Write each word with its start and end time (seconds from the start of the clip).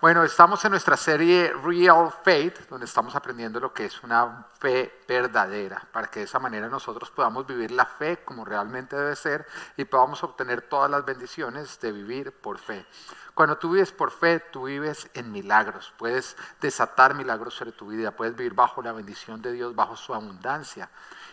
Bueno, 0.00 0.22
estamos 0.22 0.64
en 0.64 0.70
nuestra 0.70 0.96
serie 0.96 1.52
Real 1.60 2.12
Faith, 2.22 2.68
donde 2.68 2.86
estamos 2.86 3.16
aprendiendo 3.16 3.58
lo 3.58 3.72
que 3.72 3.86
es 3.86 4.00
una 4.04 4.46
fe 4.60 5.00
verdadera, 5.08 5.88
para 5.90 6.06
que 6.06 6.20
de 6.20 6.26
esa 6.26 6.38
manera 6.38 6.68
nosotros 6.68 7.10
podamos 7.10 7.48
vivir 7.48 7.72
la 7.72 7.84
fe 7.84 8.18
como 8.24 8.44
realmente 8.44 8.94
debe 8.94 9.16
ser 9.16 9.44
y 9.76 9.84
podamos 9.86 10.22
obtener 10.22 10.62
todas 10.62 10.88
las 10.88 11.04
bendiciones 11.04 11.80
de 11.80 11.90
vivir 11.90 12.30
por 12.30 12.60
fe. 12.60 12.86
Cuando 13.34 13.58
tú 13.58 13.72
vives 13.72 13.90
por 13.90 14.12
fe, 14.12 14.38
tú 14.38 14.66
vives 14.66 15.10
en 15.14 15.32
milagros, 15.32 15.92
puedes 15.98 16.36
desatar 16.60 17.14
milagros 17.14 17.54
sobre 17.54 17.72
tu 17.72 17.88
vida, 17.88 18.12
puedes 18.12 18.36
vivir 18.36 18.54
bajo 18.54 18.80
la 18.80 18.92
bendición 18.92 19.42
de 19.42 19.50
Dios, 19.50 19.74
bajo 19.74 19.96
su 19.96 20.14
abundancia. 20.14 20.90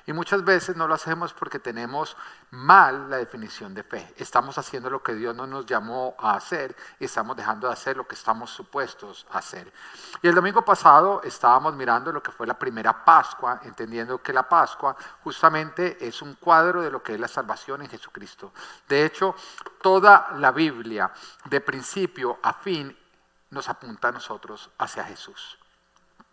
Y 0.07 0.13
muchas 0.13 0.43
veces 0.43 0.75
no 0.75 0.87
lo 0.87 0.93
hacemos 0.93 1.33
porque 1.33 1.57
tenemos 1.57 2.15
mal 2.51 3.09
la 3.09 3.17
definición 3.17 3.73
de 3.73 3.83
fe. 3.83 4.13
Estamos 4.17 4.57
haciendo 4.57 4.89
lo 4.89 5.01
que 5.01 5.15
Dios 5.15 5.35
no 5.35 5.47
nos 5.47 5.65
llamó 5.65 6.15
a 6.19 6.35
hacer 6.35 6.75
y 6.99 7.05
estamos 7.05 7.35
dejando 7.35 7.67
de 7.67 7.73
hacer 7.73 7.97
lo 7.97 8.07
que 8.07 8.13
estamos 8.13 8.51
supuestos 8.51 9.25
a 9.31 9.39
hacer. 9.39 9.73
Y 10.21 10.27
el 10.27 10.35
domingo 10.35 10.63
pasado 10.63 11.21
estábamos 11.23 11.73
mirando 11.75 12.11
lo 12.11 12.21
que 12.21 12.31
fue 12.31 12.45
la 12.45 12.57
primera 12.57 13.03
Pascua, 13.03 13.61
entendiendo 13.63 14.21
que 14.21 14.31
la 14.31 14.47
Pascua 14.47 14.95
justamente 15.23 15.97
es 16.05 16.21
un 16.21 16.35
cuadro 16.35 16.83
de 16.83 16.91
lo 16.91 17.01
que 17.01 17.15
es 17.15 17.19
la 17.19 17.27
salvación 17.27 17.81
en 17.81 17.89
Jesucristo. 17.89 18.53
De 18.87 19.05
hecho, 19.05 19.35
toda 19.81 20.33
la 20.37 20.51
Biblia, 20.51 21.11
de 21.45 21.61
principio 21.61 22.37
a 22.43 22.53
fin, 22.53 22.95
nos 23.49 23.69
apunta 23.69 24.09
a 24.09 24.11
nosotros 24.11 24.69
hacia 24.77 25.03
Jesús. 25.03 25.57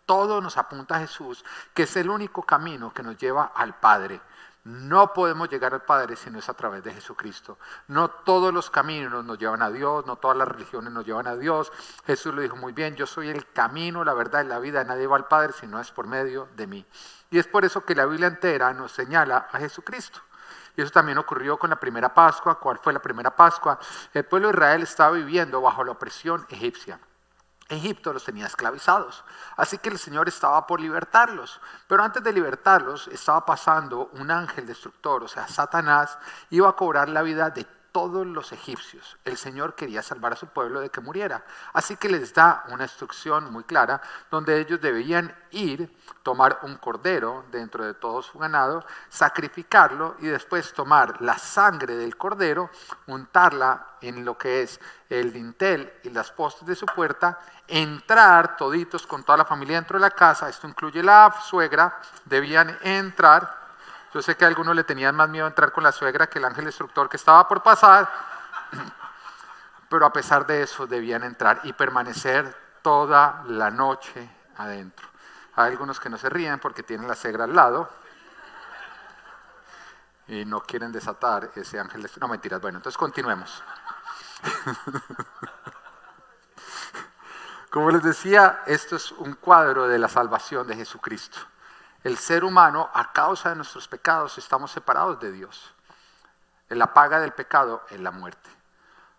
Todo 0.05 0.41
nos 0.41 0.57
apunta 0.57 0.95
a 0.95 0.99
Jesús, 0.99 1.43
que 1.73 1.83
es 1.83 1.95
el 1.95 2.09
único 2.09 2.43
camino 2.43 2.93
que 2.93 3.03
nos 3.03 3.17
lleva 3.17 3.51
al 3.55 3.79
Padre. 3.79 4.21
No 4.65 5.11
podemos 5.11 5.49
llegar 5.49 5.73
al 5.73 5.81
Padre 5.81 6.15
si 6.15 6.29
no 6.29 6.39
es 6.39 6.47
a 6.47 6.53
través 6.53 6.83
de 6.83 6.93
Jesucristo. 6.93 7.57
No 7.89 8.09
todos 8.09 8.53
los 8.53 8.69
caminos 8.69 9.25
nos 9.25 9.37
llevan 9.37 9.61
a 9.61 9.69
Dios, 9.69 10.05
no 10.05 10.15
todas 10.15 10.37
las 10.37 10.47
religiones 10.47 10.93
nos 10.93 11.05
llevan 11.05 11.27
a 11.27 11.35
Dios. 11.35 11.69
Jesús 12.05 12.33
lo 12.33 12.41
dijo 12.41 12.55
muy 12.55 12.71
bien, 12.71 12.95
yo 12.95 13.05
soy 13.05 13.27
el 13.27 13.51
camino, 13.51 14.05
la 14.05 14.13
verdad 14.13 14.45
y 14.45 14.47
la 14.47 14.59
vida. 14.59 14.83
Nadie 14.85 15.05
va 15.05 15.17
al 15.17 15.27
Padre 15.27 15.51
si 15.51 15.67
no 15.67 15.81
es 15.81 15.91
por 15.91 16.07
medio 16.07 16.47
de 16.55 16.67
mí. 16.67 16.85
Y 17.29 17.39
es 17.39 17.47
por 17.47 17.65
eso 17.65 17.83
que 17.83 17.93
la 17.93 18.05
Biblia 18.05 18.27
entera 18.27 18.73
nos 18.73 18.93
señala 18.93 19.49
a 19.51 19.59
Jesucristo. 19.59 20.21
Y 20.77 20.81
eso 20.81 20.91
también 20.91 21.17
ocurrió 21.17 21.57
con 21.57 21.69
la 21.69 21.79
primera 21.79 22.13
Pascua. 22.13 22.57
¿Cuál 22.57 22.79
fue 22.79 22.93
la 22.93 23.01
primera 23.01 23.35
Pascua? 23.35 23.77
El 24.13 24.23
pueblo 24.23 24.47
de 24.47 24.53
Israel 24.53 24.81
estaba 24.83 25.11
viviendo 25.11 25.61
bajo 25.61 25.83
la 25.83 25.91
opresión 25.91 26.45
egipcia. 26.49 26.99
Egipto 27.73 28.13
los 28.13 28.23
tenía 28.23 28.45
esclavizados. 28.45 29.23
Así 29.57 29.77
que 29.77 29.89
el 29.89 29.99
Señor 29.99 30.27
estaba 30.27 30.65
por 30.65 30.79
libertarlos. 30.79 31.59
Pero 31.87 32.03
antes 32.03 32.23
de 32.23 32.31
libertarlos 32.33 33.07
estaba 33.09 33.45
pasando 33.45 34.09
un 34.13 34.31
ángel 34.31 34.65
destructor, 34.65 35.23
o 35.23 35.27
sea, 35.27 35.47
Satanás, 35.47 36.17
iba 36.49 36.69
a 36.69 36.75
cobrar 36.75 37.09
la 37.09 37.21
vida 37.21 37.49
de 37.49 37.65
todos 37.93 38.25
los 38.25 38.51
egipcios. 38.51 39.17
El 39.23 39.37
Señor 39.37 39.75
quería 39.75 40.01
salvar 40.01 40.33
a 40.33 40.35
su 40.35 40.47
pueblo 40.47 40.81
de 40.81 40.89
que 40.89 40.99
muriera. 40.99 41.45
Así 41.73 41.95
que 41.95 42.09
les 42.09 42.33
da 42.33 42.65
una 42.69 42.83
instrucción 42.83 43.53
muy 43.53 43.63
clara 43.63 44.01
donde 44.31 44.59
ellos 44.59 44.81
debían 44.81 45.33
ir, 45.51 45.95
tomar 46.23 46.59
un 46.63 46.75
cordero 46.77 47.45
dentro 47.51 47.85
de 47.85 47.93
todo 47.93 48.23
su 48.23 48.39
ganado, 48.39 48.83
sacrificarlo 49.09 50.15
y 50.19 50.25
después 50.25 50.73
tomar 50.73 51.21
la 51.21 51.37
sangre 51.37 51.95
del 51.95 52.17
cordero, 52.17 52.71
untarla 53.05 53.97
en 54.01 54.25
lo 54.25 54.37
que 54.37 54.63
es 54.63 54.79
el 55.07 55.31
dintel 55.31 55.93
y 56.03 56.09
las 56.09 56.31
postes 56.31 56.67
de 56.67 56.75
su 56.75 56.87
puerta, 56.87 57.39
entrar 57.67 58.57
toditos 58.57 59.05
con 59.05 59.23
toda 59.23 59.37
la 59.37 59.45
familia 59.45 59.77
dentro 59.77 59.99
de 59.99 60.01
la 60.01 60.11
casa, 60.11 60.49
esto 60.49 60.67
incluye 60.67 61.03
la 61.03 61.33
suegra, 61.47 62.01
debían 62.25 62.75
entrar 62.81 63.62
yo 64.13 64.21
sé 64.21 64.37
que 64.37 64.45
a 64.45 64.47
algunos 64.47 64.75
le 64.75 64.83
tenían 64.83 65.15
más 65.15 65.27
miedo 65.27 65.47
entrar 65.47 65.71
con 65.71 65.83
la 65.83 65.91
suegra 65.91 66.27
que 66.27 66.37
el 66.37 66.45
ángel 66.45 66.65
destructor 66.65 67.09
que 67.09 67.17
estaba 67.17 67.47
por 67.47 67.63
pasar, 67.63 68.07
pero 69.89 70.05
a 70.05 70.13
pesar 70.13 70.45
de 70.45 70.61
eso 70.61 70.85
debían 70.85 71.23
entrar 71.23 71.61
y 71.63 71.73
permanecer 71.73 72.55
toda 72.83 73.43
la 73.47 73.71
noche 73.71 74.29
adentro. 74.57 75.07
Hay 75.55 75.71
algunos 75.71 75.99
que 75.99 76.09
no 76.09 76.17
se 76.19 76.29
ríen 76.29 76.59
porque 76.59 76.83
tienen 76.83 77.07
la 77.07 77.15
suegra 77.15 77.45
al 77.45 77.55
lado 77.55 77.89
y 80.27 80.45
no 80.45 80.61
quieren 80.61 80.91
desatar 80.91 81.49
ese 81.55 81.79
ángel. 81.79 82.07
No, 82.19 82.27
mentiras. 82.27 82.61
Bueno, 82.61 82.77
entonces 82.77 82.97
continuemos. 82.97 83.63
Como 87.71 87.89
les 87.89 88.03
decía, 88.03 88.61
esto 88.67 88.95
es 88.95 89.11
un 89.11 89.33
cuadro 89.33 89.87
de 89.87 89.97
la 89.97 90.07
salvación 90.07 90.67
de 90.67 90.75
Jesucristo 90.75 91.39
el 92.03 92.17
ser 92.17 92.43
humano, 92.43 92.89
a 92.93 93.13
causa 93.13 93.49
de 93.49 93.55
nuestros 93.55 93.87
pecados, 93.87 94.37
estamos 94.37 94.71
separados 94.71 95.19
de 95.19 95.31
Dios. 95.31 95.73
La 96.69 96.93
paga 96.93 97.19
del 97.19 97.33
pecado 97.33 97.83
es 97.89 97.99
la 97.99 98.11
muerte. 98.11 98.49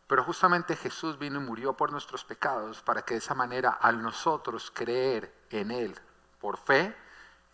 Pero 0.07 0.23
justamente 0.23 0.77
Jesús 0.77 1.19
vino 1.19 1.41
y 1.41 1.45
murió 1.45 1.73
por 1.75 1.91
nuestros 1.91 2.25
pecados 2.25 2.83
para 2.83 3.03
que 3.03 3.15
de 3.15 3.19
esa 3.19 3.35
manera 3.35 3.71
al 3.71 4.03
nosotros 4.03 4.71
creer 4.71 5.33
en 5.51 5.71
Él 5.71 5.99
por 6.41 6.59
fe 6.59 6.95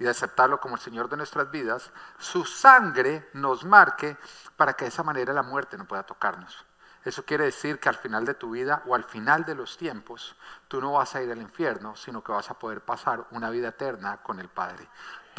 y 0.01 0.05
de 0.05 0.11
aceptarlo 0.11 0.59
como 0.59 0.75
el 0.75 0.81
Señor 0.81 1.09
de 1.09 1.17
nuestras 1.17 1.51
vidas, 1.51 1.93
su 2.19 2.45
sangre 2.45 3.29
nos 3.35 3.65
marque 3.65 4.17
para 4.57 4.73
que 4.73 4.87
de 4.87 4.89
esa 4.89 5.05
manera 5.05 5.33
la 5.33 5.43
muerte 5.43 5.77
no 5.79 5.87
pueda 5.87 6.03
tocarnos. 6.03 6.65
Eso 7.05 7.25
quiere 7.25 7.45
decir 7.45 7.79
que 7.79 7.89
al 7.89 7.95
final 7.95 8.27
de 8.27 8.35
tu 8.35 8.51
vida 8.51 8.83
o 8.87 8.95
al 8.95 9.05
final 9.05 9.45
de 9.45 9.55
los 9.55 9.79
tiempos, 9.79 10.37
tú 10.69 10.81
no 10.81 10.93
vas 10.93 11.15
a 11.15 11.23
ir 11.23 11.31
al 11.31 11.41
infierno, 11.41 11.97
sino 11.97 12.23
que 12.23 12.33
vas 12.33 12.51
a 12.51 12.59
poder 12.59 12.83
pasar 12.83 13.27
una 13.31 13.49
vida 13.49 13.69
eterna 13.69 14.19
con 14.19 14.39
el 14.39 14.49
Padre. 14.49 14.87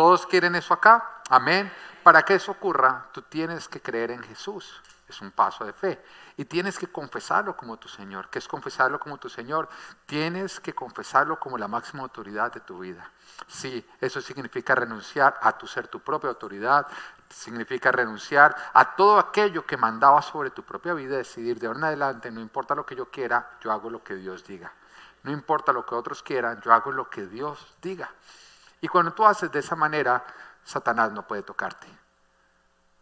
¿Todos 0.01 0.25
quieren 0.25 0.55
eso 0.55 0.73
acá? 0.73 1.21
Amén. 1.29 1.71
Para 2.01 2.23
que 2.23 2.33
eso 2.33 2.53
ocurra, 2.53 3.05
tú 3.11 3.21
tienes 3.21 3.67
que 3.67 3.79
creer 3.79 4.09
en 4.09 4.23
Jesús. 4.23 4.81
Es 5.07 5.21
un 5.21 5.29
paso 5.29 5.63
de 5.63 5.73
fe. 5.73 6.03
Y 6.37 6.45
tienes 6.45 6.79
que 6.79 6.87
confesarlo 6.87 7.55
como 7.55 7.77
tu 7.77 7.87
Señor. 7.87 8.27
¿Qué 8.31 8.39
es 8.39 8.47
confesarlo 8.47 8.99
como 8.99 9.19
tu 9.19 9.29
Señor? 9.29 9.69
Tienes 10.07 10.59
que 10.59 10.73
confesarlo 10.73 11.39
como 11.39 11.55
la 11.55 11.67
máxima 11.67 12.01
autoridad 12.01 12.51
de 12.51 12.61
tu 12.61 12.79
vida. 12.79 13.11
Sí, 13.45 13.87
eso 13.99 14.21
significa 14.21 14.73
renunciar 14.73 15.37
a 15.39 15.55
tu 15.55 15.67
ser 15.67 15.87
tu 15.87 15.99
propia 15.99 16.31
autoridad. 16.31 16.87
Significa 17.29 17.91
renunciar 17.91 18.55
a 18.73 18.95
todo 18.95 19.19
aquello 19.19 19.67
que 19.67 19.77
mandaba 19.77 20.23
sobre 20.23 20.49
tu 20.49 20.63
propia 20.63 20.95
vida. 20.95 21.17
Decidir 21.17 21.59
de 21.59 21.67
ahora 21.67 21.77
en 21.77 21.85
adelante, 21.85 22.31
no 22.31 22.41
importa 22.41 22.73
lo 22.73 22.87
que 22.87 22.95
yo 22.95 23.11
quiera, 23.11 23.51
yo 23.61 23.71
hago 23.71 23.91
lo 23.91 24.03
que 24.03 24.15
Dios 24.15 24.43
diga. 24.47 24.73
No 25.21 25.31
importa 25.31 25.71
lo 25.71 25.85
que 25.85 25.93
otros 25.93 26.23
quieran, 26.23 26.59
yo 26.61 26.73
hago 26.73 26.91
lo 26.91 27.07
que 27.07 27.27
Dios 27.27 27.75
diga. 27.83 28.09
Y 28.81 28.87
cuando 28.87 29.13
tú 29.13 29.23
haces 29.25 29.51
de 29.51 29.59
esa 29.59 29.75
manera, 29.75 30.25
Satanás 30.63 31.11
no 31.11 31.25
puede 31.27 31.43
tocarte. 31.43 31.87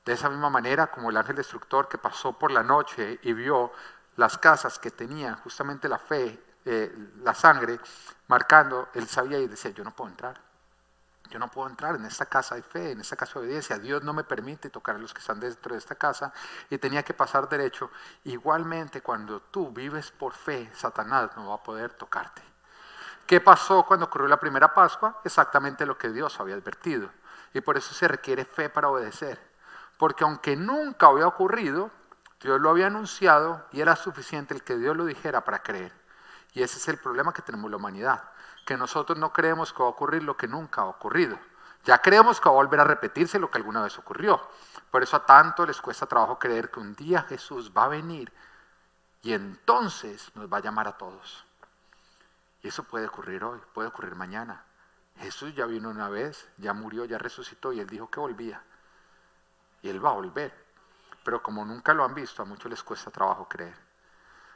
De 0.06 0.14
esa 0.14 0.30
misma 0.30 0.50
manera 0.50 0.88
como 0.88 1.10
el 1.10 1.18
ángel 1.18 1.38
destructor 1.38 1.88
que 1.88 1.98
pasó 1.98 2.38
por 2.38 2.52
la 2.52 2.64
noche 2.64 3.20
y 3.24 3.34
vio 3.34 3.72
las 4.18 4.38
casas 4.38 4.78
que 4.78 4.92
tenían 4.92 5.36
justamente 5.38 5.88
la 5.88 5.98
fe, 5.98 6.44
eh, 6.66 7.12
la 7.24 7.34
sangre, 7.34 7.80
marcando, 8.28 8.90
él 8.94 9.08
sabía 9.08 9.40
y 9.40 9.48
decía, 9.48 9.72
yo 9.72 9.84
no 9.84 9.96
puedo 9.96 10.10
entrar. 10.10 10.42
Yo 11.30 11.38
no 11.38 11.48
puedo 11.48 11.70
entrar 11.70 11.96
en 11.96 12.06
esta 12.06 12.26
casa 12.26 12.56
de 12.56 12.64
fe, 12.64 12.92
en 12.92 13.02
esta 13.02 13.16
casa 13.16 13.34
de 13.34 13.46
obediencia. 13.46 13.78
Dios 13.78 14.04
no 14.04 14.14
me 14.14 14.24
permite 14.24 14.70
tocar 14.70 14.96
a 14.96 15.00
los 15.00 15.14
que 15.14 15.20
están 15.20 15.40
dentro 15.40 15.74
de 15.74 15.78
esta 15.78 15.96
casa 15.96 16.34
y 16.70 16.78
tenía 16.80 17.04
que 17.04 17.14
pasar 17.14 17.48
derecho. 17.48 17.92
Igualmente, 18.24 19.02
cuando 19.02 19.40
tú 19.40 19.70
vives 19.72 20.10
por 20.12 20.34
fe, 20.34 20.72
Satanás 20.74 21.30
no 21.36 21.50
va 21.50 21.56
a 21.56 21.64
poder 21.64 21.94
tocarte. 21.94 22.49
¿Qué 23.30 23.40
pasó 23.40 23.84
cuando 23.84 24.08
ocurrió 24.08 24.28
la 24.28 24.40
primera 24.40 24.74
Pascua? 24.74 25.22
Exactamente 25.24 25.86
lo 25.86 26.00
que 26.00 26.10
Dios 26.10 26.40
había 26.40 26.56
advertido. 26.56 27.12
Y 27.54 27.62
por 27.62 27.78
eso 27.78 27.94
se 27.94 28.08
requiere 28.08 28.44
fe 28.44 28.70
para 28.70 28.90
obedecer. 28.90 29.40
Porque 30.00 30.24
aunque 30.24 30.56
nunca 30.56 31.06
había 31.06 31.28
ocurrido, 31.28 31.92
Dios 32.42 32.60
lo 32.60 32.72
había 32.72 32.88
anunciado 32.88 33.68
y 33.72 33.82
era 33.82 33.96
suficiente 33.96 34.56
el 34.56 34.64
que 34.64 34.78
Dios 34.78 34.98
lo 34.98 35.06
dijera 35.06 35.44
para 35.44 35.62
creer. 35.62 35.94
Y 36.54 36.64
ese 36.64 36.80
es 36.80 36.88
el 36.88 36.98
problema 36.98 37.32
que 37.32 37.44
tenemos 37.44 37.70
la 37.70 37.78
humanidad, 37.78 38.32
que 38.66 38.76
nosotros 38.76 39.20
no 39.20 39.32
creemos 39.32 39.74
que 39.74 39.84
va 39.84 39.90
a 39.90 39.92
ocurrir 39.92 40.24
lo 40.24 40.36
que 40.36 40.48
nunca 40.48 40.82
ha 40.82 40.86
ocurrido. 40.86 41.38
Ya 41.86 42.00
creemos 42.00 42.42
que 42.42 42.50
va 42.50 42.56
a 42.56 42.64
volver 42.64 42.80
a 42.80 42.84
repetirse 42.84 43.38
lo 43.38 43.52
que 43.52 43.60
alguna 43.60 43.84
vez 43.84 43.96
ocurrió. 44.00 44.42
Por 44.90 45.04
eso 45.04 45.18
a 45.18 45.26
tanto 45.28 45.68
les 45.68 45.80
cuesta 45.80 46.08
trabajo 46.08 46.40
creer 46.40 46.72
que 46.72 46.80
un 46.80 46.96
día 46.96 47.22
Jesús 47.30 47.72
va 47.78 47.84
a 47.84 47.90
venir 47.90 48.34
y 49.22 49.34
entonces 49.34 50.32
nos 50.34 50.52
va 50.52 50.58
a 50.58 50.62
llamar 50.62 50.88
a 50.88 50.98
todos. 50.98 51.46
Y 52.62 52.68
eso 52.68 52.84
puede 52.84 53.08
ocurrir 53.08 53.44
hoy, 53.44 53.60
puede 53.74 53.88
ocurrir 53.88 54.16
mañana. 54.16 54.64
Jesús 55.18 55.54
ya 55.56 55.66
vino 55.66 55.90
una 55.90 56.10
vez, 56.10 56.50
ya 56.58 56.74
murió, 56.74 57.06
ya 57.06 57.18
resucitó 57.18 57.74
y 57.74 57.80
él 57.80 57.88
dijo 57.88 58.10
que 58.10 58.20
volvía. 58.20 58.62
Y 59.82 59.90
él 59.90 60.04
va 60.04 60.12
a 60.12 60.14
volver. 60.14 60.54
Pero 61.24 61.44
como 61.44 61.66
nunca 61.66 61.94
lo 61.94 62.04
han 62.04 62.14
visto, 62.14 62.42
a 62.42 62.46
muchos 62.46 62.70
les 62.70 62.84
cuesta 62.84 63.12
trabajo 63.12 63.48
creer. 63.48 63.76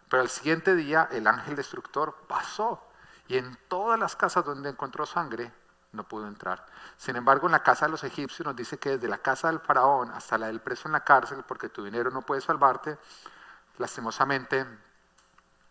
Pero 0.09 0.21
al 0.21 0.29
siguiente 0.29 0.75
día 0.75 1.07
el 1.11 1.27
ángel 1.27 1.55
destructor 1.55 2.15
pasó 2.27 2.88
y 3.27 3.38
en 3.38 3.57
todas 3.67 4.00
las 4.00 4.15
casas 4.15 4.45
donde 4.45 4.69
encontró 4.69 5.05
sangre 5.05 5.51
no 5.91 6.07
pudo 6.07 6.27
entrar. 6.27 6.65
Sin 6.97 7.15
embargo, 7.15 7.47
en 7.47 7.51
la 7.51 7.63
casa 7.63 7.85
de 7.85 7.91
los 7.91 8.03
egipcios 8.03 8.45
nos 8.45 8.55
dice 8.55 8.77
que 8.77 8.91
desde 8.91 9.07
la 9.07 9.19
casa 9.19 9.47
del 9.47 9.59
faraón 9.59 10.11
hasta 10.11 10.38
la 10.38 10.47
del 10.47 10.59
preso 10.59 10.88
en 10.88 10.94
la 10.94 11.03
cárcel, 11.03 11.44
porque 11.47 11.69
tu 11.69 11.83
dinero 11.83 12.09
no 12.09 12.21
puede 12.21 12.41
salvarte, 12.41 12.97
lastimosamente 13.77 14.65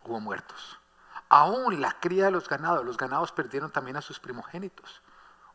hubo 0.05 0.19
muertos. 0.19 0.79
Aún 1.29 1.81
la 1.81 1.99
cría 1.99 2.25
de 2.25 2.31
los 2.31 2.47
ganados, 2.47 2.85
los 2.85 2.97
ganados 2.97 3.31
perdieron 3.31 3.71
también 3.71 3.97
a 3.97 4.01
sus 4.01 4.19
primogénitos. 4.19 5.01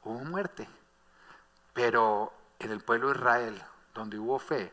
Hubo 0.02 0.24
muerte. 0.24 0.68
Pero 1.72 2.32
en 2.58 2.72
el 2.72 2.80
pueblo 2.80 3.08
de 3.08 3.18
Israel, 3.18 3.62
donde 3.94 4.18
hubo 4.18 4.38
fe, 4.38 4.72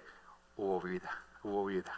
hubo 0.58 0.82
vida, 0.82 1.12
hubo 1.44 1.66
vida. 1.66 1.94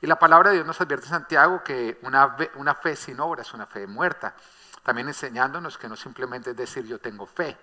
Y 0.00 0.06
la 0.06 0.18
palabra 0.18 0.50
de 0.50 0.56
Dios 0.56 0.66
nos 0.66 0.80
advierte 0.80 1.06
Santiago 1.06 1.62
que 1.62 1.98
una, 2.02 2.74
fe 2.74 2.96
sin 2.96 3.20
obra 3.20 3.42
es 3.42 3.54
una 3.54 3.66
fe 3.66 3.86
muerta. 3.86 4.34
También 4.82 5.08
enseñándonos 5.08 5.78
que 5.78 5.88
no 5.88 5.96
simplemente 5.96 6.50
es 6.50 6.56
decir 6.56 6.84
yo 6.84 6.98
tengo 6.98 7.26
fe. 7.26 7.56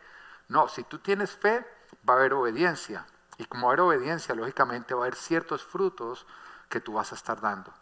No, 0.49 0.67
si 0.67 0.83
tú 0.83 0.99
tienes 0.99 1.31
fe, 1.31 1.65
va 2.07 2.13
a 2.13 2.17
haber 2.17 2.33
obediencia. 2.33 3.05
Y 3.37 3.45
como 3.45 3.67
va 3.67 3.73
haber 3.73 3.81
obediencia, 3.81 4.35
lógicamente 4.35 4.93
va 4.93 5.01
a 5.01 5.03
haber 5.05 5.15
ciertos 5.15 5.63
frutos 5.63 6.25
que 6.69 6.79
tú 6.79 6.93
vas 6.93 7.11
a 7.11 7.15
estar 7.15 7.39
dando. 7.39 7.73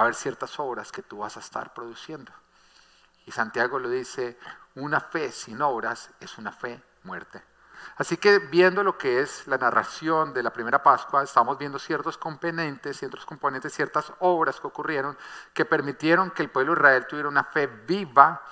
A 0.00 0.04
haber 0.04 0.14
ciertas 0.14 0.58
obras 0.58 0.90
que 0.92 1.02
tú 1.02 1.18
vas 1.18 1.36
a 1.36 1.40
estar 1.40 1.74
produciendo. 1.74 2.32
Y 3.26 3.32
Santiago 3.32 3.78
lo 3.78 3.90
dice, 3.90 4.38
una 4.76 4.98
fe 4.98 5.30
sin 5.30 5.60
obras 5.60 6.08
es 6.20 6.38
una 6.38 6.52
fe 6.52 6.82
muerte. 7.02 7.42
Así 7.98 8.16
que 8.16 8.38
viendo 8.38 8.82
lo 8.82 8.96
que 8.96 9.20
es 9.20 9.46
la 9.46 9.58
narración 9.58 10.32
de 10.32 10.42
la 10.42 10.54
primera 10.54 10.82
Pascua, 10.82 11.22
estamos 11.22 11.58
viendo 11.58 11.78
ciertos 11.78 12.16
componentes, 12.16 12.96
ciertos 12.96 13.26
componentes, 13.26 13.74
ciertas 13.74 14.10
obras 14.20 14.58
que 14.58 14.68
ocurrieron 14.68 15.18
que 15.52 15.66
permitieron 15.66 16.30
que 16.30 16.44
el 16.44 16.50
pueblo 16.50 16.72
de 16.72 16.80
Israel 16.80 17.06
tuviera 17.06 17.28
una 17.28 17.44
fe 17.44 17.66
viva 17.66 18.42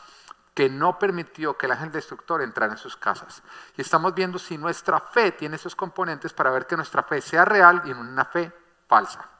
que 0.52 0.68
no 0.68 0.98
permitió 0.98 1.56
que 1.56 1.64
el 1.64 1.72
ángel 1.72 1.92
destructor 1.92 2.42
entrara 2.42 2.72
en 2.72 2.78
sus 2.78 2.94
casas. 2.94 3.42
Y 3.74 3.80
estamos 3.80 4.14
viendo 4.14 4.38
si 4.38 4.58
nuestra 4.58 5.00
fe 5.00 5.32
tiene 5.32 5.56
esos 5.56 5.74
componentes 5.74 6.34
para 6.34 6.50
ver 6.50 6.66
que 6.66 6.76
nuestra 6.76 7.04
fe 7.04 7.22
sea 7.22 7.46
real 7.46 7.80
y 7.86 7.94
no 7.94 8.00
una 8.00 8.26
fe 8.26 8.52
falsa. 8.86 9.37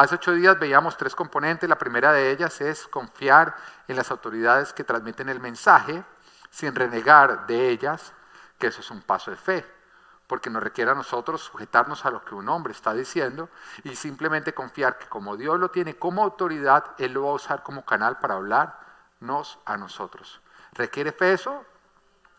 Hace 0.00 0.14
ocho 0.14 0.32
días 0.32 0.58
veíamos 0.58 0.96
tres 0.96 1.14
componentes. 1.14 1.68
La 1.68 1.76
primera 1.76 2.10
de 2.10 2.30
ellas 2.30 2.62
es 2.62 2.88
confiar 2.88 3.54
en 3.86 3.96
las 3.96 4.10
autoridades 4.10 4.72
que 4.72 4.82
transmiten 4.82 5.28
el 5.28 5.40
mensaje 5.40 6.02
sin 6.48 6.74
renegar 6.74 7.46
de 7.46 7.68
ellas, 7.68 8.14
que 8.58 8.68
eso 8.68 8.80
es 8.80 8.90
un 8.90 9.02
paso 9.02 9.30
de 9.30 9.36
fe, 9.36 9.62
porque 10.26 10.48
nos 10.48 10.62
requiere 10.62 10.90
a 10.90 10.94
nosotros 10.94 11.42
sujetarnos 11.42 12.06
a 12.06 12.10
lo 12.10 12.24
que 12.24 12.34
un 12.34 12.48
hombre 12.48 12.72
está 12.72 12.94
diciendo 12.94 13.50
y 13.84 13.94
simplemente 13.94 14.54
confiar 14.54 14.96
que 14.96 15.06
como 15.06 15.36
Dios 15.36 15.60
lo 15.60 15.70
tiene 15.70 15.94
como 15.98 16.22
autoridad, 16.22 16.94
Él 16.96 17.12
lo 17.12 17.24
va 17.24 17.32
a 17.32 17.34
usar 17.34 17.62
como 17.62 17.84
canal 17.84 18.20
para 18.20 18.36
hablarnos 18.36 19.58
a 19.66 19.76
nosotros. 19.76 20.40
¿Requiere 20.72 21.12
fe 21.12 21.34
eso? 21.34 21.62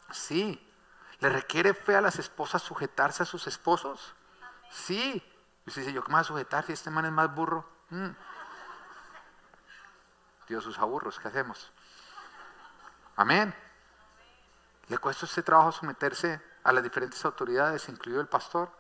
Sí. 0.10 0.68
¿Le 1.20 1.30
requiere 1.30 1.76
fe 1.76 1.96
a 1.96 2.02
las 2.02 2.18
esposas 2.18 2.64
sujetarse 2.64 3.22
a 3.22 3.28
sus 3.28 3.46
esposos? 3.46 4.16
Sí. 4.72 5.24
Y 5.66 5.70
usted 5.70 5.82
dice, 5.82 5.94
¿yo 5.94 6.04
qué 6.04 6.10
me 6.10 6.16
voy 6.16 6.22
a 6.22 6.26
sujetar 6.26 6.66
si 6.66 6.74
este 6.74 6.90
man 6.90 7.06
es 7.06 7.12
más 7.12 7.34
burro? 7.34 7.70
Mm. 7.90 8.10
Dios 10.48 10.66
usa 10.66 10.84
burros, 10.84 11.20
¿qué 11.20 11.28
hacemos? 11.28 11.72
Amén. 13.16 13.54
¿Le 14.88 14.98
cuesta 14.98 15.26
este 15.26 15.44
trabajo 15.44 15.72
someterse 15.72 16.42
a 16.64 16.72
las 16.74 16.84
diferentes 16.84 17.24
autoridades, 17.24 17.88
incluido 17.88 18.20
el 18.20 18.28
pastor? 18.28 18.72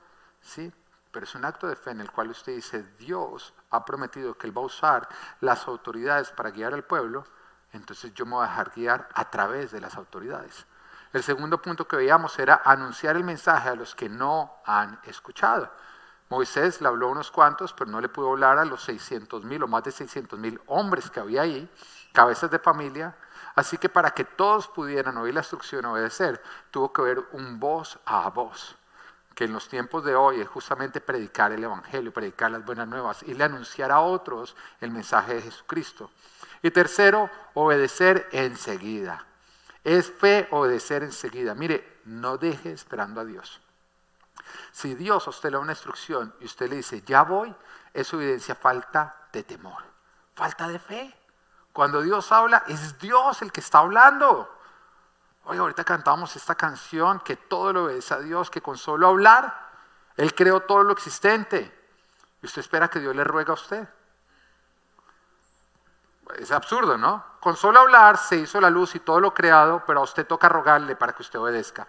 Sí, 0.42 0.74
pero 1.12 1.26
es 1.26 1.36
un 1.36 1.46
acto 1.46 1.68
de 1.68 1.76
fe 1.76 1.92
en 1.92 2.02
el 2.02 2.12
cual 2.12 2.30
usted 2.30 2.56
dice, 2.56 2.84
Dios 2.98 3.54
ha 3.70 3.86
prometido 3.86 4.38
que 4.38 4.48
Él 4.48 4.58
va 4.58 4.62
a 4.62 4.66
usar 4.66 5.08
las 5.40 5.68
autoridades 5.68 6.32
para 6.32 6.52
guiar 6.52 6.74
al 6.74 6.84
pueblo, 6.84 7.26
entonces 7.74 8.14
yo 8.14 8.26
me 8.26 8.34
voy 8.34 8.46
a 8.46 8.50
dejar 8.50 8.72
guiar 8.72 9.10
a 9.14 9.30
través 9.30 9.72
de 9.72 9.82
las 9.82 9.96
autoridades. 9.96 10.66
El 11.14 11.24
segundo 11.24 11.62
punto 11.62 11.88
que 11.88 11.98
veíamos 11.98 12.38
era 12.40 12.62
anunciar 12.64 13.16
el 13.16 13.24
mensaje 13.24 13.70
a 13.70 13.76
los 13.76 13.96
que 13.96 14.10
no 14.10 14.62
han 14.66 15.00
escuchado. 15.04 15.72
Moisés 16.32 16.82
le 16.82 16.88
habló 16.88 17.08
a 17.08 17.12
unos 17.12 17.30
cuantos, 17.30 17.74
pero 17.74 17.92
no 17.92 18.02
le 18.02 18.10
pudo 18.10 18.32
hablar 18.32 18.58
a 18.58 18.66
los 18.66 18.82
600 18.84 19.44
mil 19.44 19.62
o 19.62 19.68
más 19.68 19.84
de 19.84 19.92
600 19.92 20.40
mil 20.40 20.60
hombres 20.66 21.12
que 21.12 21.20
había 21.20 21.42
ahí, 21.42 21.70
cabezas 22.14 22.50
de 22.50 22.58
familia, 22.58 23.16
Así 23.56 23.78
que 23.78 23.90
para 23.90 24.12
que 24.12 24.24
todos 24.24 24.68
pudieran 24.68 25.18
oír 25.18 25.34
la 25.34 25.42
instrucción 25.42 25.84
y 25.84 25.88
obedecer, 25.88 26.42
tuvo 26.72 26.94
que 26.94 27.02
haber 27.02 27.20
un 27.34 27.60
voz 27.60 28.00
a 28.06 28.30
voz, 28.30 28.78
que 29.36 29.44
en 29.44 29.54
los 29.54 29.68
tiempos 29.68 30.04
de 30.06 30.16
hoy 30.16 30.40
es 30.40 30.48
justamente 30.48 31.02
predicar 31.02 31.52
el 31.52 31.64
Evangelio, 31.64 32.14
predicar 32.14 32.52
las 32.52 32.66
buenas 32.66 32.88
nuevas 32.88 33.24
y 33.24 33.34
le 33.34 33.44
anunciar 33.44 33.92
a 33.92 34.00
otros 34.00 34.56
el 34.80 34.92
mensaje 34.92 35.36
de 35.36 35.42
Jesucristo. 35.42 36.12
Y 36.62 36.72
tercero, 36.72 37.30
obedecer 37.54 38.30
enseguida. 38.32 39.26
Es 39.84 40.10
fe 40.10 40.48
obedecer 40.52 41.04
enseguida. 41.04 41.56
Mire, 41.56 42.00
no 42.06 42.38
deje 42.38 42.72
esperando 42.72 43.20
a 43.20 43.26
Dios. 43.26 43.60
Si 44.72 44.96
Dios 44.96 45.28
a 45.28 45.30
usted 45.30 45.50
le 45.50 45.58
da 45.58 45.62
una 45.62 45.74
instrucción 45.74 46.34
y 46.40 46.46
usted 46.46 46.70
le 46.70 46.78
dice, 46.78 47.02
ya 47.02 47.24
voy, 47.24 47.54
eso 47.94 48.18
evidencia 48.18 48.56
falta 48.56 49.28
de 49.32 49.44
temor, 49.44 49.84
falta 50.34 50.68
de 50.68 50.80
fe. 50.80 51.18
Cuando 51.74 52.02
Dios 52.02 52.32
habla, 52.32 52.64
es 52.68 53.00
Dios 53.00 53.42
el 53.42 53.52
que 53.52 53.62
está 53.62 53.80
hablando. 53.80 54.50
Oye, 55.46 55.60
ahorita 55.60 55.84
cantamos 55.84 56.36
esta 56.36 56.56
canción 56.56 57.20
que 57.20 57.36
todo 57.36 57.74
lo 57.74 57.86
obedece 57.86 58.14
a 58.14 58.20
Dios, 58.20 58.50
que 58.50 58.62
con 58.62 58.78
solo 58.78 59.08
hablar, 59.08 59.70
Él 60.18 60.36
creó 60.36 60.62
todo 60.62 60.84
lo 60.84 60.94
existente. 60.94 61.80
Y 62.42 62.46
usted 62.46 62.62
espera 62.62 62.90
que 62.90 63.00
Dios 63.00 63.16
le 63.16 63.24
ruega 63.24 63.52
a 63.52 63.56
usted. 63.56 63.88
Es 66.38 66.52
absurdo, 66.52 66.98
¿no? 66.98 67.24
Con 67.40 67.56
solo 67.56 67.80
hablar 67.80 68.18
se 68.18 68.38
hizo 68.38 68.62
la 68.62 68.70
luz 68.70 68.96
y 68.96 69.00
todo 69.00 69.20
lo 69.20 69.34
creado, 69.34 69.84
pero 69.86 70.00
a 70.00 70.04
usted 70.04 70.26
toca 70.26 70.48
rogarle 70.48 70.96
para 70.96 71.14
que 71.14 71.24
usted 71.24 71.40
obedezca. 71.40 71.88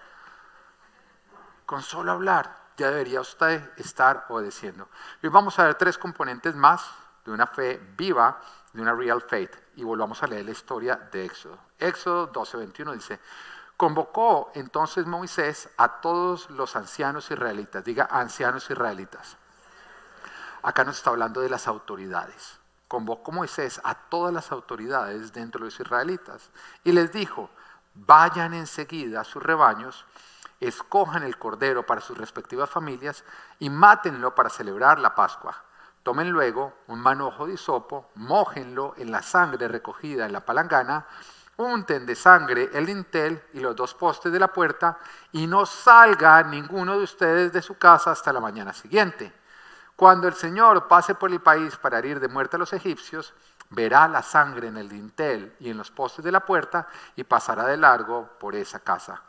Con 1.67 1.83
solo 1.83 2.13
hablar 2.13 2.63
ya 2.77 2.91
debería 2.91 3.21
usted 3.21 3.71
estar 3.77 4.27
obedeciendo. 4.29 4.89
Y 5.23 5.29
vamos 5.29 5.59
a 5.59 5.65
ver 5.65 5.75
tres 5.77 5.99
componentes 5.99 6.55
más 6.55 6.83
de 7.25 7.31
una 7.31 7.47
fe 7.47 7.81
viva, 7.97 8.41
de 8.73 8.83
una 8.83 8.95
real 8.95 9.21
faith 9.21 9.57
y 9.77 9.85
volvamos 9.85 10.23
a 10.23 10.27
leer 10.27 10.45
la 10.45 10.51
historia 10.51 10.97
de 10.97 11.25
Éxodo. 11.25 11.59
Éxodo 11.79 12.33
12:21 12.33 12.93
dice, 12.95 13.21
convocó 13.77 14.51
entonces 14.55 15.07
Moisés 15.07 15.69
a 15.77 16.01
todos 16.01 16.51
los 16.51 16.77
ancianos 16.77 17.31
israelitas, 17.31 17.85
diga 17.85 18.09
ancianos 18.11 18.71
israelitas. 18.71 19.37
Acá 20.63 20.85
nos 20.85 20.97
está 20.97 21.11
hablando 21.11 21.41
de 21.41 21.49
las 21.49 21.67
autoridades. 21.67 22.59
Convocó 22.87 23.33
Moisés 23.33 23.81
a 23.85 23.95
todas 23.95 24.33
las 24.33 24.53
autoridades 24.53 25.33
dentro 25.33 25.61
de 25.61 25.67
los 25.67 25.81
israelitas 25.81 26.51
y 26.85 26.93
les 26.93 27.13
dijo, 27.13 27.51
vayan 27.95 28.55
enseguida 28.55 29.23
a 29.23 29.25
sus 29.25 29.43
rebaños, 29.43 30.05
escojan 30.67 31.23
el 31.23 31.39
cordero 31.39 31.85
para 31.85 32.01
sus 32.01 32.17
respectivas 32.17 32.71
familias 32.71 33.25
y 33.59 33.71
mátenlo 33.71 34.35
para 34.35 34.51
celebrar 34.51 34.99
la 34.99 35.15
Pascua 35.15 35.55
Tomen 36.03 36.31
luego 36.31 36.79
un 36.89 37.01
manojo 37.01 37.47
de 37.47 37.55
hisopo, 37.55 38.11
mójenlo 38.17 38.95
en 38.97 39.13
la 39.13 39.23
sangre 39.23 39.69
recogida 39.69 40.27
en 40.27 40.33
la 40.33 40.45
palangana, 40.45 41.07
unten 41.59 42.05
de 42.07 42.17
sangre 42.17 42.71
el 42.73 42.87
dintel 42.87 43.41
y 43.53 43.61
los 43.61 43.77
dos 43.77 43.95
postes 43.95 44.33
de 44.33 44.41
la 44.41 44.53
puerta 44.53 44.99
y 45.31 45.47
no 45.47 45.65
salga 45.65 46.43
ninguno 46.43 46.99
de 46.99 47.05
ustedes 47.05 47.53
de 47.53 47.63
su 47.63 47.79
casa 47.79 48.11
hasta 48.11 48.33
la 48.33 48.41
mañana 48.41 48.73
siguiente. 48.73 49.33
Cuando 49.95 50.27
el 50.27 50.35
Señor 50.35 50.89
pase 50.89 51.15
por 51.15 51.31
el 51.31 51.41
país 51.41 51.77
para 51.77 51.99
herir 51.99 52.19
de 52.19 52.27
muerte 52.27 52.57
a 52.57 52.59
los 52.59 52.73
egipcios, 52.73 53.33
verá 53.71 54.09
la 54.09 54.23
sangre 54.23 54.69
en 54.69 54.79
el 54.79 54.89
dintel 54.89 55.55
y 55.61 55.71
en 55.71 55.77
los 55.77 55.93
postes 55.93 56.25
de 56.25 56.33
la 56.33 56.41
puerta 56.41 56.89
y 57.15 57.23
pasará 57.23 57.65
de 57.67 57.77
largo 57.77 58.29
por 58.41 58.57
esa 58.57 58.81
casa. 58.81 59.23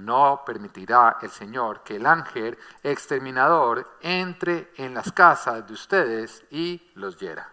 No 0.00 0.42
permitirá 0.44 1.18
el 1.20 1.30
Señor 1.30 1.82
que 1.82 1.96
el 1.96 2.06
ángel 2.06 2.58
exterminador 2.82 3.98
entre 4.00 4.72
en 4.76 4.94
las 4.94 5.12
casas 5.12 5.66
de 5.66 5.74
ustedes 5.74 6.44
y 6.50 6.90
los 6.94 7.18
hiera. 7.18 7.52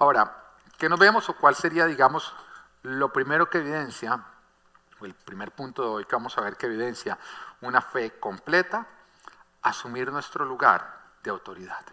Ahora, 0.00 0.54
¿qué 0.76 0.88
nos 0.88 0.98
vemos 0.98 1.28
o 1.28 1.36
cuál 1.36 1.54
sería, 1.54 1.86
digamos, 1.86 2.34
lo 2.82 3.12
primero 3.12 3.48
que 3.48 3.58
evidencia, 3.58 4.24
el 5.00 5.14
primer 5.14 5.52
punto 5.52 5.82
de 5.82 5.88
hoy 5.88 6.04
que 6.04 6.16
vamos 6.16 6.36
a 6.36 6.40
ver 6.40 6.56
que 6.56 6.66
evidencia 6.66 7.18
una 7.60 7.80
fe 7.80 8.18
completa? 8.18 8.86
Asumir 9.62 10.10
nuestro 10.10 10.44
lugar 10.44 10.98
de 11.22 11.30
autoridad. 11.30 11.84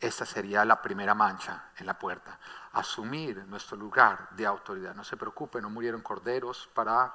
Esta 0.00 0.24
sería 0.24 0.64
la 0.64 0.80
primera 0.80 1.14
mancha 1.14 1.70
en 1.76 1.86
la 1.86 1.98
puerta 1.98 2.38
asumir 2.78 3.44
nuestro 3.46 3.76
lugar 3.76 4.28
de 4.30 4.46
autoridad. 4.46 4.94
No 4.94 5.04
se 5.04 5.16
preocupe, 5.16 5.60
no 5.60 5.70
murieron 5.70 6.00
corderos 6.00 6.68
para 6.74 7.12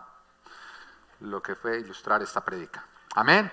lo 1.22 1.42
que 1.42 1.56
fue 1.56 1.80
ilustrar 1.80 2.22
esta 2.22 2.44
predica. 2.44 2.86
Amén. 3.16 3.52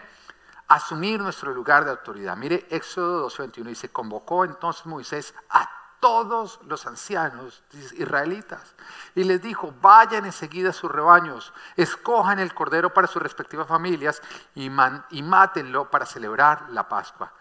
Asumir 0.69 1.21
nuestro 1.21 1.53
lugar 1.53 1.85
de 1.85 1.91
autoridad. 1.91 2.37
Mire, 2.37 2.67
Éxodo 2.71 3.29
2.21 3.29 3.65
dice, 3.65 3.89
convocó 3.91 4.45
entonces 4.45 4.87
Moisés 4.87 5.35
a 5.51 5.69
todos 6.01 6.61
los 6.65 6.87
ancianos 6.87 7.63
israelitas 7.93 8.75
y 9.15 9.25
les 9.25 9.43
dijo, 9.43 9.75
vayan 9.83 10.25
enseguida 10.25 10.71
a 10.71 10.73
sus 10.73 10.91
rebaños, 10.91 11.53
escojan 11.77 12.39
el 12.39 12.55
cordero 12.55 12.95
para 12.95 13.07
sus 13.07 13.23
respectivas 13.23 13.69
familias 13.69 14.23
y, 14.55 14.71
y 15.11 15.23
mátenlo 15.23 15.91
para 15.91 16.07
celebrar 16.07 16.71
la 16.71 16.89
Pascua. 16.89 17.33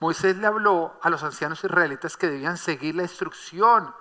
Moisés 0.00 0.36
le 0.36 0.46
habló 0.46 0.98
a 1.02 1.10
los 1.10 1.22
ancianos 1.22 1.62
israelitas 1.64 2.16
que 2.16 2.28
debían 2.28 2.56
seguir 2.56 2.94
la 2.94 3.02
instrucción 3.02 3.92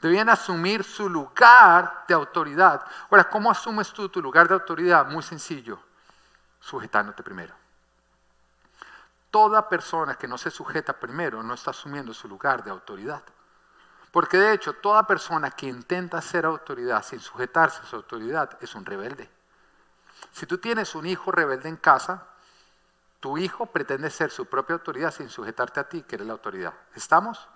Debían 0.00 0.30
asumir 0.30 0.82
su 0.82 1.08
lugar 1.08 2.04
de 2.08 2.14
autoridad. 2.14 2.82
Ahora, 3.10 3.28
¿cómo 3.28 3.50
asumes 3.50 3.92
tú 3.92 4.08
tu 4.08 4.22
lugar 4.22 4.48
de 4.48 4.54
autoridad? 4.54 5.06
Muy 5.06 5.22
sencillo, 5.22 5.78
sujetándote 6.58 7.22
primero. 7.22 7.54
Toda 9.30 9.68
persona 9.68 10.14
que 10.14 10.26
no 10.26 10.38
se 10.38 10.50
sujeta 10.50 10.98
primero 10.98 11.42
no 11.42 11.54
está 11.54 11.70
asumiendo 11.70 12.14
su 12.14 12.28
lugar 12.28 12.64
de 12.64 12.70
autoridad. 12.70 13.22
Porque 14.10 14.38
de 14.38 14.54
hecho, 14.54 14.72
toda 14.72 15.06
persona 15.06 15.50
que 15.50 15.66
intenta 15.66 16.20
ser 16.20 16.46
autoridad 16.46 17.04
sin 17.04 17.20
sujetarse 17.20 17.82
a 17.82 17.86
su 17.86 17.96
autoridad 17.96 18.56
es 18.60 18.74
un 18.74 18.86
rebelde. 18.86 19.30
Si 20.32 20.46
tú 20.46 20.58
tienes 20.58 20.94
un 20.94 21.06
hijo 21.06 21.30
rebelde 21.30 21.68
en 21.68 21.76
casa, 21.76 22.26
Tu 23.20 23.36
hijo 23.36 23.66
pretende 23.66 24.10
ser 24.10 24.30
su 24.30 24.46
propia 24.46 24.74
autoridad 24.74 25.12
sin 25.12 25.28
sujetarte 25.28 25.78
a 25.78 25.88
ti, 25.88 26.02
que 26.02 26.16
eres 26.16 26.26
la 26.26 26.32
autoridad. 26.32 26.72
¿Estamos? 26.94 27.48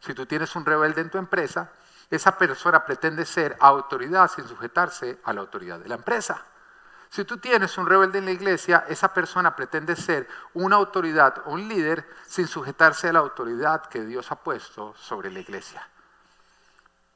Si 0.00 0.14
tú 0.14 0.26
tienes 0.26 0.54
un 0.54 0.64
rebelde 0.64 1.00
en 1.00 1.10
tu 1.10 1.18
empresa, 1.18 1.72
esa 2.08 2.38
persona 2.38 2.84
pretende 2.84 3.26
ser 3.26 3.56
autoridad 3.60 4.30
sin 4.30 4.46
sujetarse 4.46 5.18
a 5.24 5.32
la 5.32 5.40
autoridad 5.40 5.80
de 5.80 5.88
la 5.88 5.96
empresa. 5.96 6.44
Si 7.10 7.24
tú 7.24 7.38
tienes 7.38 7.76
un 7.78 7.86
rebelde 7.86 8.18
en 8.18 8.26
la 8.26 8.30
iglesia, 8.30 8.84
esa 8.88 9.12
persona 9.12 9.56
pretende 9.56 9.96
ser 9.96 10.28
una 10.54 10.76
autoridad 10.76 11.42
o 11.46 11.52
un 11.52 11.66
líder 11.66 12.06
sin 12.26 12.46
sujetarse 12.46 13.08
a 13.08 13.12
la 13.12 13.18
autoridad 13.18 13.86
que 13.86 14.04
Dios 14.04 14.30
ha 14.30 14.36
puesto 14.36 14.94
sobre 14.96 15.30
la 15.30 15.40
iglesia. 15.40 15.88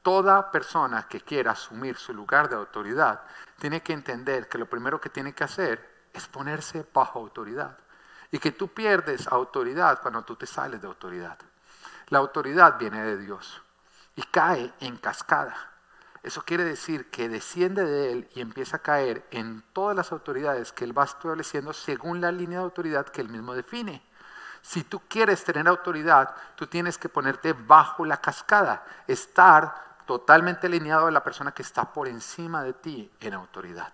Toda 0.01 0.51
persona 0.51 1.07
que 1.07 1.21
quiera 1.21 1.51
asumir 1.51 1.95
su 1.95 2.13
lugar 2.13 2.49
de 2.49 2.55
autoridad 2.55 3.21
tiene 3.59 3.81
que 3.81 3.93
entender 3.93 4.49
que 4.49 4.57
lo 4.57 4.65
primero 4.65 4.99
que 4.99 5.09
tiene 5.09 5.33
que 5.33 5.45
hacer 5.45 6.07
es 6.11 6.27
ponerse 6.27 6.85
bajo 6.93 7.19
autoridad. 7.19 7.77
Y 8.33 8.39
que 8.39 8.51
tú 8.51 8.67
pierdes 8.69 9.27
autoridad 9.27 10.01
cuando 10.01 10.23
tú 10.23 10.35
te 10.35 10.47
sales 10.47 10.81
de 10.81 10.87
autoridad. 10.87 11.37
La 12.07 12.17
autoridad 12.17 12.79
viene 12.79 13.03
de 13.03 13.15
Dios 13.15 13.61
y 14.15 14.23
cae 14.23 14.73
en 14.79 14.97
cascada. 14.97 15.55
Eso 16.23 16.41
quiere 16.41 16.63
decir 16.63 17.11
que 17.11 17.29
desciende 17.29 17.85
de 17.85 18.11
Él 18.11 18.29
y 18.33 18.41
empieza 18.41 18.77
a 18.77 18.81
caer 18.81 19.23
en 19.29 19.61
todas 19.71 19.95
las 19.95 20.11
autoridades 20.11 20.71
que 20.71 20.83
Él 20.83 20.97
va 20.97 21.03
estableciendo 21.03 21.73
según 21.73 22.21
la 22.21 22.31
línea 22.31 22.57
de 22.57 22.63
autoridad 22.63 23.05
que 23.05 23.21
Él 23.21 23.29
mismo 23.29 23.53
define. 23.53 24.01
Si 24.63 24.83
tú 24.83 25.03
quieres 25.07 25.43
tener 25.43 25.67
autoridad, 25.67 26.33
tú 26.55 26.65
tienes 26.65 26.97
que 26.97 27.09
ponerte 27.09 27.53
bajo 27.53 28.03
la 28.03 28.17
cascada, 28.17 28.83
estar 29.05 29.99
totalmente 30.07 30.65
alineado 30.65 31.05
a 31.05 31.11
la 31.11 31.23
persona 31.23 31.51
que 31.51 31.61
está 31.61 31.93
por 31.93 32.07
encima 32.07 32.63
de 32.63 32.73
ti 32.73 33.11
en 33.19 33.35
autoridad. 33.35 33.93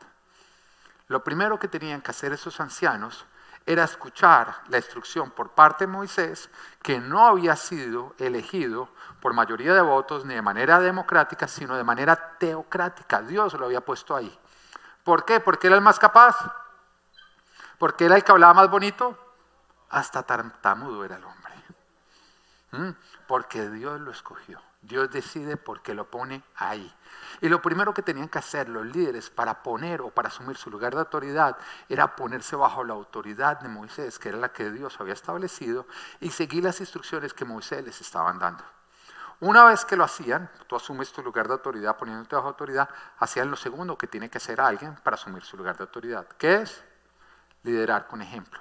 Lo 1.10 1.25
primero 1.25 1.60
que 1.60 1.67
tenían 1.67 2.01
que 2.01 2.12
hacer 2.12 2.31
esos 2.31 2.58
ancianos 2.62 3.25
era 3.69 3.83
escuchar 3.83 4.63
la 4.69 4.77
instrucción 4.77 5.29
por 5.29 5.51
parte 5.51 5.85
de 5.85 5.91
Moisés, 5.91 6.49
que 6.81 6.99
no 6.99 7.27
había 7.27 7.55
sido 7.55 8.15
elegido 8.17 8.89
por 9.21 9.33
mayoría 9.33 9.75
de 9.75 9.81
votos 9.81 10.25
ni 10.25 10.33
de 10.33 10.41
manera 10.41 10.79
democrática, 10.79 11.47
sino 11.47 11.77
de 11.77 11.83
manera 11.83 12.35
teocrática. 12.39 13.21
Dios 13.21 13.53
lo 13.53 13.67
había 13.67 13.81
puesto 13.81 14.15
ahí. 14.15 14.35
¿Por 15.03 15.23
qué? 15.23 15.39
Porque 15.39 15.67
era 15.67 15.75
el 15.75 15.83
más 15.83 15.99
capaz. 15.99 16.35
Porque 17.77 18.05
era 18.05 18.15
el 18.15 18.23
que 18.23 18.31
hablaba 18.31 18.55
más 18.55 18.71
bonito. 18.71 19.15
Hasta 19.91 20.23
tartamudo 20.23 21.05
era 21.05 21.17
el 21.17 21.23
hombre. 21.23 21.53
¿Mm? 22.71 22.89
Porque 23.27 23.69
Dios 23.69 24.01
lo 24.01 24.09
escogió. 24.09 24.59
Dios 24.81 25.12
decide 25.12 25.57
por 25.57 25.81
qué 25.81 25.93
lo 25.93 26.09
pone 26.09 26.41
ahí. 26.55 26.93
Y 27.41 27.50
lo 27.50 27.62
primero 27.62 27.93
que 27.93 28.01
tenían 28.01 28.29
que 28.29 28.39
hacer 28.39 28.69
los 28.69 28.86
líderes 28.86 29.29
para 29.29 29.62
poner 29.62 30.01
o 30.01 30.09
para 30.09 30.29
asumir 30.29 30.55
su 30.55 30.69
lugar 30.69 30.93
de 30.93 31.01
autoridad 31.01 31.57
era 31.89 32.15
ponerse 32.15 32.55
bajo 32.55 32.83
la 32.83 32.93
autoridad 32.93 33.59
de 33.59 33.67
Moisés, 33.67 34.17
que 34.19 34.29
era 34.29 34.38
la 34.38 34.53
que 34.53 34.71
Dios 34.71 35.00
había 35.00 35.13
establecido, 35.13 35.86
y 36.21 36.31
seguir 36.31 36.63
las 36.63 36.79
instrucciones 36.79 37.33
que 37.33 37.45
Moisés 37.45 37.83
les 37.83 38.00
estaban 38.00 38.39
dando. 38.39 38.63
Una 39.41 39.63
vez 39.65 39.86
que 39.86 39.95
lo 39.95 40.03
hacían, 40.03 40.50
tú 40.67 40.75
asumes 40.75 41.12
tu 41.13 41.21
lugar 41.21 41.48
de 41.48 41.53
autoridad 41.53 41.95
poniéndote 41.95 42.36
bajo 42.36 42.50
autoridad, 42.50 42.89
hacían 43.19 43.50
lo 43.50 43.55
segundo 43.55 43.98
que 43.98 44.07
tiene 44.07 44.29
que 44.29 44.38
hacer 44.38 44.59
alguien 44.59 44.95
para 44.95 45.15
asumir 45.15 45.43
su 45.43 45.55
lugar 45.55 45.77
de 45.77 45.83
autoridad. 45.83 46.27
¿Qué 46.38 46.55
es? 46.55 46.83
Liderar 47.63 48.07
con 48.07 48.21
ejemplo. 48.21 48.59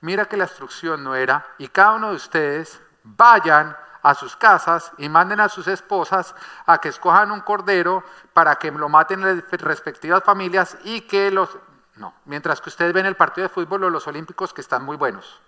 Mira 0.00 0.26
que 0.26 0.36
la 0.36 0.44
instrucción 0.44 1.02
no 1.02 1.16
era, 1.16 1.44
y 1.58 1.68
cada 1.68 1.94
uno 1.94 2.10
de 2.10 2.16
ustedes 2.16 2.80
vayan 3.02 3.76
a 4.08 4.14
sus 4.14 4.36
casas 4.36 4.90
y 4.96 5.06
manden 5.10 5.38
a 5.38 5.50
sus 5.50 5.68
esposas 5.68 6.34
a 6.64 6.78
que 6.78 6.88
escojan 6.88 7.30
un 7.30 7.42
cordero 7.42 8.02
para 8.32 8.56
que 8.56 8.70
lo 8.70 8.88
maten 8.88 9.22
en 9.22 9.36
las 9.36 9.60
respectivas 9.60 10.24
familias 10.24 10.78
y 10.84 11.02
que 11.02 11.30
los... 11.30 11.58
No, 11.96 12.14
mientras 12.24 12.62
que 12.62 12.70
ustedes 12.70 12.94
ven 12.94 13.04
el 13.04 13.16
partido 13.16 13.46
de 13.46 13.52
fútbol 13.52 13.84
o 13.84 13.90
los 13.90 14.06
olímpicos 14.06 14.54
que 14.54 14.62
están 14.62 14.82
muy 14.82 14.96
buenos. 14.96 15.42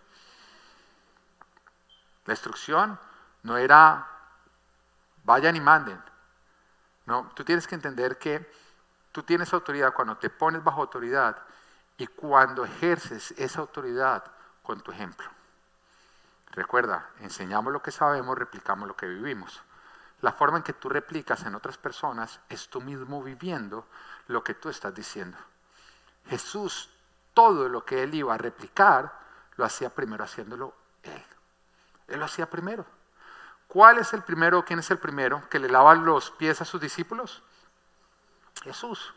La 2.27 2.35
instrucción 2.35 2.99
no 3.45 3.57
era 3.57 4.07
vayan 5.25 5.57
y 5.57 5.61
manden. 5.61 5.99
No, 7.07 7.31
tú 7.33 7.43
tienes 7.45 7.67
que 7.67 7.77
entender 7.77 8.19
que 8.19 8.53
tú 9.11 9.23
tienes 9.23 9.55
autoridad 9.55 9.95
cuando 9.95 10.19
te 10.19 10.29
pones 10.29 10.63
bajo 10.63 10.83
autoridad 10.83 11.35
y 11.97 12.07
cuando 12.09 12.67
ejerces 12.67 13.31
esa 13.39 13.61
autoridad 13.61 14.23
con 14.63 14.83
tu 14.83 14.93
ejemplo. 14.93 15.40
Recuerda, 16.53 17.11
enseñamos 17.21 17.73
lo 17.73 17.83
que 17.83 17.91
sabemos, 17.91 18.37
replicamos 18.37 18.89
lo 18.89 18.97
que 18.97 19.07
vivimos. 19.07 19.63
La 20.21 20.33
forma 20.33 20.59
en 20.59 20.63
que 20.63 20.73
tú 20.73 20.89
replicas 20.89 21.45
en 21.45 21.55
otras 21.55 21.79
personas 21.79 22.41
es 22.49 22.69
tú 22.69 22.81
mismo 22.81 23.23
viviendo 23.23 23.87
lo 24.27 24.45
que 24.45 24.55
tú 24.55 24.69
estás 24.69 24.95
diciendo. 24.95 25.39
Jesús, 26.27 26.91
todo 27.33 27.69
lo 27.69 27.85
que 27.85 28.03
él 28.03 28.15
iba 28.15 28.35
a 28.35 28.39
replicar, 28.39 29.19
lo 29.57 29.65
hacía 29.65 29.91
primero 29.91 30.25
haciéndolo 30.25 30.75
él. 31.03 31.25
Él 32.09 32.19
lo 32.19 32.27
hacía 32.27 32.51
primero. 32.51 32.85
¿Cuál 33.69 33.99
es 33.99 34.13
el 34.13 34.23
primero? 34.23 34.65
¿Quién 34.65 34.81
es 34.81 34.91
el 34.91 34.99
primero 34.99 35.49
que 35.49 35.61
le 35.61 35.69
lava 35.69 35.95
los 35.95 36.33
pies 36.33 36.61
a 36.61 36.65
sus 36.65 36.81
discípulos? 36.81 37.43
Jesús. 38.63 39.15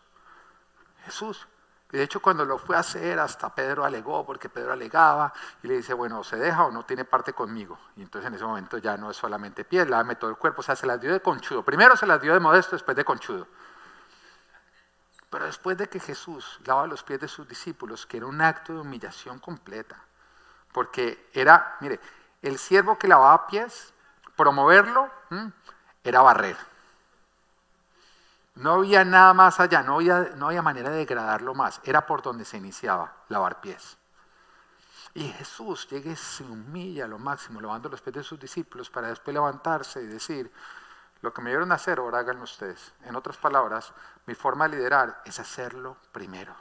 Jesús. 1.05 1.47
Y 1.93 1.97
de 1.97 2.03
hecho 2.05 2.23
cuando 2.23 2.43
lo 2.43 2.57
fue 2.57 2.75
a 2.75 2.79
hacer, 2.79 3.19
hasta 3.19 3.53
Pedro 3.53 3.85
alegó, 3.85 4.25
porque 4.25 4.49
Pedro 4.49 4.73
alegaba, 4.73 5.31
y 5.61 5.67
le 5.67 5.75
dice, 5.75 5.93
bueno, 5.93 6.23
se 6.23 6.37
deja 6.37 6.65
o 6.65 6.71
no 6.71 6.83
tiene 6.83 7.05
parte 7.05 7.33
conmigo. 7.33 7.77
Y 7.95 8.01
entonces 8.01 8.27
en 8.27 8.33
ese 8.33 8.43
momento 8.43 8.79
ya 8.79 8.97
no 8.97 9.11
es 9.11 9.17
solamente 9.17 9.63
pies, 9.63 9.87
lávame 9.87 10.15
todo 10.15 10.31
el 10.31 10.37
cuerpo, 10.37 10.61
o 10.61 10.63
sea, 10.63 10.75
se 10.75 10.87
las 10.87 10.99
dio 10.99 11.13
de 11.13 11.19
conchudo. 11.19 11.61
Primero 11.61 11.95
se 11.95 12.07
las 12.07 12.19
dio 12.19 12.33
de 12.33 12.39
modesto, 12.39 12.71
después 12.71 12.97
de 12.97 13.05
conchudo. 13.05 13.47
Pero 15.29 15.45
después 15.45 15.77
de 15.77 15.87
que 15.87 15.99
Jesús 15.99 16.59
lava 16.65 16.87
los 16.87 17.03
pies 17.03 17.19
de 17.19 17.27
sus 17.27 17.47
discípulos, 17.47 18.07
que 18.07 18.17
era 18.17 18.25
un 18.25 18.41
acto 18.41 18.73
de 18.73 18.79
humillación 18.79 19.37
completa, 19.37 19.95
porque 20.71 21.29
era, 21.31 21.77
mire, 21.79 21.99
el 22.41 22.57
siervo 22.57 22.97
que 22.97 23.07
lavaba 23.07 23.45
pies, 23.45 23.93
promoverlo, 24.35 25.11
era 26.03 26.23
barrer. 26.23 26.57
No 28.55 28.73
había 28.73 29.03
nada 29.03 29.33
más 29.33 29.59
allá, 29.59 29.81
no 29.81 29.95
había, 29.95 30.31
no 30.35 30.47
había 30.47 30.61
manera 30.61 30.89
de 30.91 30.97
degradarlo 30.97 31.55
más. 31.55 31.81
Era 31.83 32.05
por 32.05 32.21
donde 32.21 32.45
se 32.45 32.57
iniciaba, 32.57 33.13
lavar 33.29 33.61
pies. 33.61 33.97
Y 35.15 35.27
Jesús 35.29 35.87
llega 35.89 36.11
y 36.11 36.15
se 36.15 36.43
humilla 36.43 37.05
a 37.05 37.07
lo 37.07 37.19
máximo, 37.19 37.61
lavando 37.61 37.89
los 37.89 38.01
pies 38.01 38.15
de 38.15 38.23
sus 38.23 38.39
discípulos 38.39 38.89
para 38.89 39.07
después 39.07 39.33
levantarse 39.33 40.01
y 40.01 40.07
decir, 40.07 40.51
lo 41.21 41.33
que 41.33 41.41
me 41.41 41.51
dieron 41.51 41.71
a 41.71 41.75
hacer, 41.75 41.99
ahora 41.99 42.19
háganlo 42.19 42.43
ustedes. 42.43 42.93
En 43.05 43.15
otras 43.15 43.37
palabras, 43.37 43.93
mi 44.25 44.35
forma 44.35 44.67
de 44.67 44.77
liderar 44.77 45.21
es 45.25 45.39
hacerlo 45.39 45.97
primero. 46.11 46.55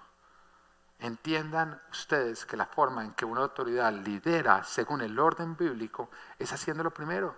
Entiendan 0.98 1.82
ustedes 1.90 2.46
que 2.46 2.56
la 2.56 2.66
forma 2.66 3.02
en 3.02 3.12
que 3.14 3.24
una 3.24 3.40
autoridad 3.40 3.92
lidera 3.92 4.62
según 4.62 5.00
el 5.00 5.18
orden 5.18 5.56
bíblico 5.56 6.10
es 6.38 6.52
haciéndolo 6.52 6.92
primero. 6.92 7.34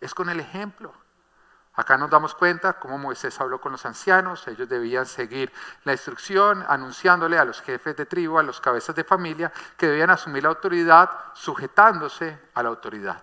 Es 0.00 0.14
con 0.14 0.28
el 0.28 0.40
ejemplo. 0.40 0.92
Acá 1.78 1.96
nos 1.96 2.10
damos 2.10 2.34
cuenta 2.34 2.72
cómo 2.72 2.98
Moisés 2.98 3.40
habló 3.40 3.60
con 3.60 3.70
los 3.70 3.86
ancianos, 3.86 4.48
ellos 4.48 4.68
debían 4.68 5.06
seguir 5.06 5.52
la 5.84 5.92
instrucción 5.92 6.64
anunciándole 6.66 7.38
a 7.38 7.44
los 7.44 7.60
jefes 7.60 7.96
de 7.96 8.04
tribu, 8.04 8.36
a 8.36 8.42
los 8.42 8.60
cabezas 8.60 8.96
de 8.96 9.04
familia, 9.04 9.52
que 9.76 9.86
debían 9.86 10.10
asumir 10.10 10.42
la 10.42 10.48
autoridad 10.48 11.08
sujetándose 11.34 12.36
a 12.54 12.64
la 12.64 12.70
autoridad. 12.70 13.22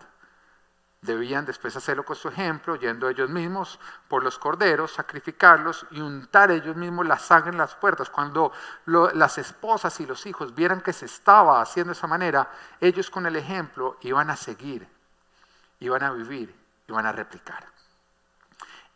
Debían 1.01 1.45
después 1.45 1.75
hacerlo 1.75 2.05
con 2.05 2.15
su 2.15 2.29
ejemplo, 2.29 2.77
yendo 2.77 3.09
ellos 3.09 3.29
mismos 3.29 3.77
por 4.07 4.23
los 4.23 4.39
corderos, 4.39 4.93
sacrificarlos 4.93 5.85
y 5.91 5.99
untar 5.99 6.49
ellos 6.49 6.77
mismos 6.77 7.05
la 7.05 7.19
sangre 7.19 7.51
en 7.51 7.57
las 7.57 7.75
puertas. 7.75 8.09
Cuando 8.09 8.53
las 8.85 9.37
esposas 9.37 9.99
y 9.99 10.05
los 10.05 10.25
hijos 10.27 10.55
vieran 10.55 10.79
que 10.79 10.93
se 10.93 11.07
estaba 11.07 11.59
haciendo 11.59 11.91
de 11.91 11.97
esa 11.97 12.07
manera, 12.07 12.49
ellos 12.79 13.09
con 13.09 13.25
el 13.25 13.35
ejemplo 13.35 13.97
iban 13.99 14.29
a 14.29 14.37
seguir, 14.37 14.87
iban 15.81 16.03
a 16.03 16.13
vivir, 16.13 16.55
iban 16.87 17.05
a 17.05 17.11
replicar 17.11 17.74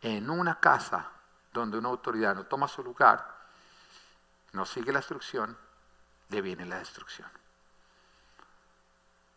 en 0.01 0.29
una 0.29 0.59
casa 0.59 1.09
donde 1.51 1.77
una 1.77 1.89
autoridad 1.89 2.35
no 2.35 2.45
toma 2.45 2.67
su 2.67 2.83
lugar, 2.83 3.37
no 4.53 4.65
sigue 4.65 4.91
la 4.91 4.99
instrucción, 4.99 5.57
le 6.29 6.41
viene 6.41 6.65
la 6.65 6.79
destrucción. 6.79 7.29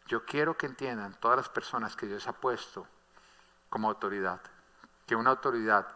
Yo 0.07 0.25
quiero 0.25 0.57
que 0.57 0.67
entiendan 0.67 1.19
todas 1.21 1.37
las 1.37 1.49
personas 1.49 1.97
que 1.97 2.07
Dios 2.07 2.27
ha 2.29 2.33
puesto 2.33 2.87
como 3.71 3.89
autoridad, 3.89 4.41
que 5.07 5.17
una 5.17 5.31
autoridad 5.31 5.87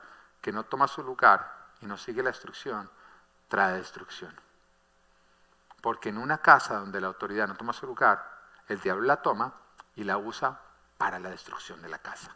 que 0.41 0.53
no 0.53 0.65
toma 0.65 0.89
su 0.89 1.03
lugar 1.03 1.69
y 1.81 1.87
no 1.87 1.97
sigue 1.97 2.23
la 2.23 2.31
instrucción, 2.31 2.91
trae 3.49 3.77
destrucción. 3.77 4.35
Porque 5.83 6.09
en 6.09 6.19
una 6.19 6.39
casa 6.39 6.79
donde 6.79 7.01
la 7.01 7.09
autoridad 7.09 7.47
no 7.47 7.57
toma 7.57 7.73
su 7.73 7.87
lugar, 7.87 8.37
el 8.69 8.81
diablo 8.81 9.05
la 9.05 9.23
toma 9.23 9.53
y 9.95 10.05
la 10.05 10.19
usa 10.19 10.61
para 10.97 11.19
la 11.19 11.31
destrucción 11.31 11.83
de 11.83 11.89
la 11.89 11.99
casa. 11.99 12.35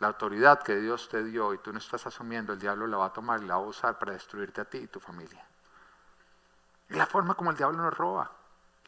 La 0.00 0.08
autoridad 0.08 0.62
que 0.62 0.76
Dios 0.76 1.08
te 1.08 1.24
dio 1.24 1.52
y 1.52 1.58
tú 1.58 1.72
no 1.72 1.78
estás 1.78 2.06
asumiendo, 2.06 2.52
el 2.52 2.58
diablo 2.58 2.86
la 2.86 2.98
va 2.98 3.06
a 3.06 3.12
tomar 3.12 3.42
y 3.42 3.46
la 3.46 3.56
va 3.56 3.64
a 3.64 3.66
usar 3.66 3.98
para 3.98 4.12
destruirte 4.12 4.60
a 4.60 4.64
ti 4.64 4.78
y 4.78 4.86
tu 4.86 5.00
familia. 5.00 5.44
Y 6.88 6.94
la 6.94 7.06
forma 7.06 7.34
como 7.34 7.50
el 7.50 7.56
diablo 7.56 7.78
nos 7.78 7.96
roba, 7.96 8.30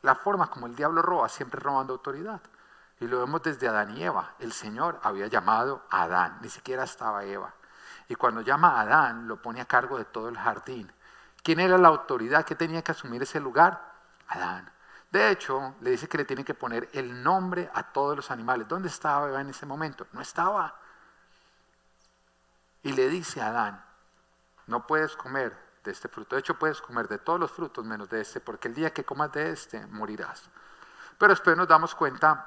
la 0.03 0.15
forma 0.15 0.49
como 0.49 0.67
el 0.67 0.75
diablo 0.75 1.03
roba, 1.03 1.29
siempre 1.29 1.61
robando 1.61 1.95
autoridad. 1.95 2.41
Y 3.01 3.07
lo 3.07 3.19
vemos 3.19 3.43
desde 3.43 3.67
Adán 3.67 3.97
y 3.97 4.05
Eva. 4.05 4.35
El 4.39 4.53
Señor 4.53 5.01
había 5.03 5.27
llamado 5.27 5.83
a 5.91 6.03
Adán, 6.03 6.39
ni 6.43 6.49
siquiera 6.49 6.85
estaba 6.85 7.25
Eva. 7.25 7.55
Y 8.09 8.15
cuando 8.15 8.43
llama 8.43 8.77
a 8.77 8.83
Adán, 8.83 9.27
lo 9.27 9.41
pone 9.41 9.61
a 9.61 9.65
cargo 9.65 9.97
de 9.99 10.05
todo 10.05 10.29
el 10.29 10.37
jardín. 10.37 10.93
¿Quién 11.43 11.61
era 11.61 11.79
la 11.79 11.89
autoridad 11.89 12.45
que 12.45 12.55
tenía 12.55 12.83
que 12.83 12.93
asumir 12.93 13.23
ese 13.23 13.41
lugar? 13.41 13.81
Adán. 14.29 14.71
De 15.11 15.31
hecho, 15.31 15.75
le 15.81 15.91
dice 15.91 16.09
que 16.09 16.19
le 16.19 16.25
tiene 16.25 16.45
que 16.45 16.55
poner 16.55 16.89
el 16.93 17.23
nombre 17.23 17.71
a 17.75 17.83
todos 17.85 18.15
los 18.15 18.31
animales. 18.31 18.69
¿Dónde 18.69 18.89
estaba 18.89 19.29
Eva 19.29 19.41
en 19.41 19.51
ese 19.51 19.67
momento? 19.67 20.07
No 20.13 20.21
estaba. 20.21 20.79
Y 22.83 22.93
le 22.93 23.09
dice 23.09 23.41
a 23.41 23.49
Adán, 23.49 23.85
no 24.67 24.87
puedes 24.87 25.17
comer 25.17 25.57
de 25.85 25.91
este 25.91 26.09
fruto. 26.09 26.37
De 26.37 26.41
hecho, 26.41 26.59
puedes 26.59 26.81
comer 26.81 27.09
de 27.09 27.19
todos 27.19 27.41
los 27.41 27.51
frutos 27.51 27.85
menos 27.85 28.09
de 28.09 28.21
este, 28.21 28.41
porque 28.41 28.69
el 28.69 28.75
día 28.75 28.93
que 28.93 29.05
comas 29.05 29.33
de 29.33 29.51
este, 29.51 29.87
morirás. 29.87 30.49
Pero 31.19 31.33
después 31.33 31.57
nos 31.57 31.69
damos 31.69 31.95
cuenta 31.95 32.47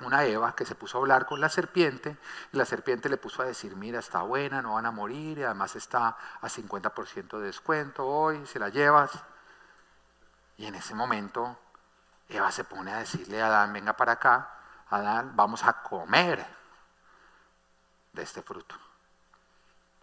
una 0.00 0.24
Eva 0.24 0.54
que 0.54 0.64
se 0.64 0.74
puso 0.74 0.98
a 0.98 1.00
hablar 1.00 1.26
con 1.26 1.40
la 1.40 1.48
serpiente 1.48 2.16
y 2.52 2.56
la 2.56 2.64
serpiente 2.64 3.08
le 3.08 3.16
puso 3.16 3.42
a 3.42 3.46
decir, 3.46 3.76
mira, 3.76 3.98
está 3.98 4.22
buena, 4.22 4.62
no 4.62 4.74
van 4.74 4.86
a 4.86 4.90
morir 4.90 5.38
y 5.38 5.44
además 5.44 5.76
está 5.76 6.16
a 6.40 6.48
50% 6.48 7.38
de 7.38 7.46
descuento 7.46 8.06
hoy, 8.06 8.46
se 8.46 8.58
la 8.58 8.68
llevas. 8.70 9.12
Y 10.56 10.66
en 10.66 10.74
ese 10.74 10.94
momento 10.94 11.58
Eva 12.28 12.50
se 12.50 12.64
pone 12.64 12.92
a 12.92 12.98
decirle 12.98 13.42
a 13.42 13.46
Adán, 13.46 13.72
venga 13.72 13.96
para 13.96 14.12
acá, 14.12 14.50
Adán, 14.88 15.32
vamos 15.36 15.64
a 15.64 15.82
comer 15.82 16.44
de 18.12 18.22
este 18.22 18.42
fruto. 18.42 18.74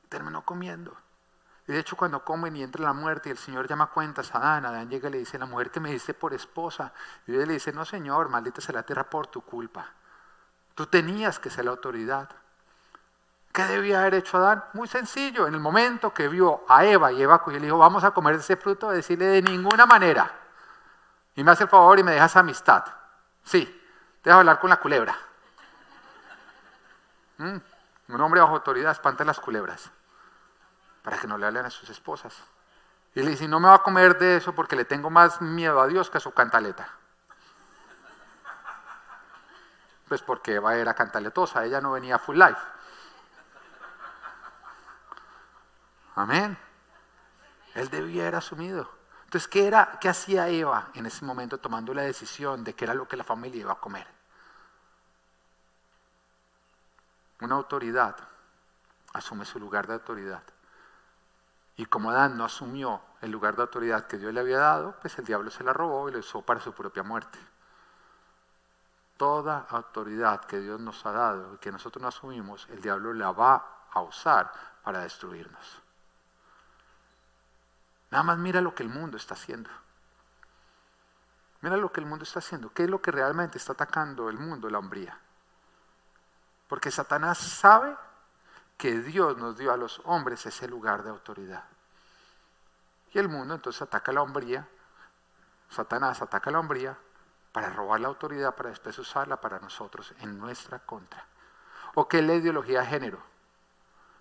Terminó 0.08 0.44
comiendo. 0.44 0.96
Y 1.68 1.74
de 1.74 1.80
hecho 1.80 1.98
cuando 1.98 2.24
comen 2.24 2.56
y 2.56 2.64
entra 2.64 2.82
la 2.82 2.94
muerte 2.94 3.28
y 3.28 3.34
el 3.34 3.38
Señor 3.38 3.68
llama 3.68 3.88
cuentas 3.88 4.34
a 4.34 4.38
Adán, 4.38 4.66
Adán 4.66 4.90
llega 4.90 5.10
y 5.10 5.12
le 5.12 5.18
dice, 5.20 5.38
la 5.38 5.46
mujer 5.46 5.70
que 5.70 5.82
me 5.82 5.92
diste 5.92 6.14
por 6.14 6.34
esposa. 6.34 6.94
Y 7.26 7.34
Dios 7.34 7.46
le 7.46 7.54
dice, 7.54 7.74
no 7.74 7.84
Señor, 7.84 8.30
maldita 8.30 8.62
sea 8.62 8.76
la 8.76 8.84
tierra 8.84 9.04
por 9.04 9.28
tu 9.28 9.42
culpa. 9.42 9.86
Tú 10.76 10.86
tenías 10.86 11.40
que 11.40 11.50
ser 11.50 11.66
la 11.66 11.72
autoridad. 11.72 12.30
¿Qué 13.52 13.64
debía 13.66 14.00
haber 14.00 14.14
hecho 14.14 14.38
Adán? 14.38 14.64
Muy 14.74 14.88
sencillo, 14.88 15.46
en 15.48 15.56
el 15.56 15.60
momento 15.60 16.14
que 16.14 16.30
vio 16.30 16.64
a 16.70 16.86
Eva 16.86 17.12
y 17.12 17.22
Eva 17.22 17.44
y 17.48 17.52
le 17.52 17.60
dijo, 17.60 17.78
vamos 17.78 18.04
a 18.04 18.12
comer 18.12 18.36
ese 18.36 18.56
fruto, 18.56 18.90
decirle 18.90 19.26
de 19.26 19.42
ninguna 19.42 19.86
manera. 19.86 20.32
Y 21.36 21.44
me 21.44 21.52
hace 21.52 21.64
el 21.64 21.70
favor 21.70 22.00
y 22.00 22.04
me 22.04 22.14
dejas 22.14 22.36
amistad. 22.38 22.86
Sí, 23.44 23.82
deja 24.24 24.38
hablar 24.38 24.60
con 24.60 24.70
la 24.70 24.78
culebra. 24.78 25.18
¿Mm? 27.40 27.58
Un 28.10 28.22
hombre 28.22 28.40
bajo 28.40 28.54
autoridad 28.54 28.92
espanta 28.92 29.26
las 29.26 29.40
culebras 29.40 29.92
para 31.08 31.20
que 31.20 31.28
no 31.28 31.38
le 31.38 31.46
hablen 31.46 31.66
a 31.66 31.70
sus 31.70 31.90
esposas. 31.90 32.36
Y 33.16 33.22
le 33.22 33.30
dice, 33.30 33.48
no 33.48 33.62
me 33.62 33.70
va 33.70 33.76
a 33.76 33.82
comer 33.82 34.18
de 34.18 34.36
eso 34.36 34.54
porque 34.54 34.76
le 34.76 34.84
tengo 34.84 35.10
más 35.10 35.40
miedo 35.40 35.80
a 35.80 35.88
Dios 35.88 36.10
que 36.10 36.18
a 36.18 36.20
su 36.20 36.34
cantaleta. 36.34 36.90
Pues 40.10 40.22
porque 40.22 40.56
Eva 40.56 40.76
era 40.76 40.94
cantaletosa, 40.94 41.64
ella 41.64 41.80
no 41.80 41.94
venía 41.94 42.20
full 42.20 42.38
life. 42.38 42.60
Amén. 46.16 46.58
Él 47.76 47.90
debía 47.90 48.24
haber 48.24 48.36
asumido. 48.36 48.92
Entonces, 49.24 49.48
¿qué, 49.48 49.66
era, 49.66 50.00
¿qué 50.02 50.10
hacía 50.10 50.50
Eva 50.50 50.90
en 50.94 51.06
ese 51.06 51.24
momento 51.24 51.58
tomando 51.58 51.94
la 51.94 52.02
decisión 52.02 52.66
de 52.66 52.76
que 52.76 52.84
era 52.84 52.94
lo 52.94 53.08
que 53.08 53.16
la 53.16 53.24
familia 53.24 53.62
iba 53.62 53.72
a 53.72 53.80
comer? 53.80 54.08
Una 57.40 57.56
autoridad 57.56 58.18
asume 59.14 59.46
su 59.46 59.58
lugar 59.58 59.88
de 59.88 59.94
autoridad. 59.94 60.44
Y 61.78 61.86
como 61.86 62.10
Adán 62.10 62.38
no 62.38 62.44
asumió 62.44 63.02
el 63.22 63.32
lugar 63.32 63.56
de 63.56 63.62
autoridad 63.62 64.08
que 64.08 64.18
Dios 64.18 64.34
le 64.34 64.40
había 64.40 64.58
dado, 64.58 64.96
pues 65.00 65.18
el 65.20 65.26
diablo 65.26 65.52
se 65.52 65.64
la 65.64 65.74
robó 65.74 66.10
y 66.10 66.12
lo 66.12 66.20
usó 66.20 66.42
para 66.42 66.60
su 66.60 66.74
propia 66.74 67.04
muerte. 67.04 67.38
Toda 69.16 69.68
autoridad 69.70 70.42
que 70.46 70.60
Dios 70.60 70.80
nos 70.80 71.06
ha 71.06 71.12
dado 71.12 71.54
y 71.54 71.58
que 71.60 71.72
nosotros 71.72 72.02
no 72.02 72.08
asumimos, 72.08 72.68
el 72.72 72.82
diablo 72.82 73.14
la 73.14 73.32
va 73.32 73.86
a 73.92 74.02
usar 74.02 74.52
para 74.84 75.02
destruirnos. 75.02 75.82
Nada 78.10 78.24
más 78.24 78.40
mira 78.40 78.60
lo 78.60 78.74
que 78.74 78.84
el 78.84 78.90
mundo 78.90 79.18
está 79.18 79.36
haciendo. 79.36 79.70
Mira 81.62 81.78
lo 81.78 81.92
que 81.92 82.00
el 82.00 82.08
mundo 82.08 82.24
está 82.24 82.40
haciendo. 82.40 82.72
¿Qué 82.74 82.84
es 82.86 82.90
lo 82.90 83.02
que 83.02 83.12
realmente 83.12 83.60
está 83.60 83.74
atacando 83.74 84.30
el 84.30 84.38
mundo? 84.38 84.70
La 84.70 84.80
hombría. 84.80 85.20
Porque 86.68 86.90
Satanás 86.90 87.38
sabe 87.38 87.96
que 88.78 89.00
Dios 89.00 89.38
nos 89.38 89.58
dio 89.58 89.74
a 89.74 89.78
los 89.78 90.02
hombres 90.06 90.46
ese 90.46 90.68
lugar 90.68 91.04
de 91.04 91.10
autoridad. 91.10 91.64
Y 93.12 93.20
el 93.20 93.28
mundo 93.28 93.56
entonces 93.56 93.82
ataca 93.82 94.12
la 94.12 94.22
hombría, 94.22 94.68
Satanás 95.70 96.22
ataca 96.22 96.52
la 96.52 96.60
hombría 96.60 96.98
para 97.52 97.70
robar 97.72 98.00
la 98.00 98.08
autoridad, 98.08 98.56
para 98.56 98.70
después 98.70 98.98
usarla 99.00 99.42
para 99.42 99.60
nosotros 99.60 100.14
en 100.20 100.38
nuestra 100.38 100.80
contra. 100.80 101.26
¿O 101.96 102.08
qué 102.08 102.20
es 102.20 102.26
la 102.26 102.36
ideología 102.36 102.82
de 102.82 102.86
género? 102.86 103.20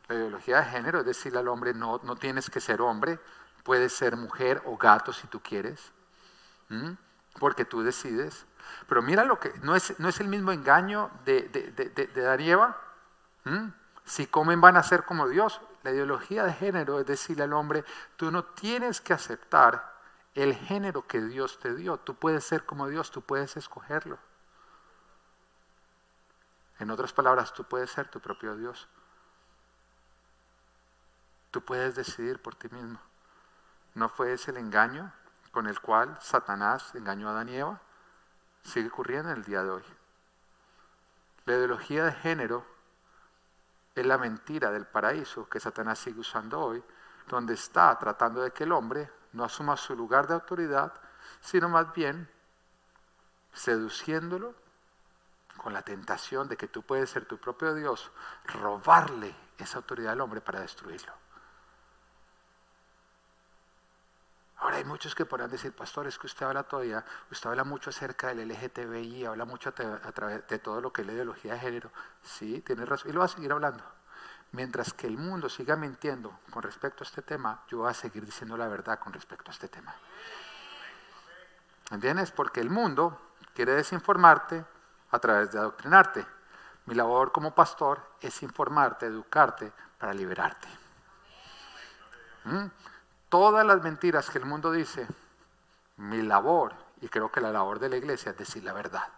La 0.08 0.14
ideología 0.14 0.58
de 0.58 0.64
género 0.64 1.00
es 1.00 1.06
decirle 1.06 1.40
al 1.40 1.48
hombre, 1.48 1.74
no, 1.74 2.00
no 2.02 2.16
tienes 2.16 2.48
que 2.48 2.60
ser 2.60 2.80
hombre, 2.80 3.20
puedes 3.62 3.92
ser 3.92 4.16
mujer 4.16 4.62
o 4.64 4.76
gato 4.76 5.12
si 5.12 5.26
tú 5.26 5.40
quieres, 5.40 5.92
porque 7.38 7.64
tú 7.64 7.82
decides. 7.82 8.46
Pero 8.88 9.02
mira 9.02 9.24
lo 9.24 9.38
que, 9.38 9.52
no 9.62 9.76
es, 9.76 9.98
no 10.00 10.08
es 10.08 10.20
el 10.20 10.28
mismo 10.28 10.52
engaño 10.52 11.10
de, 11.24 11.42
de, 11.42 11.70
de, 11.72 12.06
de 12.06 12.26
si 14.06 14.28
comen 14.28 14.60
van 14.60 14.76
a 14.76 14.82
ser 14.82 15.04
como 15.04 15.28
Dios. 15.28 15.60
La 15.82 15.90
ideología 15.90 16.44
de 16.44 16.52
género 16.52 17.00
es 17.00 17.06
decirle 17.06 17.44
al 17.44 17.52
hombre, 17.52 17.84
tú 18.16 18.30
no 18.30 18.44
tienes 18.44 19.00
que 19.00 19.12
aceptar 19.12 19.94
el 20.34 20.54
género 20.54 21.06
que 21.06 21.20
Dios 21.20 21.58
te 21.58 21.74
dio. 21.74 21.98
Tú 21.98 22.14
puedes 22.14 22.44
ser 22.44 22.64
como 22.64 22.88
Dios, 22.88 23.10
tú 23.10 23.20
puedes 23.20 23.56
escogerlo. 23.56 24.18
En 26.78 26.90
otras 26.90 27.12
palabras, 27.12 27.52
tú 27.52 27.64
puedes 27.64 27.90
ser 27.90 28.08
tu 28.08 28.20
propio 28.20 28.56
Dios. 28.56 28.88
Tú 31.50 31.62
puedes 31.62 31.94
decidir 31.94 32.40
por 32.40 32.54
ti 32.54 32.68
mismo. 32.68 33.00
¿No 33.94 34.08
fue 34.08 34.32
ese 34.32 34.50
el 34.50 34.58
engaño 34.58 35.12
con 35.50 35.66
el 35.66 35.80
cual 35.80 36.18
Satanás 36.20 36.94
engañó 36.94 37.28
a 37.28 37.30
Adán 37.32 37.48
y 37.48 37.56
Eva? 37.56 37.80
Sigue 38.62 38.88
ocurriendo 38.88 39.30
en 39.30 39.38
el 39.38 39.44
día 39.44 39.62
de 39.62 39.70
hoy. 39.70 39.84
La 41.46 41.54
ideología 41.54 42.04
de 42.04 42.12
género 42.12 42.75
es 43.96 44.06
la 44.06 44.18
mentira 44.18 44.70
del 44.70 44.86
paraíso 44.86 45.48
que 45.48 45.58
Satanás 45.58 45.98
sigue 45.98 46.20
usando 46.20 46.60
hoy, 46.60 46.84
donde 47.28 47.54
está 47.54 47.98
tratando 47.98 48.42
de 48.42 48.52
que 48.52 48.64
el 48.64 48.72
hombre 48.72 49.10
no 49.32 49.42
asuma 49.42 49.76
su 49.76 49.96
lugar 49.96 50.28
de 50.28 50.34
autoridad, 50.34 50.92
sino 51.40 51.68
más 51.70 51.92
bien 51.94 52.28
seduciéndolo 53.54 54.54
con 55.56 55.72
la 55.72 55.80
tentación 55.80 56.46
de 56.46 56.58
que 56.58 56.68
tú 56.68 56.82
puedes 56.82 57.08
ser 57.08 57.24
tu 57.24 57.38
propio 57.38 57.74
Dios, 57.74 58.12
robarle 58.44 59.34
esa 59.56 59.78
autoridad 59.78 60.12
al 60.12 60.20
hombre 60.20 60.42
para 60.42 60.60
destruirlo. 60.60 61.12
Ahora 64.66 64.78
hay 64.78 64.84
muchos 64.84 65.14
que 65.14 65.24
podrán 65.24 65.48
decir, 65.48 65.72
pastor, 65.72 66.08
es 66.08 66.18
que 66.18 66.26
usted 66.26 66.44
habla 66.44 66.64
todavía, 66.64 67.04
usted 67.30 67.48
habla 67.48 67.62
mucho 67.62 67.90
acerca 67.90 68.34
del 68.34 68.48
LGTBI, 68.48 69.24
habla 69.24 69.44
mucho 69.44 69.68
a 69.68 69.72
través 70.12 70.44
de 70.48 70.58
todo 70.58 70.80
lo 70.80 70.92
que 70.92 71.02
es 71.02 71.06
la 71.06 71.12
ideología 71.12 71.52
de 71.52 71.60
género. 71.60 71.92
Sí, 72.20 72.62
tiene 72.62 72.84
razón, 72.84 73.10
y 73.10 73.12
lo 73.12 73.20
va 73.20 73.26
a 73.26 73.28
seguir 73.28 73.52
hablando. 73.52 73.84
Mientras 74.50 74.92
que 74.92 75.06
el 75.06 75.18
mundo 75.18 75.48
siga 75.48 75.76
mintiendo 75.76 76.40
con 76.50 76.64
respecto 76.64 77.04
a 77.04 77.06
este 77.06 77.22
tema, 77.22 77.62
yo 77.68 77.78
voy 77.78 77.90
a 77.90 77.94
seguir 77.94 78.26
diciendo 78.26 78.56
la 78.56 78.66
verdad 78.66 78.98
con 78.98 79.12
respecto 79.12 79.52
a 79.52 79.54
este 79.54 79.68
tema. 79.68 79.94
¿Entiendes? 81.92 82.32
Porque 82.32 82.60
el 82.60 82.68
mundo 82.68 83.34
quiere 83.54 83.70
desinformarte 83.70 84.64
a 85.12 85.18
través 85.20 85.52
de 85.52 85.60
adoctrinarte. 85.60 86.26
Mi 86.86 86.96
labor 86.96 87.30
como 87.30 87.54
pastor 87.54 88.16
es 88.20 88.42
informarte, 88.42 89.06
educarte 89.06 89.72
para 89.96 90.12
liberarte. 90.12 90.66
¿Mm? 92.46 92.66
Todas 93.28 93.64
las 93.66 93.82
mentiras 93.82 94.30
que 94.30 94.38
el 94.38 94.46
mundo 94.46 94.72
dice, 94.72 95.06
mi 95.96 96.22
labor, 96.22 96.74
y 97.00 97.08
creo 97.08 97.30
que 97.30 97.40
la 97.40 97.52
labor 97.52 97.78
de 97.78 97.88
la 97.88 97.96
iglesia 97.96 98.30
es 98.30 98.38
decir 98.38 98.64
la 98.64 98.72
verdad. 98.72 99.08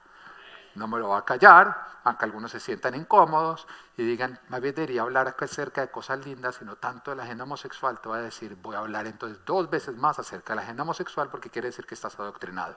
No 0.75 0.87
me 0.87 0.99
lo 0.99 1.09
va 1.09 1.19
a 1.19 1.25
callar, 1.25 1.89
aunque 2.05 2.25
algunos 2.25 2.51
se 2.51 2.61
sientan 2.61 2.95
incómodos 2.95 3.67
y 3.97 4.05
digan, 4.05 4.39
más 4.49 4.61
bien 4.61 4.75
debería 4.75 5.03
hablar 5.03 5.35
acerca 5.39 5.81
de 5.81 5.91
cosas 5.91 6.25
lindas, 6.25 6.57
sino 6.57 6.77
tanto 6.77 7.11
de 7.11 7.17
la 7.17 7.25
agenda 7.25 7.45
homosexual, 7.45 8.01
te 8.01 8.09
voy 8.09 8.19
a 8.19 8.23
decir, 8.23 8.57
voy 8.57 8.77
a 8.77 8.81
hablar 8.81 9.07
entonces 9.07 9.45
dos 9.45 9.69
veces 9.69 9.97
más 9.97 10.19
acerca 10.19 10.53
de 10.53 10.57
la 10.57 10.63
agenda 10.63 10.83
homosexual 10.85 11.29
porque 11.31 11.51
quiere 11.51 11.69
decir 11.69 11.87
que 11.87 11.95
estás 11.95 12.19
adoctrinado. 12.19 12.77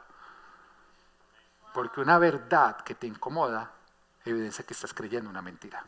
Porque 1.73 2.01
una 2.01 2.17
verdad 2.17 2.77
que 2.81 2.95
te 2.95 3.07
incomoda 3.07 3.71
evidencia 4.25 4.65
que 4.65 4.73
estás 4.73 4.93
creyendo 4.93 5.29
una 5.29 5.41
mentira. 5.41 5.83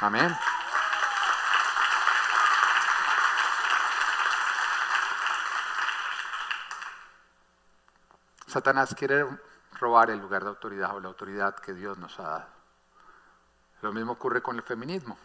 Amén. 0.00 0.36
Satanás 8.52 8.94
quiere 8.94 9.26
robar 9.80 10.10
el 10.10 10.18
lugar 10.18 10.42
de 10.42 10.50
autoridad 10.50 10.94
o 10.94 11.00
la 11.00 11.08
autoridad 11.08 11.54
que 11.54 11.72
Dios 11.72 11.96
nos 11.96 12.20
ha 12.20 12.22
dado. 12.22 12.46
Lo 13.80 13.92
mismo 13.94 14.12
ocurre 14.12 14.42
con 14.42 14.56
el 14.56 14.62
feminismo. 14.62 15.16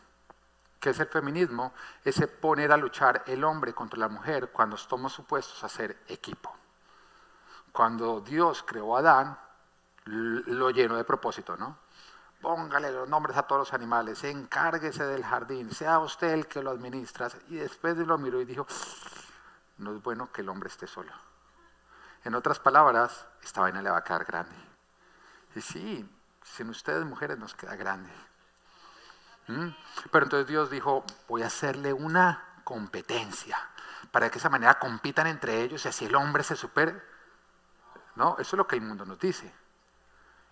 ¿Qué 0.79 0.91
es 0.91 0.99
el 1.01 1.07
feminismo? 1.07 1.73
Es 2.05 2.25
poner 2.39 2.71
a 2.71 2.77
luchar 2.77 3.23
el 3.27 3.43
hombre 3.43 3.73
contra 3.73 3.99
la 3.99 4.07
mujer 4.07 4.49
cuando 4.53 4.77
estamos 4.77 5.11
supuestos 5.11 5.61
a 5.61 5.67
ser 5.67 5.97
equipo. 6.07 6.55
Cuando 7.73 8.21
Dios 8.21 8.63
creó 8.63 8.95
a 8.95 8.99
Adán, 8.99 9.37
lo 10.05 10.69
llenó 10.69 10.95
de 10.95 11.03
propósito, 11.03 11.57
¿no? 11.57 11.79
Póngale 12.41 12.93
los 12.93 13.09
nombres 13.09 13.35
a 13.35 13.43
todos 13.43 13.59
los 13.59 13.73
animales, 13.73 14.23
encárguese 14.23 15.03
del 15.03 15.25
jardín, 15.25 15.69
sea 15.71 15.99
usted 15.99 16.29
el 16.29 16.47
que 16.47 16.63
lo 16.63 16.71
administra. 16.71 17.27
Y 17.49 17.55
después 17.55 17.97
lo 17.97 18.17
miró 18.17 18.39
y 18.39 18.45
dijo, 18.45 18.65
no 19.79 19.93
es 19.93 20.01
bueno 20.01 20.31
que 20.31 20.41
el 20.43 20.47
hombre 20.49 20.69
esté 20.69 20.87
solo. 20.87 21.11
En 22.27 22.35
otras 22.35 22.59
palabras, 22.59 23.25
esta 23.41 23.61
vaina 23.61 23.81
le 23.81 23.89
va 23.89 23.99
a 23.99 24.03
quedar 24.03 24.25
grande. 24.25 24.53
Y 25.55 25.61
sí, 25.61 26.09
sin 26.43 26.69
ustedes 26.69 27.05
mujeres 27.05 27.39
nos 27.39 27.55
queda 27.55 27.77
grande. 27.77 28.11
¿Mm? 29.47 29.69
Pero 30.11 30.25
entonces 30.25 30.45
Dios 30.45 30.69
dijo, 30.69 31.05
voy 31.29 31.43
a 31.43 31.47
hacerle 31.47 31.93
una 31.93 32.43
competencia 32.65 33.57
para 34.11 34.27
que 34.27 34.33
de 34.33 34.39
esa 34.39 34.49
manera 34.49 34.77
compitan 34.77 35.27
entre 35.27 35.61
ellos 35.61 35.85
y 35.85 35.87
así 35.87 36.03
el 36.03 36.15
hombre 36.17 36.43
se 36.43 36.57
supere. 36.57 37.01
No, 38.17 38.33
eso 38.39 38.57
es 38.57 38.57
lo 38.57 38.67
que 38.67 38.75
el 38.75 38.81
mundo 38.81 39.05
nos 39.05 39.21
dice. 39.21 39.49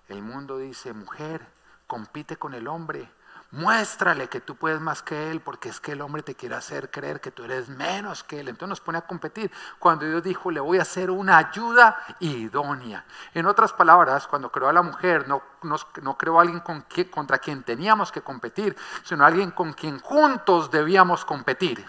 El 0.07 0.21
mundo 0.21 0.57
dice, 0.57 0.93
mujer, 0.93 1.45
compite 1.87 2.37
con 2.37 2.53
el 2.53 2.69
hombre, 2.69 3.11
muéstrale 3.55 4.27
que 4.27 4.41
tú 4.41 4.55
puedes 4.55 4.79
más 4.79 5.01
que 5.01 5.31
él, 5.31 5.39
porque 5.39 5.69
es 5.69 5.79
que 5.79 5.93
el 5.93 6.01
hombre 6.01 6.21
te 6.21 6.35
quiere 6.35 6.55
hacer 6.55 6.91
creer 6.91 7.21
que 7.21 7.31
tú 7.31 7.43
eres 7.43 7.69
menos 7.69 8.23
que 8.23 8.39
él. 8.39 8.49
Entonces 8.49 8.69
nos 8.69 8.81
pone 8.81 8.97
a 8.97 9.01
competir. 9.07 9.51
Cuando 9.79 10.05
Dios 10.05 10.21
dijo, 10.21 10.51
le 10.51 10.59
voy 10.59 10.77
a 10.77 10.83
hacer 10.83 11.09
una 11.09 11.37
ayuda 11.37 11.97
idónea. 12.19 13.05
En 13.33 13.45
otras 13.45 13.73
palabras, 13.73 14.27
cuando 14.27 14.51
creó 14.51 14.67
a 14.67 14.73
la 14.73 14.81
mujer, 14.81 15.27
no, 15.27 15.41
no 15.63 16.17
creó 16.17 16.37
a 16.37 16.41
alguien 16.41 16.59
con 16.59 16.85
contra 17.11 17.39
quien 17.39 17.63
teníamos 17.63 18.11
que 18.11 18.21
competir, 18.21 18.75
sino 19.03 19.23
a 19.23 19.27
alguien 19.27 19.51
con 19.51 19.73
quien 19.73 19.99
juntos 19.99 20.69
debíamos 20.69 21.23
competir. 21.25 21.83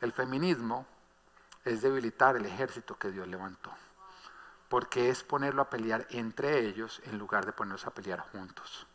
El 0.00 0.12
feminismo 0.12 0.86
es 1.64 1.82
debilitar 1.82 2.36
el 2.36 2.46
ejército 2.46 2.96
que 2.96 3.10
Dios 3.10 3.26
levantó 3.26 3.72
porque 4.68 5.08
es 5.08 5.24
ponerlo 5.24 5.62
a 5.62 5.70
pelear 5.70 6.06
entre 6.10 6.66
ellos 6.66 7.00
en 7.06 7.16
lugar 7.18 7.46
de 7.46 7.52
ponerlos 7.52 7.86
a 7.86 7.90
pelear 7.90 8.20
juntos. 8.20 8.86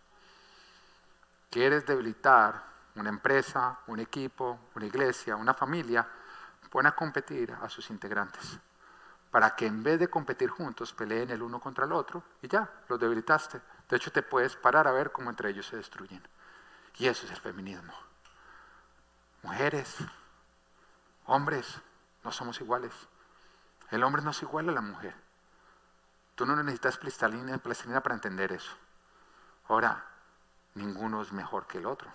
¿Quieres 1.54 1.86
debilitar 1.86 2.64
una 2.96 3.10
empresa, 3.10 3.78
un 3.86 4.00
equipo, 4.00 4.72
una 4.74 4.88
iglesia, 4.88 5.36
una 5.36 5.54
familia? 5.54 6.04
Pon 6.72 6.88
a 6.88 6.96
competir 6.96 7.56
a 7.62 7.70
sus 7.70 7.92
integrantes 7.92 8.58
para 9.30 9.56
que 9.56 9.68
en 9.68 9.84
vez 9.84 10.00
de 10.00 10.08
competir 10.08 10.50
juntos 10.50 10.94
peleen 10.94 11.30
el 11.30 11.44
uno 11.44 11.60
contra 11.60 11.86
el 11.86 11.92
otro 11.92 12.24
y 12.42 12.48
ya, 12.48 12.68
los 12.90 13.00
debilitaste. 13.00 13.62
De 13.88 13.98
hecho, 13.98 14.12
te 14.12 14.24
puedes 14.24 14.56
parar 14.56 14.88
a 14.88 14.92
ver 14.94 15.12
cómo 15.12 15.30
entre 15.30 15.52
ellos 15.52 15.68
se 15.68 15.78
destruyen. 15.78 16.28
Y 16.98 17.06
eso 17.06 17.28
es 17.28 17.32
el 17.32 17.40
feminismo. 17.40 17.94
Mujeres, 19.44 19.98
hombres, 21.28 21.80
no 22.24 22.32
somos 22.32 22.60
iguales. 22.62 22.94
El 23.92 24.04
hombre 24.04 24.24
no 24.24 24.32
es 24.32 24.42
igual 24.42 24.70
a 24.70 24.72
la 24.72 24.82
mujer. 24.82 25.14
Tú 26.34 26.48
no 26.48 26.56
necesitas 26.56 26.98
plastilina, 26.98 27.60
plastilina 27.60 28.02
para 28.02 28.16
entender 28.16 28.54
eso. 28.54 28.72
Ahora, 29.68 30.13
ninguno 30.76 31.22
es 31.22 31.32
mejor 31.32 31.68
que 31.68 31.78
el 31.78 31.86
otro. 31.86 32.10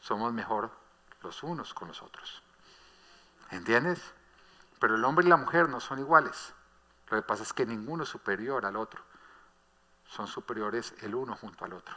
Somos 0.00 0.32
mejor 0.32 0.70
los 1.22 1.42
unos 1.42 1.74
con 1.74 1.88
los 1.88 2.02
otros. 2.02 2.42
¿Entiendes? 3.50 4.00
Pero 4.78 4.94
el 4.94 5.04
hombre 5.04 5.26
y 5.26 5.28
la 5.28 5.36
mujer 5.36 5.68
no 5.68 5.80
son 5.80 5.98
iguales. 5.98 6.52
Lo 7.10 7.16
que 7.16 7.26
pasa 7.26 7.42
es 7.42 7.52
que 7.52 7.66
ninguno 7.66 8.04
es 8.04 8.08
superior 8.08 8.64
al 8.66 8.76
otro. 8.76 9.02
Son 10.06 10.26
superiores 10.26 10.94
el 11.00 11.14
uno 11.14 11.36
junto 11.36 11.64
al 11.64 11.72
otro. 11.72 11.94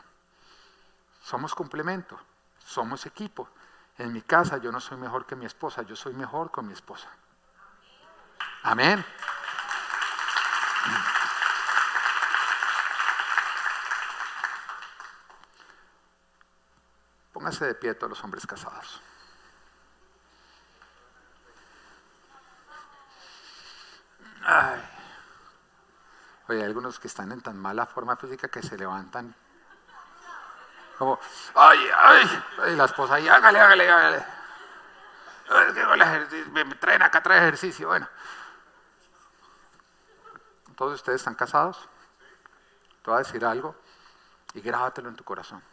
Somos 1.24 1.54
complemento, 1.54 2.19
somos 2.65 3.06
equipo. 3.06 3.50
En 3.97 4.12
mi 4.12 4.21
casa 4.21 4.58
yo 4.58 4.71
no 4.71 4.80
soy 4.80 4.97
mejor 4.97 5.26
que 5.26 5.36
mi 5.36 5.45
esposa, 5.45 5.84
yo 5.84 5.95
soy 5.95 6.13
mejor 6.13 6.50
con 6.50 6.65
mi 6.65 6.74
esposa. 6.74 7.10
Amén. 8.63 9.04
Pónganse 17.42 17.66
de 17.66 17.74
pie 17.74 17.96
todos 17.96 18.12
los 18.12 18.24
hombres 18.24 18.46
casados. 18.46 19.02
Oye, 26.48 26.60
hay 26.60 26.66
algunos 26.68 27.00
que 27.00 27.08
están 27.08 27.32
en 27.32 27.42
tan 27.42 27.58
mala 27.58 27.88
forma 27.88 28.16
física 28.16 28.48
que 28.48 28.62
se 28.62 28.78
levantan 28.78 29.34
como, 31.00 31.20
ay, 31.56 31.80
ay, 31.98 32.44
ay 32.60 32.76
la 32.76 32.86
esposa, 32.86 33.16
ahí, 33.16 33.28
hágale, 33.28 33.60
hágale, 33.60 33.90
hágale. 33.90 34.26
Me 36.52 36.76
traen 36.76 37.02
acá, 37.02 37.24
trae 37.24 37.40
ejercicio. 37.40 37.88
Bueno, 37.88 38.08
¿Todos 40.76 40.94
ustedes 40.94 41.22
están 41.22 41.34
casados? 41.34 41.90
Te 43.02 43.10
voy 43.10 43.16
a 43.16 43.24
decir 43.24 43.44
algo 43.44 43.76
y 44.54 44.62
grábatelo 44.62 45.10
en 45.10 45.16
tu 45.16 45.24
corazón. 45.24 45.64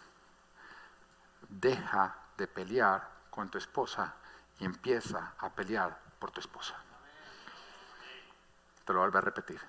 Deja 1.48 2.14
de 2.36 2.46
pelear 2.46 3.08
con 3.30 3.50
tu 3.50 3.58
esposa 3.58 4.14
y 4.58 4.64
empieza 4.64 5.34
a 5.38 5.50
pelear 5.50 5.98
por 6.18 6.30
tu 6.30 6.40
esposa. 6.40 6.74
Te 8.84 8.92
lo 8.92 9.00
vuelvo 9.00 9.18
a 9.18 9.22
repetir. 9.22 9.60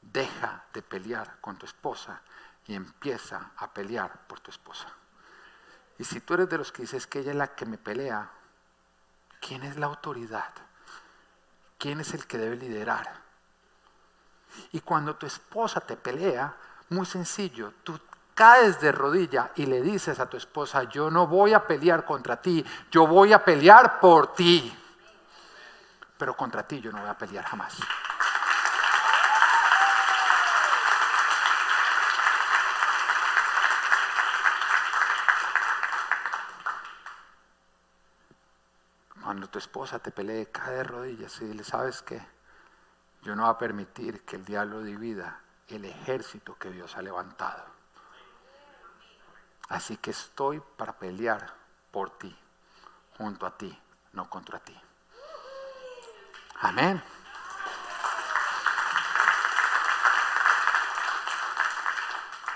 Deja 0.00 0.64
de 0.72 0.82
pelear 0.82 1.40
con 1.40 1.56
tu 1.56 1.66
esposa 1.66 2.20
y 2.66 2.74
empieza 2.74 3.50
a 3.56 3.72
pelear 3.72 4.26
por 4.26 4.40
tu 4.40 4.50
esposa. 4.50 4.88
Y 5.98 6.04
si 6.04 6.20
tú 6.20 6.34
eres 6.34 6.48
de 6.48 6.58
los 6.58 6.72
que 6.72 6.82
dices 6.82 7.06
que 7.06 7.20
ella 7.20 7.32
es 7.32 7.36
la 7.36 7.54
que 7.54 7.66
me 7.66 7.78
pelea, 7.78 8.30
¿quién 9.40 9.62
es 9.62 9.76
la 9.76 9.86
autoridad? 9.86 10.52
¿Quién 11.78 12.00
es 12.00 12.14
el 12.14 12.26
que 12.26 12.38
debe 12.38 12.56
liderar? 12.56 13.20
Y 14.72 14.80
cuando 14.80 15.16
tu 15.16 15.26
esposa 15.26 15.80
te 15.80 15.96
pelea, 15.96 16.56
muy 16.90 17.06
sencillo, 17.06 17.72
tú 17.82 17.98
caes 18.34 18.80
de 18.80 18.92
rodilla 18.92 19.50
y 19.56 19.66
le 19.66 19.82
dices 19.82 20.20
a 20.20 20.28
tu 20.28 20.36
esposa, 20.36 20.84
yo 20.84 21.10
no 21.10 21.26
voy 21.26 21.52
a 21.54 21.66
pelear 21.66 22.04
contra 22.04 22.40
ti, 22.40 22.64
yo 22.90 23.06
voy 23.06 23.32
a 23.32 23.44
pelear 23.44 24.00
por 24.00 24.34
ti. 24.34 24.76
Pero 26.16 26.36
contra 26.36 26.62
ti 26.66 26.80
yo 26.80 26.92
no 26.92 27.00
voy 27.00 27.10
a 27.10 27.18
pelear 27.18 27.44
jamás. 27.44 27.76
Cuando 39.22 39.48
tu 39.48 39.58
esposa 39.58 39.98
te 39.98 40.10
pelee, 40.10 40.46
cae 40.50 40.74
de 40.74 40.84
rodillas 40.84 41.40
y 41.40 41.54
le 41.54 41.64
sabes 41.64 42.02
que 42.02 42.20
yo 43.22 43.34
no 43.36 43.44
voy 43.44 43.50
a 43.52 43.58
permitir 43.58 44.24
que 44.24 44.36
el 44.36 44.44
diablo 44.44 44.82
divida 44.82 45.40
el 45.68 45.84
ejército 45.84 46.56
que 46.58 46.70
Dios 46.70 46.96
ha 46.96 47.02
levantado. 47.02 47.81
Así 49.72 49.96
que 49.96 50.10
estoy 50.10 50.60
para 50.76 50.92
pelear 50.92 51.50
por 51.90 52.10
ti, 52.18 52.36
junto 53.16 53.46
a 53.46 53.56
ti, 53.56 53.76
no 54.12 54.28
contra 54.28 54.58
ti. 54.58 54.78
Amén. 56.60 57.02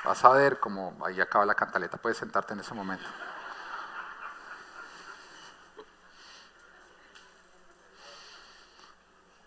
Vas 0.05 0.25
a 0.27 0.29
ver 0.29 0.61
cómo 0.61 0.95
ahí 1.07 1.19
acaba 1.19 1.47
la 1.47 1.55
cantaleta. 1.55 1.97
Puedes 1.97 2.19
sentarte 2.19 2.53
en 2.53 2.61
ese 2.61 2.75
momento. 2.75 3.07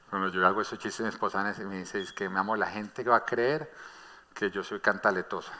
Cuando 0.09 0.29
yo 0.29 0.45
hago 0.47 0.61
esos 0.61 0.79
chistes, 0.79 1.01
mi 1.01 1.09
esposa 1.09 1.43
me 1.43 1.77
dice, 1.77 2.01
es 2.01 2.11
que 2.13 2.29
me 2.29 2.39
amo, 2.39 2.55
la 2.55 2.65
gente 2.65 3.03
va 3.03 3.17
a 3.17 3.25
creer 3.25 3.71
que 4.33 4.49
yo 4.49 4.63
soy 4.63 4.79
cantaletosa. 4.79 5.53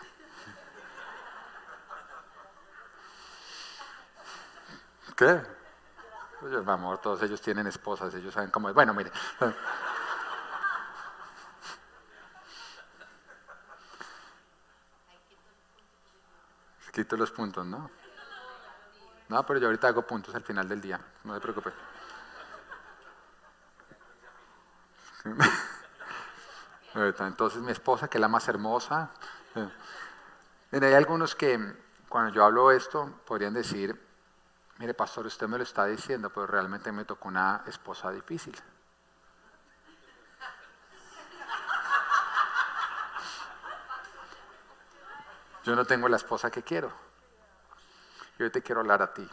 ¿Qué? 5.20 5.42
Mi 6.42 6.56
amor, 6.72 7.00
todos 7.00 7.22
ellos 7.24 7.42
tienen 7.42 7.68
esposas, 7.68 8.16
ellos 8.16 8.34
saben 8.34 8.50
cómo 8.52 8.70
es. 8.70 8.76
Bueno, 8.76 8.94
mire. 8.94 9.12
Quito 16.94 17.18
los 17.18 17.32
puntos, 17.32 17.66
¿no? 17.66 17.92
No, 19.28 19.46
pero 19.46 19.60
yo 19.60 19.66
ahorita 19.66 19.90
hago 19.90 20.04
puntos 20.04 20.34
al 20.36 20.44
final 20.44 20.70
del 20.70 20.80
día, 20.80 21.02
no 21.26 21.34
se 21.34 21.42
preocupe. 21.42 21.74
Entonces 26.96 27.62
mi 27.62 27.74
esposa, 27.74 28.08
que 28.08 28.20
es 28.20 28.22
la 28.22 28.30
más 28.30 28.48
hermosa. 28.48 29.12
Eh, 30.72 30.80
hay 30.82 30.94
algunos 30.94 31.36
que 31.36 31.60
cuando 32.08 32.34
yo 32.34 32.46
hablo 32.46 32.72
esto 32.72 33.20
podrían 33.26 33.54
decir, 33.54 34.09
mire 34.80 34.94
pastor, 34.96 35.28
usted 35.28 35.48
me 35.48 35.58
lo 35.58 35.64
está 35.64 35.86
diciendo, 35.86 36.32
pero 36.32 36.48
realmente 36.48 36.92
me 36.92 37.06
tocó 37.06 37.28
una 37.28 37.64
esposa 37.68 38.12
difícil. 38.12 38.56
Yo 45.64 45.76
no 45.76 45.86
tengo 45.86 46.10
la 46.10 46.18
esposa 46.18 46.50
que 46.50 46.64
quiero. 46.64 46.92
Yo 48.40 48.52
te 48.52 48.64
quiero 48.64 48.82
hablar 48.82 49.04
a 49.04 49.14
ti. 49.14 49.30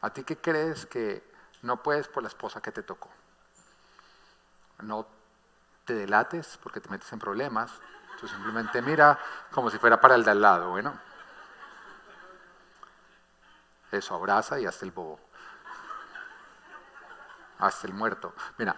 ¿A 0.00 0.10
ti 0.10 0.24
qué 0.24 0.38
crees 0.38 0.86
que 0.86 1.22
no 1.62 1.82
puedes 1.82 2.08
por 2.08 2.24
la 2.24 2.28
esposa 2.28 2.60
que 2.60 2.72
te 2.72 2.82
tocó? 2.82 3.08
no 4.82 5.06
te 5.84 5.94
delates 5.94 6.58
porque 6.62 6.80
te 6.80 6.88
metes 6.88 7.12
en 7.12 7.18
problemas. 7.18 7.72
Tú 8.20 8.28
simplemente 8.28 8.82
mira 8.82 9.18
como 9.50 9.70
si 9.70 9.78
fuera 9.78 10.00
para 10.00 10.14
el 10.14 10.24
de 10.24 10.30
al 10.30 10.40
lado. 10.40 10.70
Bueno, 10.70 10.98
eso 13.92 14.14
abraza 14.14 14.58
y 14.58 14.66
hazte 14.66 14.84
el 14.84 14.90
bobo. 14.90 15.20
hasta 17.58 17.86
el 17.86 17.94
muerto. 17.94 18.34
Mira, 18.58 18.74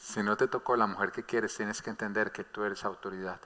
si 0.00 0.22
no 0.22 0.36
te 0.36 0.48
tocó 0.48 0.76
la 0.76 0.86
mujer 0.86 1.12
que 1.12 1.22
quieres, 1.24 1.54
tienes 1.54 1.82
que 1.82 1.90
entender 1.90 2.32
que 2.32 2.44
tú 2.44 2.64
eres 2.64 2.84
autoridad. 2.84 3.40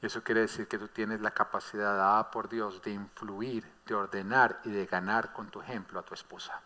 Eso 0.00 0.22
quiere 0.22 0.42
decir 0.42 0.68
que 0.68 0.78
tú 0.78 0.88
tienes 0.88 1.22
la 1.22 1.30
capacidad 1.32 1.96
dada 1.96 2.30
por 2.30 2.48
Dios 2.48 2.82
de 2.82 2.90
influir, 2.90 3.66
de 3.86 3.94
ordenar 3.94 4.60
y 4.64 4.70
de 4.70 4.86
ganar 4.86 5.32
con 5.32 5.50
tu 5.50 5.60
ejemplo 5.62 5.98
a 5.98 6.02
tu 6.04 6.14
esposa. 6.14 6.60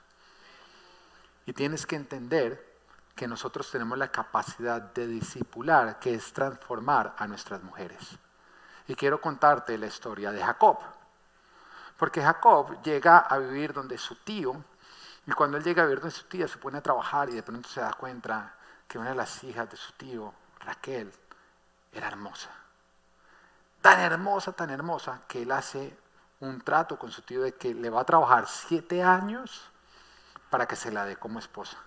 Y 1.46 1.52
tienes 1.52 1.86
que 1.86 1.96
entender 1.96 2.67
que 3.18 3.26
nosotros 3.26 3.68
tenemos 3.68 3.98
la 3.98 4.12
capacidad 4.12 4.80
de 4.80 5.08
discipular, 5.08 5.98
que 5.98 6.14
es 6.14 6.32
transformar 6.32 7.16
a 7.18 7.26
nuestras 7.26 7.60
mujeres. 7.64 7.98
Y 8.86 8.94
quiero 8.94 9.20
contarte 9.20 9.76
la 9.76 9.88
historia 9.88 10.30
de 10.30 10.40
Jacob. 10.40 10.78
Porque 11.96 12.22
Jacob 12.22 12.80
llega 12.80 13.18
a 13.18 13.38
vivir 13.38 13.72
donde 13.72 13.98
su 13.98 14.14
tío, 14.14 14.62
y 15.26 15.32
cuando 15.32 15.56
él 15.56 15.64
llega 15.64 15.82
a 15.82 15.86
vivir 15.86 15.98
donde 15.98 16.14
su 16.14 16.26
tía, 16.26 16.46
se 16.46 16.58
pone 16.58 16.78
a 16.78 16.80
trabajar 16.80 17.28
y 17.28 17.32
de 17.32 17.42
pronto 17.42 17.68
se 17.68 17.80
da 17.80 17.92
cuenta 17.92 18.54
que 18.86 18.98
una 18.98 19.08
de 19.08 19.16
las 19.16 19.42
hijas 19.42 19.68
de 19.68 19.76
su 19.76 19.92
tío, 19.94 20.32
Raquel, 20.60 21.12
era 21.92 22.06
hermosa. 22.06 22.50
Tan 23.82 23.98
hermosa, 23.98 24.52
tan 24.52 24.70
hermosa, 24.70 25.22
que 25.26 25.42
él 25.42 25.50
hace 25.50 25.98
un 26.38 26.60
trato 26.60 26.96
con 26.96 27.10
su 27.10 27.22
tío 27.22 27.42
de 27.42 27.52
que 27.54 27.74
le 27.74 27.90
va 27.90 28.02
a 28.02 28.04
trabajar 28.04 28.46
siete 28.46 29.02
años 29.02 29.72
para 30.50 30.68
que 30.68 30.76
se 30.76 30.92
la 30.92 31.04
dé 31.04 31.16
como 31.16 31.40
esposa. 31.40 31.78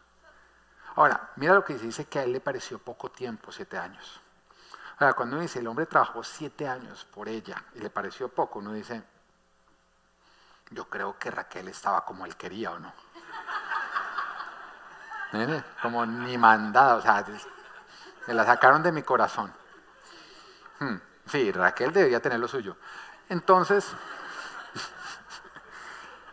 Ahora, 0.95 1.31
mira 1.37 1.53
lo 1.53 1.63
que 1.63 1.75
dice, 1.75 2.05
que 2.05 2.19
a 2.19 2.23
él 2.23 2.33
le 2.33 2.41
pareció 2.41 2.79
poco 2.79 3.09
tiempo, 3.09 3.51
siete 3.51 3.77
años. 3.77 4.19
Ahora, 4.99 5.13
cuando 5.13 5.35
uno 5.35 5.43
dice, 5.43 5.59
el 5.59 5.67
hombre 5.67 5.85
trabajó 5.85 6.23
siete 6.23 6.67
años 6.67 7.05
por 7.05 7.29
ella 7.29 7.63
y 7.75 7.79
le 7.79 7.89
pareció 7.89 8.27
poco, 8.29 8.59
uno 8.59 8.73
dice, 8.73 9.01
yo 10.69 10.85
creo 10.89 11.17
que 11.17 11.31
Raquel 11.31 11.69
estaba 11.69 12.05
como 12.05 12.25
él 12.25 12.35
quería 12.35 12.71
o 12.71 12.79
no. 12.79 12.93
Como 15.81 16.05
ni 16.05 16.37
mandada, 16.37 16.95
o 16.95 17.01
sea, 17.01 17.25
me 18.27 18.33
la 18.33 18.45
sacaron 18.45 18.83
de 18.83 18.91
mi 18.91 19.01
corazón. 19.01 19.53
Hmm, 20.79 20.97
sí, 21.25 21.53
Raquel 21.53 21.93
debería 21.93 22.21
tener 22.21 22.37
lo 22.37 22.49
suyo. 22.49 22.75
Entonces, 23.29 23.95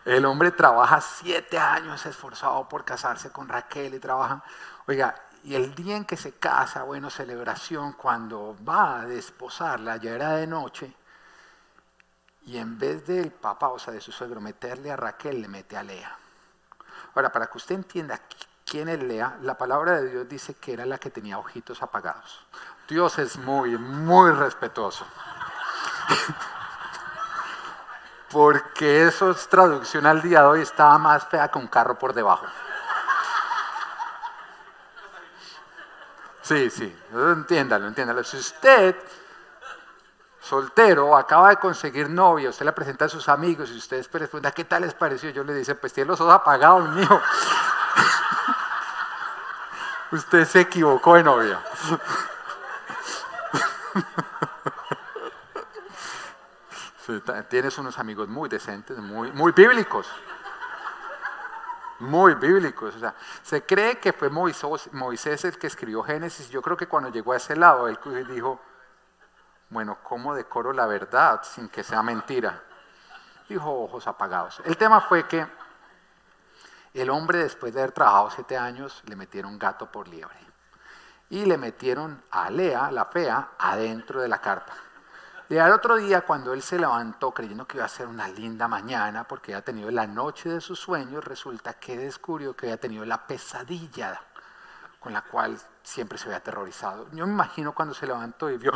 el 0.09 0.25
hombre 0.25 0.53
trabaja 0.53 1.03
siete 1.03 1.59
años 1.59 2.07
esforzado 2.07 2.67
por 2.67 2.83
casarse 2.83 3.31
con 3.31 3.47
Raquel 3.47 3.95
y 3.95 3.99
trabaja, 3.99 4.43
oiga, 4.87 5.15
y 5.45 5.55
el 5.55 5.75
día 5.75 5.97
en 5.97 6.07
que 6.07 6.17
se 6.17 6.33
casa, 6.33 6.83
bueno, 6.83 7.11
celebración, 7.11 7.93
cuando 7.93 8.57
va 8.67 9.01
a 9.01 9.07
desposarla, 9.07 9.99
ya 9.99 10.13
era 10.13 10.31
de 10.33 10.47
noche, 10.47 10.97
y 12.47 12.57
en 12.57 12.79
vez 12.79 13.07
del 13.07 13.31
papá, 13.31 13.69
o 13.69 13.79
sea, 13.79 13.93
de 13.93 14.01
su 14.01 14.11
suegro, 14.11 14.41
meterle 14.41 14.91
a 14.91 14.97
Raquel, 14.97 15.43
le 15.43 15.49
mete 15.49 15.77
a 15.77 15.83
Lea. 15.83 16.17
Ahora, 17.15 17.31
para 17.31 17.47
que 17.49 17.59
usted 17.59 17.75
entienda 17.75 18.19
quién 18.65 18.89
es 18.89 19.03
Lea, 19.03 19.37
la 19.43 19.59
palabra 19.59 20.01
de 20.01 20.11
Dios 20.11 20.27
dice 20.27 20.55
que 20.55 20.73
era 20.73 20.87
la 20.87 20.97
que 20.97 21.11
tenía 21.11 21.39
ojitos 21.39 21.83
apagados. 21.83 22.47
Dios 22.89 23.19
es 23.19 23.37
muy, 23.37 23.77
muy 23.77 24.31
respetuoso. 24.33 25.07
porque 28.31 29.07
eso 29.07 29.31
es 29.31 29.49
traducción 29.49 30.07
al 30.07 30.21
día 30.21 30.43
de 30.43 30.47
hoy, 30.47 30.61
estaba 30.61 30.99
más 30.99 31.27
fea 31.27 31.49
que 31.49 31.59
un 31.59 31.67
carro 31.67 31.99
por 31.99 32.13
debajo. 32.13 32.47
Sí, 36.43 36.71
sí, 36.71 36.97
entiéndalo, 37.13 37.89
entiéndalo. 37.89 38.25
Si 38.25 38.39
usted, 38.39 38.97
soltero, 40.41 41.17
acaba 41.17 41.51
de 41.51 41.57
conseguir 41.57 42.09
novia, 42.09 42.49
usted 42.49 42.65
le 42.65 42.73
presenta 42.73 43.05
a 43.05 43.09
sus 43.09 43.29
amigos 43.29 43.71
y 43.71 43.77
usted 43.77 44.09
pregunta, 44.11 44.51
¿qué 44.53 44.65
tal 44.65 44.83
les 44.83 44.95
pareció? 44.95 45.31
Yo 45.31 45.45
le 45.45 45.55
dice, 45.55 45.75
pues 45.75 45.93
tiene 45.93 46.09
los 46.09 46.21
ojos 46.21 46.35
apagados, 46.35 46.89
mío. 46.89 47.09
usted 50.13 50.47
se 50.47 50.61
equivocó 50.61 51.17
de 51.17 51.23
novia. 51.23 51.61
tienes 57.49 57.79
unos 57.79 57.99
amigos 57.99 58.29
muy 58.29 58.49
decentes, 58.49 58.99
muy, 58.99 59.33
muy 59.33 59.53
bíblicos. 59.53 60.07
Muy 62.01 62.35
bíblicos. 62.35 62.95
O 62.95 62.99
sea, 62.99 63.15
se 63.43 63.65
cree 63.65 63.99
que 63.99 64.13
fue 64.13 64.31
Moisés, 64.31 65.45
el 65.45 65.59
que 65.59 65.67
escribió 65.67 66.03
Génesis. 66.03 66.49
Yo 66.49 66.63
creo 66.63 66.77
que 66.77 66.87
cuando 66.87 67.11
llegó 67.11 67.33
a 67.33 67.37
ese 67.37 67.57
lado, 67.57 67.89
él 67.89 67.99
dijo, 68.29 68.61
bueno, 69.71 69.99
¿cómo 70.03 70.35
decoro 70.35 70.73
la 70.73 70.87
verdad 70.87 71.43
sin 71.43 71.69
que 71.69 71.83
sea 71.83 72.03
mentira? 72.03 72.63
Dijo 73.49 73.85
ojos 73.85 74.07
apagados. 74.07 74.61
El 74.65 74.77
tema 74.77 75.01
fue 75.01 75.27
que 75.27 75.47
el 76.95 77.11
hombre, 77.11 77.39
después 77.39 77.75
de 77.75 77.81
haber 77.81 77.93
trabajado 77.93 78.31
siete 78.31 78.57
años, 78.57 79.03
le 79.07 79.17
metieron 79.17 79.59
gato 79.59 79.91
por 79.91 80.09
liebre. 80.09 80.39
Y 81.31 81.45
le 81.45 81.59
metieron 81.59 82.23
a 82.31 82.51
Lea, 82.51 82.91
la 82.91 83.07
fea, 83.07 83.51
adentro 83.59 84.21
de 84.21 84.29
la 84.29 84.41
carpa. 84.41 84.75
Y 85.51 85.57
al 85.57 85.73
otro 85.73 85.97
día, 85.97 86.21
cuando 86.21 86.53
él 86.53 86.61
se 86.63 86.79
levantó 86.79 87.33
creyendo 87.33 87.67
que 87.67 87.79
iba 87.79 87.87
a 87.87 87.89
ser 87.89 88.07
una 88.07 88.29
linda 88.29 88.69
mañana, 88.69 89.25
porque 89.25 89.55
había 89.55 89.65
tenido 89.65 89.91
la 89.91 90.07
noche 90.07 90.51
de 90.51 90.61
sus 90.61 90.79
sueños, 90.79 91.25
resulta 91.25 91.75
que 91.75 91.97
descubrió 91.97 92.55
que 92.55 92.67
había 92.67 92.77
tenido 92.77 93.05
la 93.07 93.27
pesadilla 93.27 94.21
con 95.01 95.15
la 95.15 95.23
cual 95.23 95.59
siempre 95.83 96.19
se 96.19 96.27
había 96.27 96.39
aterrorizado. 96.39 97.09
Yo 97.13 97.27
me 97.27 97.33
imagino 97.33 97.75
cuando 97.75 97.95
se 97.95 98.07
levantó 98.07 98.51
y 98.51 98.59
vio, 98.59 98.73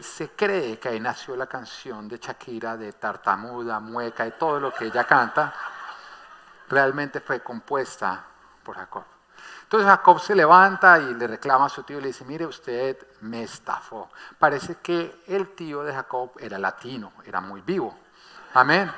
se 0.00 0.30
cree 0.30 0.78
que 0.78 0.88
ahí 0.88 1.00
nació 1.00 1.36
la 1.36 1.46
canción 1.46 2.08
de 2.08 2.16
Shakira, 2.18 2.78
de 2.78 2.94
tartamuda, 2.94 3.78
mueca 3.78 4.26
y 4.26 4.32
todo 4.32 4.58
lo 4.58 4.72
que 4.72 4.86
ella 4.86 5.04
canta, 5.04 5.52
realmente 6.68 7.20
fue 7.20 7.42
compuesta 7.42 8.24
por 8.62 8.76
Jacob. 8.76 9.15
Entonces 9.66 9.88
Jacob 9.88 10.20
se 10.20 10.36
levanta 10.36 11.00
y 11.00 11.14
le 11.14 11.26
reclama 11.26 11.66
a 11.66 11.68
su 11.68 11.82
tío 11.82 11.98
y 11.98 12.00
le 12.00 12.06
dice, 12.06 12.24
mire, 12.24 12.46
usted 12.46 12.96
me 13.22 13.42
estafó. 13.42 14.08
Parece 14.38 14.76
que 14.76 15.24
el 15.26 15.56
tío 15.56 15.82
de 15.82 15.92
Jacob 15.92 16.30
era 16.38 16.56
latino, 16.56 17.12
era 17.24 17.40
muy 17.40 17.62
vivo. 17.62 17.98
Amén. 18.54 18.88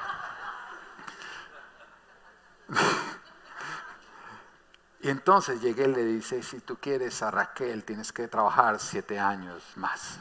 y 5.00 5.08
entonces 5.08 5.62
llega 5.62 5.84
y 5.84 5.94
le 5.94 6.04
dice, 6.04 6.42
si 6.42 6.60
tú 6.60 6.76
quieres 6.76 7.22
a 7.22 7.30
Raquel, 7.30 7.84
tienes 7.84 8.12
que 8.12 8.28
trabajar 8.28 8.78
siete 8.78 9.18
años 9.18 9.62
más. 9.76 10.18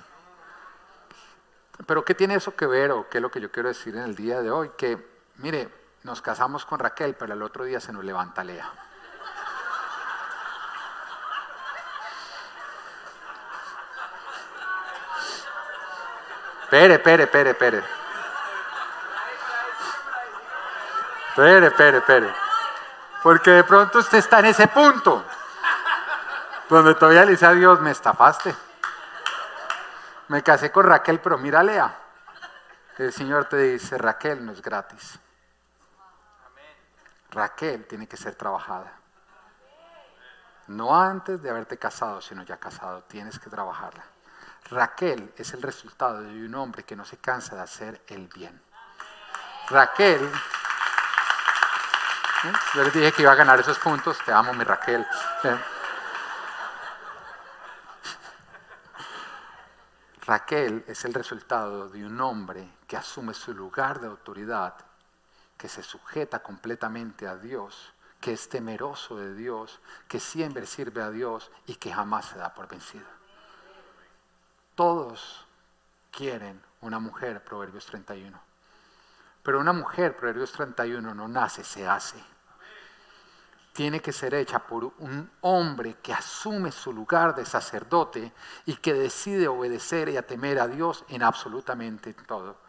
Pero 1.86 2.06
¿qué 2.06 2.16
tiene 2.16 2.36
eso 2.36 2.56
que 2.56 2.68
ver 2.68 2.92
o 2.92 3.10
qué 3.10 3.18
es 3.18 3.22
lo 3.22 3.30
que 3.30 3.42
yo 3.42 3.52
quiero 3.52 3.68
decir 3.68 3.98
en 3.98 4.04
el 4.04 4.16
día 4.16 4.42
de 4.42 4.50
hoy? 4.50 4.72
Que, 4.78 5.26
mire, 5.36 5.68
nos 6.04 6.22
casamos 6.22 6.66
con 6.66 6.80
Raquel, 6.80 7.16
pero 7.16 7.34
el 7.34 7.44
otro 7.44 7.66
día 7.66 7.82
se 7.82 7.92
nos 7.92 8.06
levanta 8.06 8.46
Lea. 8.46 8.87
Pere, 16.70 17.00
pere, 17.00 17.28
pere, 17.28 17.54
pere. 17.54 17.84
Pere, 21.36 21.72
pere, 21.72 22.02
pere. 22.02 22.34
Porque 23.24 23.52
de 23.52 23.64
pronto 23.64 24.00
usted 24.00 24.18
está 24.18 24.40
en 24.40 24.46
ese 24.46 24.68
punto 24.68 25.24
donde 26.70 26.96
todavía 26.96 27.26
le 27.26 27.32
dice 27.32 27.46
a 27.46 27.54
Dios, 27.54 27.80
me 27.82 27.92
estafaste. 27.92 28.54
Me 30.28 30.44
casé 30.44 30.72
con 30.72 30.86
Raquel, 30.86 31.20
pero 31.20 31.38
mira, 31.38 31.64
Lea. 31.64 31.96
El 32.98 33.14
Señor 33.14 33.46
te 33.46 33.58
dice, 33.58 33.98
Raquel 33.98 34.46
no 34.46 34.52
es 34.52 34.62
gratis. 34.62 35.20
Raquel 37.32 37.86
tiene 37.86 38.08
que 38.08 38.18
ser 38.18 38.36
trabajada. 38.36 38.92
No 40.68 41.00
antes 41.00 41.42
de 41.42 41.50
haberte 41.50 41.78
casado, 41.78 42.20
sino 42.22 42.44
ya 42.44 42.58
casado. 42.58 43.04
Tienes 43.04 43.40
que 43.40 43.50
trabajarla. 43.50 44.04
Raquel 44.70 45.34
es 45.38 45.54
el 45.54 45.62
resultado 45.62 46.22
de 46.22 46.46
un 46.46 46.54
hombre 46.56 46.84
que 46.84 46.96
no 46.96 47.06
se 47.06 47.18
cansa 47.18 47.56
de 47.56 47.62
hacer 47.62 48.02
el 48.08 48.28
bien. 48.28 48.62
Raquel, 49.70 50.26
¿eh? 52.44 52.54
yo 52.74 52.84
les 52.84 52.94
dije 52.94 53.12
que 53.14 53.22
iba 53.22 53.32
a 53.32 53.36
ganar 53.36 53.60
esos 53.60 53.80
puntos, 53.80 54.18
te 54.26 54.34
amo 54.34 54.54
mi 54.54 54.66
Raquel. 54.66 55.06
¿eh? 55.44 55.58
Raquel 60.26 60.84
es 60.88 61.06
el 61.06 61.14
resultado 61.14 61.88
de 61.88 62.06
un 62.06 62.20
hombre 62.20 62.70
que 62.88 62.98
asume 62.98 63.34
su 63.34 63.54
lugar 63.54 64.02
de 64.02 64.08
autoridad, 64.08 64.76
que 65.58 65.70
se 65.70 65.82
sujeta 65.82 66.40
completamente 66.40 67.26
a 67.26 67.38
Dios, 67.38 67.94
que 68.20 68.34
es 68.34 68.50
temeroso 68.50 69.16
de 69.16 69.34
Dios, 69.34 69.80
que 70.10 70.20
siempre 70.20 70.66
sirve 70.66 71.02
a 71.02 71.10
Dios 71.10 71.50
y 71.66 71.76
que 71.76 71.94
jamás 71.94 72.26
se 72.26 72.38
da 72.38 72.54
por 72.54 72.68
vencido. 72.68 73.17
Todos 74.78 75.44
quieren 76.12 76.62
una 76.82 77.00
mujer, 77.00 77.44
Proverbios 77.44 77.88
31. 77.88 78.40
Pero 79.42 79.60
una 79.60 79.74
mujer, 79.74 80.16
Proverbios 80.16 80.52
31, 80.52 81.16
no 81.16 81.28
nace, 81.28 81.64
se 81.64 81.88
hace. 81.88 82.24
tiene 83.74 84.02
que 84.02 84.14
ser 84.14 84.36
hecha 84.36 84.60
por 84.60 84.86
un 85.00 85.32
hombre 85.42 85.96
que 85.96 86.14
asume 86.14 86.72
su 86.72 86.94
lugar 86.94 87.34
de 87.34 87.44
sacerdote 87.44 88.32
y 88.68 88.76
que 88.76 88.94
decide 88.94 89.48
obedecer 89.48 90.10
y 90.10 90.18
a 90.18 90.28
temer 90.28 90.60
a 90.60 90.68
Dios 90.68 91.04
en 91.10 91.24
absolutamente 91.24 92.14
todo. 92.14 92.60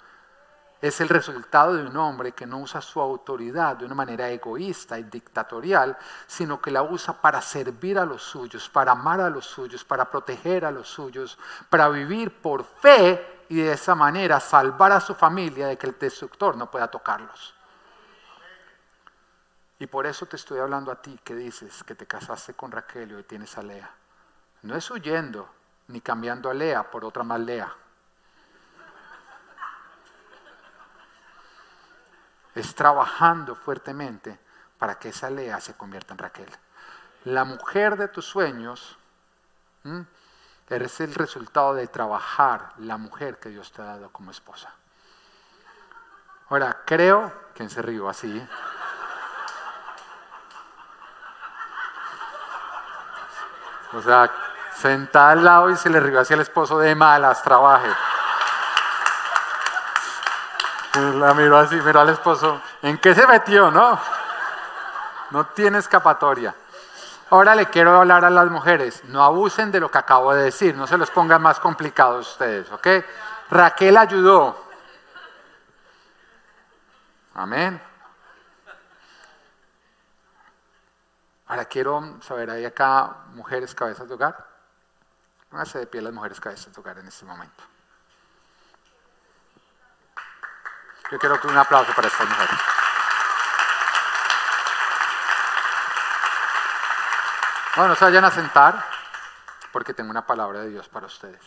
Es 0.80 1.00
el 1.00 1.08
resultado 1.08 1.74
de 1.74 1.84
un 1.84 1.96
hombre 1.96 2.32
que 2.32 2.46
no 2.46 2.58
usa 2.58 2.80
su 2.80 3.00
autoridad 3.00 3.76
de 3.76 3.84
una 3.84 3.96
manera 3.96 4.30
egoísta 4.30 4.96
y 4.98 5.02
dictatorial, 5.04 5.98
sino 6.26 6.60
que 6.60 6.70
la 6.70 6.82
usa 6.82 7.20
para 7.20 7.42
servir 7.42 7.98
a 7.98 8.04
los 8.04 8.22
suyos, 8.22 8.68
para 8.68 8.92
amar 8.92 9.20
a 9.20 9.28
los 9.28 9.44
suyos, 9.44 9.84
para 9.84 10.08
proteger 10.08 10.64
a 10.64 10.70
los 10.70 10.88
suyos, 10.88 11.36
para 11.68 11.88
vivir 11.88 12.40
por 12.40 12.64
fe 12.64 13.44
y 13.48 13.56
de 13.56 13.72
esa 13.72 13.96
manera 13.96 14.38
salvar 14.38 14.92
a 14.92 15.00
su 15.00 15.14
familia 15.14 15.66
de 15.66 15.76
que 15.76 15.88
el 15.88 15.98
destructor 15.98 16.56
no 16.56 16.70
pueda 16.70 16.88
tocarlos. 16.88 17.54
Y 19.80 19.86
por 19.86 20.06
eso 20.06 20.26
te 20.26 20.36
estoy 20.36 20.58
hablando 20.58 20.92
a 20.92 21.00
ti 21.00 21.18
que 21.24 21.34
dices 21.34 21.82
que 21.84 21.94
te 21.94 22.06
casaste 22.06 22.54
con 22.54 22.70
Raquel 22.70 23.18
y 23.18 23.22
tienes 23.24 23.56
a 23.58 23.62
Lea. 23.62 23.90
No 24.62 24.76
es 24.76 24.90
huyendo 24.90 25.48
ni 25.88 26.00
cambiando 26.00 26.50
a 26.50 26.54
Lea 26.54 26.90
por 26.90 27.04
otra 27.04 27.22
más 27.22 27.40
Lea. 27.40 27.74
Es 32.58 32.74
trabajando 32.74 33.54
fuertemente 33.54 34.36
para 34.78 34.98
que 34.98 35.10
esa 35.10 35.30
Lea 35.30 35.60
se 35.60 35.74
convierta 35.74 36.12
en 36.12 36.18
Raquel. 36.18 36.50
La 37.22 37.44
mujer 37.44 37.96
de 37.96 38.08
tus 38.08 38.24
sueños 38.24 38.98
eres 40.68 40.98
el 40.98 41.14
resultado 41.14 41.74
de 41.74 41.86
trabajar 41.86 42.72
la 42.78 42.96
mujer 42.96 43.38
que 43.38 43.50
Dios 43.50 43.70
te 43.70 43.80
ha 43.80 43.84
dado 43.84 44.10
como 44.10 44.32
esposa. 44.32 44.72
Ahora, 46.48 46.82
creo, 46.84 47.32
¿quién 47.54 47.70
se 47.70 47.80
rió 47.80 48.08
así? 48.08 48.44
O 53.92 54.02
sea, 54.02 54.32
sentada 54.74 55.30
al 55.30 55.44
lado 55.44 55.70
y 55.70 55.76
se 55.76 55.90
le 55.90 56.00
rió 56.00 56.18
hacia 56.18 56.34
el 56.34 56.40
esposo 56.40 56.80
de 56.80 56.96
malas, 56.96 57.40
trabaje. 57.44 57.88
La 60.98 61.34
miró 61.34 61.58
así, 61.58 61.76
miró 61.76 62.00
al 62.00 62.10
esposo. 62.10 62.60
¿En 62.82 62.98
qué 62.98 63.14
se 63.14 63.26
metió, 63.26 63.70
no? 63.70 63.98
No 65.30 65.46
tiene 65.46 65.78
escapatoria. 65.78 66.54
Ahora 67.30 67.54
le 67.54 67.66
quiero 67.66 67.96
hablar 67.96 68.24
a 68.24 68.30
las 68.30 68.50
mujeres. 68.50 69.04
No 69.04 69.22
abusen 69.22 69.70
de 69.70 69.80
lo 69.80 69.90
que 69.90 69.98
acabo 69.98 70.34
de 70.34 70.44
decir. 70.44 70.74
No 70.74 70.86
se 70.86 70.96
los 70.96 71.10
pongan 71.10 71.42
más 71.42 71.60
complicados 71.60 72.30
ustedes, 72.32 72.70
¿ok? 72.72 72.86
Raquel 73.50 73.96
ayudó. 73.96 74.64
Amén. 77.34 77.80
Ahora 81.46 81.64
quiero 81.64 82.18
saber, 82.22 82.50
¿hay 82.50 82.64
acá 82.64 83.24
mujeres 83.34 83.74
cabezas 83.74 84.08
de 84.08 84.14
hogar? 84.14 84.46
Pónganse 85.48 85.78
de 85.78 85.86
pie 85.86 86.02
las 86.02 86.12
mujeres 86.12 86.40
cabezas 86.40 86.74
de 86.74 86.80
hogar 86.80 86.98
en 86.98 87.08
este 87.08 87.24
momento. 87.24 87.64
Yo 91.10 91.18
quiero 91.18 91.40
un 91.42 91.56
aplauso 91.56 91.92
para 91.94 92.08
estas 92.08 92.28
mujeres. 92.28 92.60
Bueno, 97.76 97.94
se 97.94 98.04
vayan 98.04 98.24
a 98.24 98.30
sentar 98.30 98.84
porque 99.72 99.94
tengo 99.94 100.10
una 100.10 100.26
palabra 100.26 100.60
de 100.60 100.70
Dios 100.70 100.88
para 100.88 101.06
ustedes. 101.06 101.40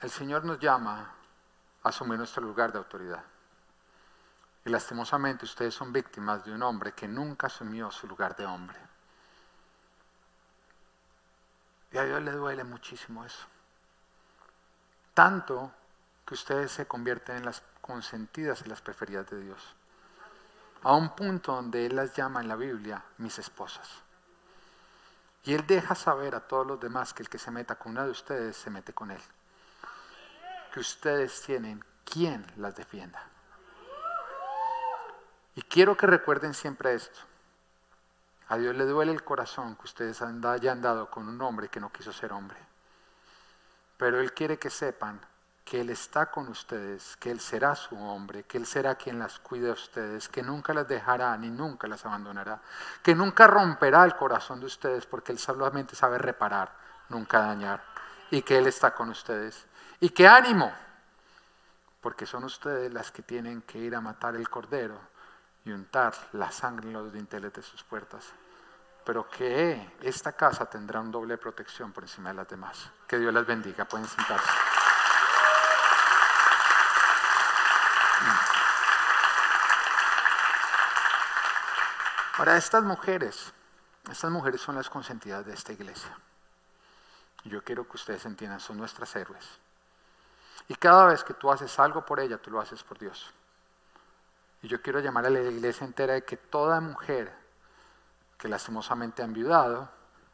El 0.00 0.10
Señor 0.10 0.44
nos 0.44 0.58
llama 0.58 1.14
a 1.82 1.88
asumir 1.88 2.18
nuestro 2.18 2.42
lugar 2.42 2.72
de 2.72 2.78
autoridad. 2.78 3.22
Y 4.64 4.70
lastimosamente 4.70 5.44
ustedes 5.44 5.74
son 5.74 5.92
víctimas 5.92 6.44
de 6.44 6.52
un 6.52 6.62
hombre 6.62 6.92
que 6.92 7.08
nunca 7.08 7.46
asumió 7.46 7.90
su 7.90 8.06
lugar 8.06 8.36
de 8.36 8.44
hombre. 8.44 8.78
Y 11.92 11.98
a 11.98 12.04
Dios 12.04 12.20
le 12.22 12.32
duele 12.32 12.64
muchísimo 12.64 13.24
eso. 13.24 13.46
Tanto 15.14 15.70
que 16.26 16.34
ustedes 16.34 16.72
se 16.72 16.86
convierten 16.86 17.36
en 17.36 17.44
las 17.44 17.62
consentidas 17.80 18.62
y 18.64 18.68
las 18.68 18.80
preferidas 18.80 19.28
de 19.28 19.40
Dios. 19.42 19.74
A 20.82 20.94
un 20.94 21.14
punto 21.14 21.54
donde 21.54 21.86
Él 21.86 21.96
las 21.96 22.14
llama 22.14 22.40
en 22.40 22.48
la 22.48 22.56
Biblia 22.56 23.02
mis 23.18 23.38
esposas. 23.38 23.88
Y 25.44 25.54
Él 25.54 25.66
deja 25.66 25.94
saber 25.94 26.34
a 26.34 26.40
todos 26.40 26.66
los 26.66 26.80
demás 26.80 27.12
que 27.12 27.22
el 27.22 27.28
que 27.28 27.38
se 27.38 27.50
meta 27.50 27.74
con 27.74 27.92
una 27.92 28.04
de 28.04 28.10
ustedes 28.10 28.56
se 28.56 28.70
mete 28.70 28.92
con 28.92 29.10
Él. 29.10 29.20
Que 30.72 30.80
ustedes 30.80 31.42
tienen 31.42 31.84
quien 32.04 32.46
las 32.56 32.74
defienda. 32.74 33.22
Y 35.54 35.62
quiero 35.62 35.96
que 35.96 36.06
recuerden 36.06 36.54
siempre 36.54 36.94
esto. 36.94 37.20
A 38.48 38.56
Dios 38.56 38.74
le 38.76 38.84
duele 38.84 39.12
el 39.12 39.24
corazón 39.24 39.76
que 39.76 39.84
ustedes 39.84 40.22
hayan 40.22 40.80
dado 40.80 41.10
con 41.10 41.28
un 41.28 41.40
hombre 41.42 41.68
que 41.68 41.80
no 41.80 41.92
quiso 41.92 42.12
ser 42.12 42.32
hombre. 42.32 42.71
Pero 44.02 44.18
Él 44.18 44.32
quiere 44.32 44.58
que 44.58 44.68
sepan 44.68 45.20
que 45.64 45.80
Él 45.80 45.90
está 45.90 46.26
con 46.28 46.48
ustedes, 46.48 47.16
que 47.18 47.30
Él 47.30 47.38
será 47.38 47.76
su 47.76 47.96
hombre, 47.96 48.42
que 48.42 48.58
Él 48.58 48.66
será 48.66 48.96
quien 48.96 49.20
las 49.20 49.38
cuide 49.38 49.70
a 49.70 49.74
ustedes, 49.74 50.28
que 50.28 50.42
nunca 50.42 50.74
las 50.74 50.88
dejará 50.88 51.36
ni 51.36 51.50
nunca 51.50 51.86
las 51.86 52.04
abandonará, 52.04 52.60
que 53.00 53.14
nunca 53.14 53.46
romperá 53.46 54.02
el 54.04 54.16
corazón 54.16 54.58
de 54.58 54.66
ustedes 54.66 55.06
porque 55.06 55.30
Él 55.30 55.38
solamente 55.38 55.94
sabe 55.94 56.18
reparar, 56.18 56.72
nunca 57.10 57.38
dañar, 57.38 57.80
y 58.32 58.42
que 58.42 58.58
Él 58.58 58.66
está 58.66 58.92
con 58.92 59.08
ustedes. 59.08 59.66
Y 60.00 60.10
que 60.10 60.26
ánimo, 60.26 60.72
porque 62.00 62.26
son 62.26 62.42
ustedes 62.42 62.92
las 62.92 63.12
que 63.12 63.22
tienen 63.22 63.62
que 63.62 63.78
ir 63.78 63.94
a 63.94 64.00
matar 64.00 64.34
el 64.34 64.48
cordero 64.48 64.98
y 65.64 65.70
untar 65.70 66.12
la 66.32 66.50
sangre 66.50 66.88
en 66.88 66.94
los 66.94 67.12
dinteles 67.12 67.52
de 67.52 67.62
sus 67.62 67.84
puertas. 67.84 68.32
Pero 69.04 69.28
que 69.28 69.94
esta 70.00 70.32
casa 70.32 70.66
tendrá 70.66 71.00
un 71.00 71.10
doble 71.10 71.36
protección 71.38 71.92
por 71.92 72.04
encima 72.04 72.30
de 72.30 72.36
las 72.36 72.48
demás. 72.48 72.90
Que 73.06 73.18
Dios 73.18 73.34
las 73.34 73.46
bendiga. 73.46 73.84
Pueden 73.84 74.06
sentarse. 74.06 74.50
Ahora, 82.38 82.56
estas 82.56 82.82
mujeres, 82.82 83.52
estas 84.10 84.30
mujeres 84.30 84.60
son 84.60 84.74
las 84.74 84.88
consentidas 84.88 85.44
de 85.44 85.52
esta 85.52 85.72
iglesia. 85.72 86.16
Yo 87.44 87.62
quiero 87.62 87.86
que 87.86 87.96
ustedes 87.96 88.24
entiendan, 88.24 88.60
son 88.60 88.78
nuestras 88.78 89.14
héroes. 89.16 89.46
Y 90.68 90.74
cada 90.76 91.06
vez 91.06 91.24
que 91.24 91.34
tú 91.34 91.50
haces 91.50 91.78
algo 91.78 92.04
por 92.04 92.20
ella, 92.20 92.38
tú 92.38 92.50
lo 92.50 92.60
haces 92.60 92.82
por 92.82 92.98
Dios. 92.98 93.32
Y 94.62 94.68
yo 94.68 94.80
quiero 94.80 95.00
llamar 95.00 95.26
a 95.26 95.30
la 95.30 95.40
iglesia 95.40 95.84
entera 95.84 96.14
de 96.14 96.24
que 96.24 96.36
toda 96.36 96.80
mujer 96.80 97.32
que 98.42 98.48
lastimosamente 98.48 99.22
ha 99.22 99.24
enviudado 99.24 99.88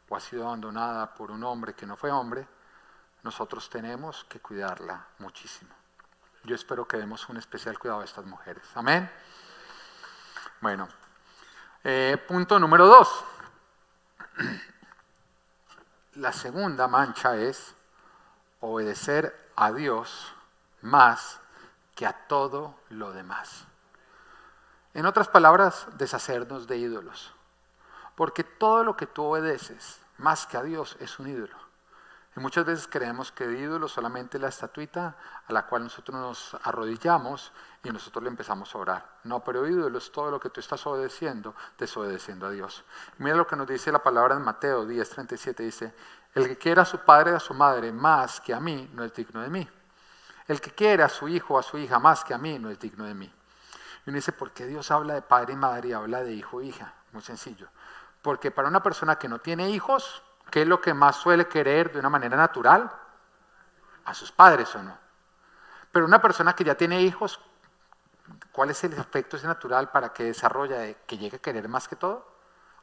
o 0.09 0.15
ha 0.15 0.19
sido 0.19 0.47
abandonada 0.47 1.13
por 1.13 1.29
un 1.29 1.43
hombre 1.43 1.75
que 1.75 1.85
no 1.85 1.95
fue 1.95 2.09
hombre, 2.09 2.47
nosotros 3.21 3.69
tenemos 3.69 4.23
que 4.23 4.39
cuidarla 4.39 5.05
muchísimo. 5.19 5.69
Yo 6.43 6.55
espero 6.55 6.87
que 6.87 6.97
demos 6.97 7.29
un 7.29 7.37
especial 7.37 7.77
cuidado 7.77 8.01
a 8.01 8.05
estas 8.05 8.25
mujeres. 8.25 8.63
Amén. 8.73 9.07
Bueno, 10.59 10.89
eh, 11.83 12.17
punto 12.27 12.57
número 12.57 12.87
dos. 12.87 13.25
La 16.15 16.33
segunda 16.33 16.87
mancha 16.87 17.37
es 17.37 17.75
obedecer 18.59 19.51
a 19.55 19.71
Dios 19.71 20.33
más 20.81 21.39
que 21.93 22.07
a 22.07 22.13
todo 22.25 22.73
lo 22.89 23.13
demás. 23.13 23.65
En 24.95 25.05
otras 25.05 25.27
palabras, 25.27 25.85
deshacernos 25.99 26.65
de 26.65 26.77
ídolos. 26.77 27.35
Porque 28.19 28.43
todo 28.43 28.83
lo 28.83 28.97
que 28.97 29.05
tú 29.05 29.23
obedeces, 29.23 29.97
más 30.17 30.45
que 30.45 30.57
a 30.57 30.61
Dios, 30.61 30.97
es 30.99 31.19
un 31.19 31.29
ídolo. 31.29 31.55
Y 32.35 32.41
muchas 32.41 32.65
veces 32.65 32.85
creemos 32.85 33.31
que 33.31 33.47
de 33.47 33.57
ídolo 33.57 33.87
solamente 33.87 34.37
la 34.37 34.49
estatuita 34.49 35.15
a 35.47 35.53
la 35.53 35.65
cual 35.67 35.83
nosotros 35.83 36.19
nos 36.19 36.57
arrodillamos 36.65 37.53
y 37.81 37.89
nosotros 37.91 38.21
le 38.21 38.29
empezamos 38.29 38.75
a 38.75 38.77
orar. 38.77 39.19
No, 39.23 39.41
pero 39.41 39.65
ídolo 39.65 39.97
es 39.97 40.11
todo 40.11 40.31
lo 40.31 40.37
que 40.37 40.49
tú 40.49 40.59
estás 40.59 40.85
obedeciendo, 40.85 41.55
desobedeciendo 41.77 42.45
a 42.45 42.51
Dios. 42.51 42.83
Mira 43.19 43.37
lo 43.37 43.47
que 43.47 43.55
nos 43.55 43.65
dice 43.65 43.89
la 43.89 44.03
palabra 44.03 44.35
en 44.35 44.41
Mateo 44.41 44.85
10:37, 44.85 45.63
dice, 45.63 45.93
el 46.35 46.45
que 46.45 46.57
quiera 46.57 46.81
a 46.81 46.85
su 46.85 46.97
padre 46.97 47.31
y 47.31 47.35
a 47.35 47.39
su 47.39 47.53
madre 47.53 47.89
más 47.93 48.41
que 48.41 48.53
a 48.53 48.59
mí, 48.59 48.89
no 48.95 49.05
es 49.05 49.13
digno 49.13 49.39
de 49.39 49.49
mí. 49.49 49.65
El 50.45 50.59
que 50.59 50.71
quiera 50.71 51.05
a 51.05 51.09
su 51.09 51.29
hijo 51.29 51.53
o 51.53 51.59
a 51.59 51.63
su 51.63 51.77
hija 51.77 51.99
más 51.99 52.25
que 52.25 52.33
a 52.33 52.37
mí, 52.37 52.59
no 52.59 52.69
es 52.69 52.79
digno 52.81 53.05
de 53.05 53.13
mí. 53.13 53.33
Y 54.05 54.09
uno 54.09 54.17
dice, 54.17 54.33
¿por 54.33 54.51
qué 54.51 54.65
Dios 54.65 54.91
habla 54.91 55.13
de 55.13 55.21
padre 55.21 55.53
y 55.53 55.55
madre 55.55 55.87
y 55.87 55.93
habla 55.93 56.21
de 56.21 56.33
hijo 56.33 56.59
e 56.59 56.65
hija? 56.65 56.95
Muy 57.13 57.21
sencillo. 57.21 57.69
Porque 58.21 58.51
para 58.51 58.67
una 58.67 58.83
persona 58.83 59.17
que 59.17 59.29
no 59.29 59.39
tiene 59.39 59.69
hijos, 59.69 60.23
¿qué 60.51 60.63
es 60.63 60.67
lo 60.67 60.81
que 60.81 60.93
más 60.93 61.15
suele 61.15 61.47
querer 61.47 61.91
de 61.91 61.99
una 61.99 62.09
manera 62.09 62.35
natural? 62.35 62.91
A 64.05 64.13
sus 64.13 64.31
padres 64.31 64.73
o 64.75 64.83
no. 64.83 64.97
Pero 65.91 66.05
una 66.05 66.21
persona 66.21 66.53
que 66.53 66.63
ya 66.63 66.75
tiene 66.75 67.01
hijos, 67.01 67.39
¿cuál 68.51 68.69
es 68.69 68.83
el 68.83 68.93
efecto 68.93 69.37
natural 69.43 69.89
para 69.89 70.13
que 70.13 70.25
desarrolle, 70.25 70.97
que 71.07 71.17
llegue 71.17 71.37
a 71.37 71.41
querer 71.41 71.67
más 71.67 71.87
que 71.87 71.95
todo? 71.95 72.27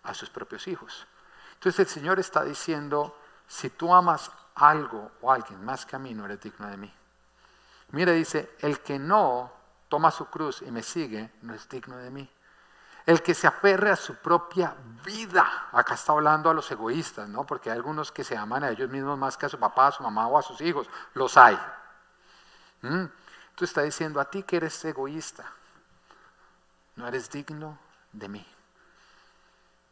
A 0.02 0.14
sus 0.14 0.30
propios 0.30 0.66
hijos. 0.68 1.06
Entonces 1.54 1.80
el 1.80 1.86
Señor 1.86 2.18
está 2.18 2.42
diciendo, 2.42 3.18
si 3.46 3.70
tú 3.70 3.94
amas 3.94 4.30
algo 4.56 5.10
o 5.20 5.32
alguien 5.32 5.64
más 5.64 5.86
que 5.86 5.96
a 5.96 5.98
mí, 5.98 6.14
no 6.14 6.24
eres 6.24 6.40
digno 6.40 6.66
de 6.68 6.76
mí. 6.76 6.92
Mire, 7.90 8.12
dice, 8.12 8.56
el 8.60 8.80
que 8.80 8.98
no 8.98 9.52
toma 9.88 10.10
su 10.10 10.26
cruz 10.26 10.62
y 10.62 10.70
me 10.70 10.82
sigue, 10.82 11.30
no 11.42 11.54
es 11.54 11.68
digno 11.68 11.96
de 11.96 12.10
mí. 12.10 12.30
El 13.06 13.22
que 13.22 13.34
se 13.34 13.46
aferre 13.46 13.90
a 13.90 13.96
su 13.96 14.16
propia 14.16 14.74
vida. 15.04 15.68
Acá 15.70 15.94
está 15.94 16.12
hablando 16.12 16.50
a 16.50 16.54
los 16.54 16.68
egoístas, 16.72 17.28
¿no? 17.28 17.46
Porque 17.46 17.70
hay 17.70 17.76
algunos 17.76 18.10
que 18.10 18.24
se 18.24 18.36
aman 18.36 18.64
a 18.64 18.70
ellos 18.70 18.90
mismos 18.90 19.16
más 19.16 19.36
que 19.36 19.46
a 19.46 19.48
su 19.48 19.58
papá, 19.58 19.86
a 19.86 19.92
su 19.92 20.02
mamá 20.02 20.26
o 20.26 20.36
a 20.36 20.42
sus 20.42 20.60
hijos. 20.60 20.90
Los 21.14 21.36
hay. 21.36 21.56
¿Mm? 22.82 23.04
Tú 23.54 23.64
estás 23.64 23.84
diciendo 23.84 24.20
a 24.20 24.24
ti 24.28 24.42
que 24.42 24.56
eres 24.56 24.84
egoísta. 24.84 25.44
No 26.96 27.06
eres 27.06 27.30
digno 27.30 27.78
de 28.12 28.28
mí. 28.28 28.46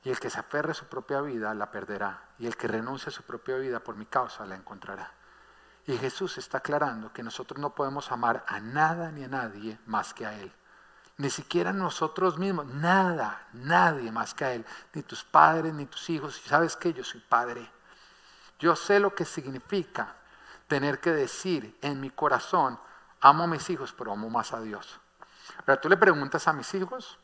Y 0.03 0.11
el 0.11 0.19
que 0.19 0.29
se 0.29 0.41
aferre 0.41 0.73
a 0.73 0.75
su 0.75 0.87
propia 0.87 1.21
vida 1.21 1.55
la 1.55 1.71
perderá. 1.71 2.21
Y 2.41 2.49
el 2.49 2.57
que 2.57 2.67
renuncie 2.67 3.11
a 3.11 3.13
su 3.13 3.23
propia 3.23 3.57
vida 3.57 3.79
por 3.79 3.95
mi 3.95 4.07
causa 4.07 4.45
la 4.45 4.57
encontrará. 4.57 5.13
Y 5.87 5.97
Jesús 5.99 6.37
está 6.39 6.59
aclarando 6.59 7.13
que 7.13 7.23
nosotros 7.23 7.61
no 7.61 7.71
podemos 7.71 8.11
amar 8.11 8.45
a 8.49 8.59
nada 8.59 9.13
ni 9.13 9.23
a 9.23 9.29
nadie 9.29 9.79
más 9.87 10.13
que 10.13 10.27
a 10.27 10.35
Él 10.35 10.53
ni 11.17 11.31
siquiera 11.31 11.73
nosotros 11.73 12.39
mismos, 12.39 12.67
nada, 12.67 13.47
nadie 13.53 14.11
más 14.11 14.35
que 14.35 14.45
a 14.45 14.53
Él, 14.53 14.67
ni 14.93 15.03
tus 15.03 15.23
padres, 15.25 15.73
ni 15.73 15.87
tus 15.87 16.11
hijos. 16.11 16.41
Y 16.45 16.49
sabes 16.49 16.77
que 16.77 16.93
yo 16.93 17.05
soy 17.05 17.21
padre. 17.21 17.71
Yo 18.59 18.75
sé 18.75 18.99
lo 18.99 19.15
que 19.15 19.25
significa 19.25 20.17
tener 20.67 21.01
que 21.01 21.13
decir 21.13 21.79
en 21.83 22.01
mi 22.01 22.11
corazón, 22.11 22.79
amo 23.21 23.45
a 23.45 23.47
mis 23.47 23.69
hijos, 23.71 23.95
pero 23.97 24.13
amo 24.13 24.29
más 24.29 24.53
a 24.53 24.61
Dios. 24.61 24.99
Pero 25.65 25.79
tú 25.79 25.89
le 25.89 25.97
preguntas 25.97 26.49
a 26.49 26.53
mis 26.53 26.73
hijos, 26.75 27.19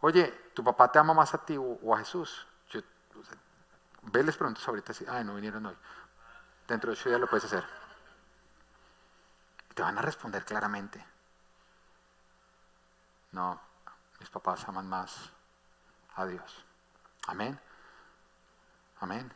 oye, 0.00 0.50
¿tu 0.54 0.62
papá 0.62 0.90
te 0.92 0.98
ama 0.98 1.14
más 1.14 1.34
a 1.34 1.44
ti 1.44 1.56
o, 1.58 1.94
a 1.94 1.98
Jesús? 1.98 2.46
Yo, 2.70 2.80
les 4.12 4.36
preguntas 4.36 4.66
ahorita, 4.68 4.92
si, 4.92 5.04
ay, 5.08 5.24
no 5.24 5.34
vinieron 5.34 5.66
hoy. 5.66 5.76
Dentro 6.68 6.90
de 6.90 6.98
ocho 6.98 7.08
días 7.08 7.20
lo 7.20 7.26
puedes 7.26 7.46
hacer. 7.46 7.64
Te 9.74 9.82
van 9.82 9.98
a 9.98 10.02
responder 10.02 10.44
claramente. 10.44 11.15
No, 13.36 13.60
mis 14.18 14.30
papás 14.30 14.66
aman 14.66 14.88
más 14.88 15.30
a 16.14 16.24
Dios. 16.24 16.64
Amén. 17.26 17.60
Amén. 19.00 19.30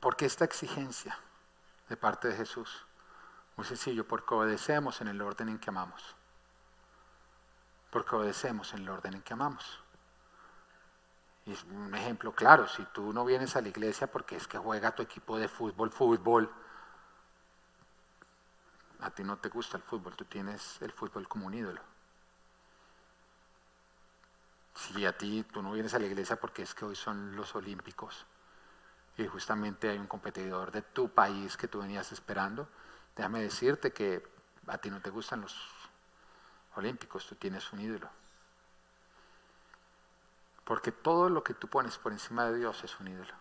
Porque 0.00 0.24
esta 0.24 0.46
exigencia 0.46 1.18
de 1.90 1.96
parte 1.98 2.28
de 2.28 2.36
Jesús? 2.36 2.86
Muy 3.56 3.66
sencillo, 3.66 4.08
porque 4.08 4.32
obedecemos 4.32 5.02
en 5.02 5.08
el 5.08 5.20
orden 5.20 5.50
en 5.50 5.58
que 5.58 5.68
amamos. 5.68 6.16
Porque 7.90 8.16
obedecemos 8.16 8.72
en 8.72 8.80
el 8.80 8.88
orden 8.88 9.12
en 9.12 9.22
que 9.22 9.34
amamos. 9.34 9.78
Y 11.44 11.52
es 11.52 11.64
un 11.64 11.94
ejemplo 11.94 12.32
claro, 12.32 12.66
si 12.66 12.82
tú 12.94 13.12
no 13.12 13.26
vienes 13.26 13.56
a 13.56 13.60
la 13.60 13.68
iglesia 13.68 14.10
porque 14.10 14.36
es 14.36 14.48
que 14.48 14.56
juega 14.56 14.94
tu 14.94 15.02
equipo 15.02 15.38
de 15.38 15.48
fútbol, 15.48 15.90
fútbol, 15.90 16.50
a 19.02 19.10
ti 19.10 19.24
no 19.24 19.38
te 19.38 19.48
gusta 19.48 19.76
el 19.76 19.82
fútbol, 19.82 20.16
tú 20.16 20.24
tienes 20.24 20.80
el 20.82 20.92
fútbol 20.92 21.28
como 21.28 21.46
un 21.46 21.54
ídolo. 21.54 21.80
Si 24.74 25.04
a 25.04 25.16
ti 25.16 25.44
tú 25.52 25.62
no 25.62 25.72
vienes 25.72 25.94
a 25.94 25.98
la 25.98 26.06
iglesia 26.06 26.36
porque 26.36 26.62
es 26.62 26.74
que 26.74 26.84
hoy 26.84 26.96
son 26.96 27.36
los 27.36 27.54
olímpicos 27.54 28.26
y 29.16 29.26
justamente 29.26 29.88
hay 29.88 29.98
un 29.98 30.06
competidor 30.06 30.70
de 30.70 30.82
tu 30.82 31.10
país 31.10 31.56
que 31.56 31.68
tú 31.68 31.80
venías 31.80 32.12
esperando, 32.12 32.68
déjame 33.16 33.42
decirte 33.42 33.92
que 33.92 34.26
a 34.66 34.78
ti 34.78 34.90
no 34.90 35.00
te 35.00 35.10
gustan 35.10 35.42
los 35.42 35.56
olímpicos, 36.76 37.26
tú 37.26 37.34
tienes 37.34 37.72
un 37.72 37.80
ídolo. 37.80 38.08
Porque 40.64 40.92
todo 40.92 41.28
lo 41.28 41.42
que 41.42 41.54
tú 41.54 41.68
pones 41.68 41.98
por 41.98 42.12
encima 42.12 42.46
de 42.46 42.58
Dios 42.58 42.82
es 42.84 42.98
un 43.00 43.08
ídolo. 43.08 43.34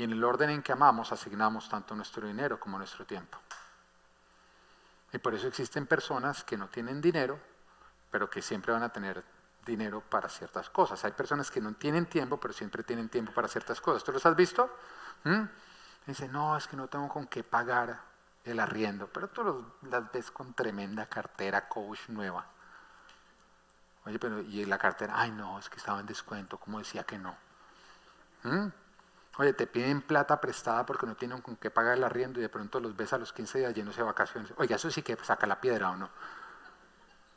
Y 0.00 0.04
en 0.04 0.12
el 0.12 0.24
orden 0.24 0.48
en 0.48 0.62
que 0.62 0.72
amamos 0.72 1.12
asignamos 1.12 1.68
tanto 1.68 1.94
nuestro 1.94 2.26
dinero 2.26 2.58
como 2.58 2.78
nuestro 2.78 3.04
tiempo. 3.04 3.36
Y 5.12 5.18
por 5.18 5.34
eso 5.34 5.46
existen 5.46 5.86
personas 5.86 6.42
que 6.42 6.56
no 6.56 6.68
tienen 6.68 7.02
dinero, 7.02 7.38
pero 8.10 8.30
que 8.30 8.40
siempre 8.40 8.72
van 8.72 8.82
a 8.82 8.88
tener 8.88 9.22
dinero 9.66 10.00
para 10.00 10.30
ciertas 10.30 10.70
cosas. 10.70 11.04
Hay 11.04 11.12
personas 11.12 11.50
que 11.50 11.60
no 11.60 11.74
tienen 11.74 12.06
tiempo, 12.06 12.40
pero 12.40 12.54
siempre 12.54 12.82
tienen 12.82 13.10
tiempo 13.10 13.34
para 13.34 13.46
ciertas 13.46 13.78
cosas. 13.82 14.02
¿Tú 14.02 14.10
los 14.10 14.24
has 14.24 14.34
visto? 14.34 14.74
¿Mm? 15.24 15.42
Dicen, 16.06 16.32
no, 16.32 16.56
es 16.56 16.66
que 16.66 16.78
no 16.78 16.88
tengo 16.88 17.06
con 17.06 17.26
qué 17.26 17.44
pagar 17.44 18.00
el 18.44 18.58
arriendo, 18.58 19.06
pero 19.06 19.28
tú 19.28 19.74
las 19.82 20.10
ves 20.10 20.30
con 20.30 20.54
tremenda 20.54 21.10
cartera 21.10 21.68
coach 21.68 22.08
nueva. 22.08 22.46
Oye, 24.06 24.18
pero 24.18 24.40
y 24.40 24.64
la 24.64 24.78
cartera, 24.78 25.12
ay 25.18 25.30
no, 25.30 25.58
es 25.58 25.68
que 25.68 25.76
estaba 25.76 26.00
en 26.00 26.06
descuento, 26.06 26.56
como 26.56 26.78
decía 26.78 27.04
que 27.04 27.18
no. 27.18 27.36
¿Mm? 28.44 28.68
Oye, 29.36 29.52
te 29.52 29.66
piden 29.66 30.02
plata 30.02 30.40
prestada 30.40 30.84
porque 30.84 31.06
no 31.06 31.14
tienen 31.14 31.40
con 31.40 31.56
qué 31.56 31.70
pagar 31.70 31.96
el 31.96 32.04
arriendo 32.04 32.40
y 32.40 32.42
de 32.42 32.48
pronto 32.48 32.80
los 32.80 32.96
ves 32.96 33.12
a 33.12 33.18
los 33.18 33.32
15 33.32 33.60
días 33.60 33.74
llenos 33.74 33.96
de 33.96 34.02
vacaciones. 34.02 34.52
Oiga, 34.56 34.76
eso 34.76 34.90
sí 34.90 35.02
que 35.02 35.16
saca 35.22 35.46
la 35.46 35.60
piedra 35.60 35.90
o 35.90 35.96
no. 35.96 36.10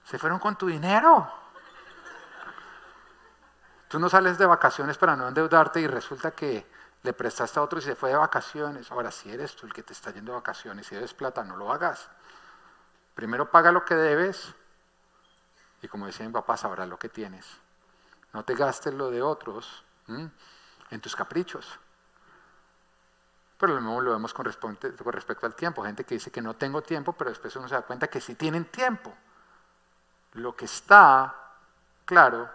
Se 0.04 0.18
fueron 0.18 0.40
con 0.40 0.58
tu 0.58 0.68
dinero. 0.68 1.32
Tú 3.88 4.00
no 4.00 4.10
sales 4.10 4.38
de 4.38 4.46
vacaciones 4.46 4.98
para 4.98 5.16
no 5.16 5.28
endeudarte 5.28 5.80
y 5.80 5.88
resulta 5.88 6.32
que 6.32 6.66
le 7.04 7.14
prestaste 7.14 7.60
a 7.60 7.64
otro 7.64 7.80
y 7.80 7.82
se 7.82 7.96
fue 7.96 8.10
de 8.10 8.16
vacaciones. 8.16 8.92
Ahora, 8.92 9.12
si 9.12 9.32
eres 9.32 9.56
tú 9.56 9.68
el 9.68 9.74
que 9.74 9.84
te 9.84 9.94
está 9.94 10.12
yendo 10.12 10.32
de 10.32 10.40
vacaciones 10.40 10.92
y 10.92 10.96
debes 10.96 11.14
plata, 11.14 11.44
no 11.44 11.56
lo 11.56 11.72
hagas. 11.72 12.10
Primero 13.14 13.52
paga 13.52 13.72
lo 13.72 13.86
que 13.86 13.94
debes 13.94 14.54
y 15.84 15.88
como 15.88 16.06
decía 16.08 16.26
mi 16.26 16.32
papá, 16.32 16.58
sabrás 16.58 16.88
lo 16.88 16.98
que 16.98 17.10
tienes. 17.10 17.46
No 18.32 18.44
te 18.44 18.56
gastes 18.56 18.94
lo 18.94 19.12
de 19.12 19.22
otros 19.22 19.84
en 20.94 21.02
tus 21.02 21.16
caprichos. 21.16 21.80
Pero 23.58 23.74
lo 23.74 23.82
mismo 23.82 24.02
lo 24.02 24.12
vemos 24.12 24.34
con 24.34 24.46
respecto, 24.46 25.04
con 25.04 25.14
respecto 25.14 25.46
al 25.46 25.56
tiempo. 25.56 25.84
Gente 25.84 26.04
que 26.04 26.16
dice 26.16 26.32
que 26.32 26.42
no 26.42 26.56
tengo 26.56 26.82
tiempo, 26.82 27.14
pero 27.14 27.30
después 27.30 27.56
uno 27.56 27.68
se 27.68 27.76
da 27.76 27.82
cuenta 27.82 28.08
que 28.08 28.22
sí 28.22 28.36
tienen 28.36 28.66
tiempo. 28.66 29.14
Lo 30.34 30.56
que 30.56 30.66
está 30.66 31.34
claro 32.06 32.50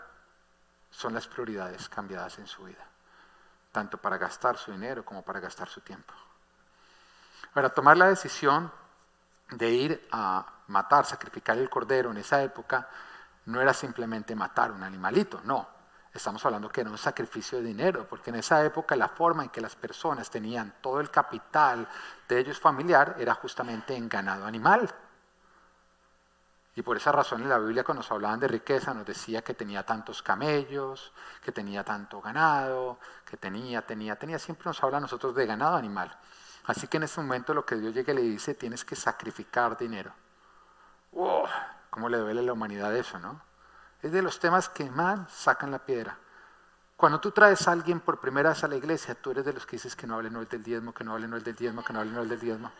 son 0.90 1.14
las 1.14 1.26
prioridades 1.26 1.88
cambiadas 1.88 2.38
en 2.38 2.46
su 2.46 2.64
vida, 2.64 2.84
tanto 3.72 3.98
para 3.98 4.18
gastar 4.18 4.56
su 4.56 4.72
dinero 4.72 5.04
como 5.04 5.22
para 5.22 5.40
gastar 5.40 5.68
su 5.68 5.80
tiempo. 5.80 6.12
Para 7.52 7.70
tomar 7.70 7.96
la 7.96 8.08
decisión 8.08 8.70
de 9.50 9.70
ir 9.70 10.08
a 10.12 10.44
matar, 10.68 11.06
sacrificar 11.06 11.56
el 11.58 11.70
cordero 11.70 12.10
en 12.10 12.18
esa 12.18 12.42
época, 12.42 12.88
no 13.46 13.60
era 13.60 13.72
simplemente 13.72 14.34
matar 14.34 14.72
un 14.72 14.82
animalito, 14.82 15.40
no. 15.44 15.77
Estamos 16.12 16.44
hablando 16.44 16.68
que 16.68 16.80
era 16.80 16.90
un 16.90 16.98
sacrificio 16.98 17.58
de 17.58 17.64
dinero, 17.64 18.06
porque 18.08 18.30
en 18.30 18.36
esa 18.36 18.64
época 18.64 18.96
la 18.96 19.08
forma 19.08 19.44
en 19.44 19.50
que 19.50 19.60
las 19.60 19.76
personas 19.76 20.30
tenían 20.30 20.74
todo 20.80 21.00
el 21.00 21.10
capital 21.10 21.86
de 22.28 22.38
ellos 22.38 22.58
familiar 22.58 23.16
era 23.18 23.34
justamente 23.34 23.94
en 23.94 24.08
ganado 24.08 24.46
animal. 24.46 24.92
Y 26.74 26.82
por 26.82 26.96
esa 26.96 27.10
razón 27.10 27.42
en 27.42 27.48
la 27.48 27.58
Biblia 27.58 27.82
cuando 27.82 28.02
nos 28.02 28.12
hablaban 28.12 28.38
de 28.38 28.46
riqueza 28.46 28.94
nos 28.94 29.04
decía 29.04 29.42
que 29.42 29.52
tenía 29.52 29.84
tantos 29.84 30.22
camellos, 30.22 31.12
que 31.42 31.50
tenía 31.50 31.82
tanto 31.82 32.20
ganado, 32.20 32.98
que 33.28 33.36
tenía, 33.36 33.82
tenía, 33.82 34.16
tenía. 34.16 34.38
Siempre 34.38 34.66
nos 34.66 34.80
habla 34.82 34.98
a 34.98 35.00
nosotros 35.00 35.34
de 35.34 35.44
ganado 35.44 35.76
animal. 35.76 36.16
Así 36.66 36.86
que 36.86 36.98
en 36.98 37.02
ese 37.02 37.20
momento 37.20 37.52
lo 37.52 37.66
que 37.66 37.74
Dios 37.74 37.92
llega 37.92 38.12
y 38.12 38.16
le 38.16 38.22
dice, 38.22 38.54
tienes 38.54 38.84
que 38.84 38.94
sacrificar 38.94 39.76
dinero. 39.76 40.12
¡Wow! 41.12 41.46
¿Cómo 41.90 42.08
le 42.08 42.18
duele 42.18 42.40
a 42.40 42.44
la 42.44 42.52
humanidad 42.52 42.94
eso, 42.94 43.18
no? 43.18 43.40
Es 44.02 44.12
de 44.12 44.22
los 44.22 44.38
temas 44.38 44.68
que 44.68 44.88
más 44.90 45.32
sacan 45.32 45.70
la 45.70 45.78
piedra. 45.78 46.16
Cuando 46.96 47.20
tú 47.20 47.30
traes 47.30 47.66
a 47.68 47.72
alguien 47.72 48.00
por 48.00 48.18
primera 48.18 48.50
vez 48.50 48.64
a 48.64 48.68
la 48.68 48.76
iglesia, 48.76 49.14
tú 49.14 49.30
eres 49.30 49.44
de 49.44 49.52
los 49.52 49.64
que 49.66 49.76
dices 49.76 49.94
que 49.94 50.06
no 50.06 50.16
hable 50.16 50.30
no 50.30 50.44
del 50.44 50.62
diezmo, 50.62 50.92
que 50.92 51.04
no 51.04 51.12
hable 51.12 51.28
no 51.28 51.38
del 51.38 51.54
diezmo, 51.54 51.84
que 51.84 51.92
no 51.92 52.00
hable 52.00 52.12
no 52.12 52.24
del 52.24 52.40
diezmo. 52.40 52.72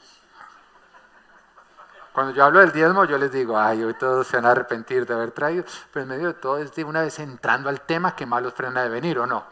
Cuando 2.13 2.33
yo 2.33 2.45
hablo 2.45 2.59
del 2.59 2.73
diezmo, 2.73 3.05
yo 3.05 3.17
les 3.17 3.31
digo, 3.31 3.57
ay, 3.57 3.85
hoy 3.85 3.95
todos 3.95 4.27
se 4.27 4.37
van 4.37 4.47
a 4.47 4.51
arrepentir 4.51 5.07
de 5.07 5.15
haber 5.15 5.31
traído, 5.31 5.65
pero 5.93 6.03
en 6.03 6.09
medio 6.09 6.27
de 6.27 6.35
todo 6.35 6.59
es 6.59 6.75
de 6.75 6.83
una 6.83 7.03
vez 7.03 7.19
entrando 7.21 7.69
al 7.69 7.83
tema 7.83 8.17
que 8.17 8.27
más 8.27 8.43
los 8.43 8.55
frena 8.55 8.83
de 8.83 8.89
venir, 8.89 9.21
¿o 9.21 9.27
no? 9.27 9.45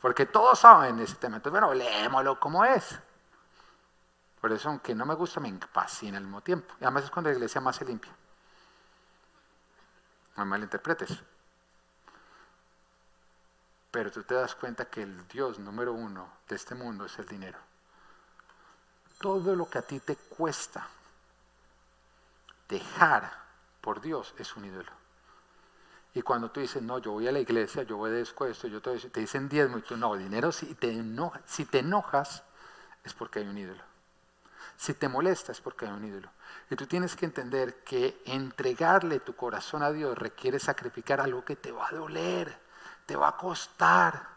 Porque 0.00 0.26
todos 0.26 0.58
saben 0.58 0.98
ese 0.98 1.14
tema. 1.14 1.36
Entonces, 1.36 1.60
bueno, 1.60 1.74
lémoslo 1.74 2.40
como 2.40 2.64
es. 2.64 2.98
Por 4.40 4.52
eso, 4.52 4.68
aunque 4.68 4.94
no 4.94 5.06
me 5.06 5.14
gusta, 5.14 5.38
me 5.38 5.56
fascina 5.72 6.18
al 6.18 6.24
mismo 6.24 6.40
tiempo. 6.40 6.74
Y 6.80 6.84
además 6.84 7.04
es 7.04 7.10
cuando 7.10 7.30
la 7.30 7.36
iglesia 7.36 7.60
más 7.60 7.76
se 7.76 7.84
limpia. 7.84 8.12
No 10.38 10.44
me 10.44 10.50
malinterpretes. 10.50 11.18
Pero 13.90 14.12
tú 14.12 14.22
te 14.22 14.34
das 14.34 14.54
cuenta 14.54 14.84
que 14.84 15.02
el 15.02 15.26
Dios 15.26 15.58
número 15.58 15.92
uno 15.92 16.28
de 16.48 16.54
este 16.54 16.76
mundo 16.76 17.06
es 17.06 17.18
el 17.18 17.26
dinero. 17.26 17.58
Todo 19.18 19.56
lo 19.56 19.68
que 19.68 19.78
a 19.78 19.82
ti 19.82 19.98
te 19.98 20.14
cuesta 20.14 20.86
dejar 22.68 23.32
por 23.80 24.00
Dios 24.00 24.32
es 24.38 24.54
un 24.54 24.66
ídolo. 24.66 24.92
Y 26.14 26.22
cuando 26.22 26.52
tú 26.52 26.60
dices, 26.60 26.82
no, 26.82 26.98
yo 26.98 27.12
voy 27.12 27.26
a 27.26 27.32
la 27.32 27.40
iglesia, 27.40 27.82
yo 27.82 27.98
obedezco 27.98 28.46
esto, 28.46 28.68
yo 28.68 28.80
te, 28.80 28.96
te 28.96 29.20
dicen 29.20 29.48
diezmo 29.48 29.78
y 29.78 29.82
tú 29.82 29.96
no, 29.96 30.14
dinero, 30.14 30.52
si 30.52 30.74
te 30.74 31.78
enojas 31.78 32.44
es 33.02 33.12
porque 33.12 33.40
hay 33.40 33.48
un 33.48 33.58
ídolo. 33.58 33.87
Si 34.78 34.94
te 34.94 35.08
molesta 35.08 35.50
es 35.50 35.60
porque 35.60 35.86
hay 35.86 35.92
un 35.92 36.04
ídolo. 36.04 36.30
Y 36.70 36.76
tú 36.76 36.86
tienes 36.86 37.16
que 37.16 37.26
entender 37.26 37.82
que 37.82 38.22
entregarle 38.26 39.18
tu 39.18 39.34
corazón 39.34 39.82
a 39.82 39.90
Dios 39.90 40.16
requiere 40.16 40.60
sacrificar 40.60 41.20
algo 41.20 41.44
que 41.44 41.56
te 41.56 41.72
va 41.72 41.88
a 41.88 41.92
doler, 41.92 42.56
te 43.04 43.16
va 43.16 43.28
a 43.28 43.36
costar. 43.36 44.28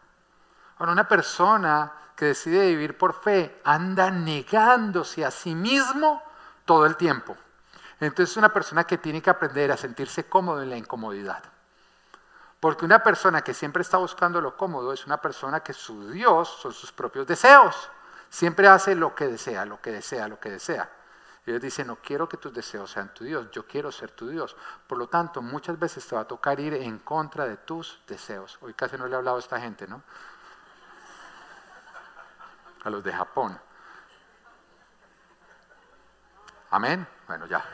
Ahora, 0.79 0.93
una 0.93 1.07
persona 1.07 1.93
que 2.15 2.25
decide 2.25 2.69
vivir 2.69 2.97
por 2.97 3.13
fe 3.13 3.61
anda 3.63 4.09
negándose 4.09 5.23
a 5.23 5.29
sí 5.29 5.53
mismo 5.53 6.23
todo 6.65 6.87
el 6.87 6.97
tiempo. 6.97 7.37
Entonces 7.99 8.31
es 8.31 8.37
una 8.37 8.51
persona 8.51 8.83
que 8.85 8.97
tiene 8.97 9.21
que 9.21 9.29
aprender 9.29 9.71
a 9.71 9.77
sentirse 9.77 10.27
cómodo 10.27 10.63
en 10.63 10.71
la 10.71 10.77
incomodidad. 10.77 11.43
Porque 12.59 12.83
una 12.83 13.03
persona 13.03 13.43
que 13.43 13.53
siempre 13.53 13.83
está 13.83 13.97
buscando 13.97 14.41
lo 14.41 14.57
cómodo 14.57 14.91
es 14.91 15.05
una 15.05 15.17
persona 15.21 15.59
que 15.59 15.73
su 15.73 16.09
Dios 16.09 16.49
son 16.59 16.73
sus 16.73 16.91
propios 16.91 17.27
deseos. 17.27 17.91
Siempre 18.31 18.69
hace 18.69 18.95
lo 18.95 19.13
que 19.13 19.27
desea, 19.27 19.65
lo 19.65 19.81
que 19.81 19.91
desea, 19.91 20.29
lo 20.29 20.39
que 20.39 20.49
desea. 20.49 20.89
Y 21.45 21.51
Dios 21.51 21.61
dice, 21.61 21.83
no 21.83 21.97
quiero 21.97 22.29
que 22.29 22.37
tus 22.37 22.53
deseos 22.53 22.89
sean 22.89 23.13
tu 23.13 23.25
Dios, 23.25 23.51
yo 23.51 23.67
quiero 23.67 23.91
ser 23.91 24.11
tu 24.11 24.29
Dios. 24.29 24.55
Por 24.87 24.97
lo 24.97 25.09
tanto, 25.09 25.41
muchas 25.41 25.77
veces 25.77 26.07
te 26.07 26.15
va 26.15 26.21
a 26.21 26.27
tocar 26.27 26.57
ir 26.61 26.73
en 26.75 26.99
contra 26.99 27.45
de 27.45 27.57
tus 27.57 28.01
deseos. 28.07 28.57
Hoy 28.61 28.73
casi 28.73 28.97
no 28.97 29.05
le 29.05 29.13
he 29.13 29.17
hablado 29.17 29.35
a 29.35 29.39
esta 29.41 29.59
gente, 29.59 29.85
¿no? 29.85 30.01
A 32.85 32.89
los 32.89 33.03
de 33.03 33.11
Japón. 33.11 33.59
Amén. 36.69 37.05
Bueno, 37.27 37.47
ya. 37.47 37.65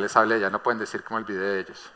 les 0.00 0.16
hable 0.16 0.40
ya, 0.40 0.50
no 0.50 0.60
pueden 0.60 0.80
decir 0.80 1.04
como 1.04 1.18
el 1.18 1.24
video 1.24 1.42
de 1.42 1.60
ellos. 1.60 1.92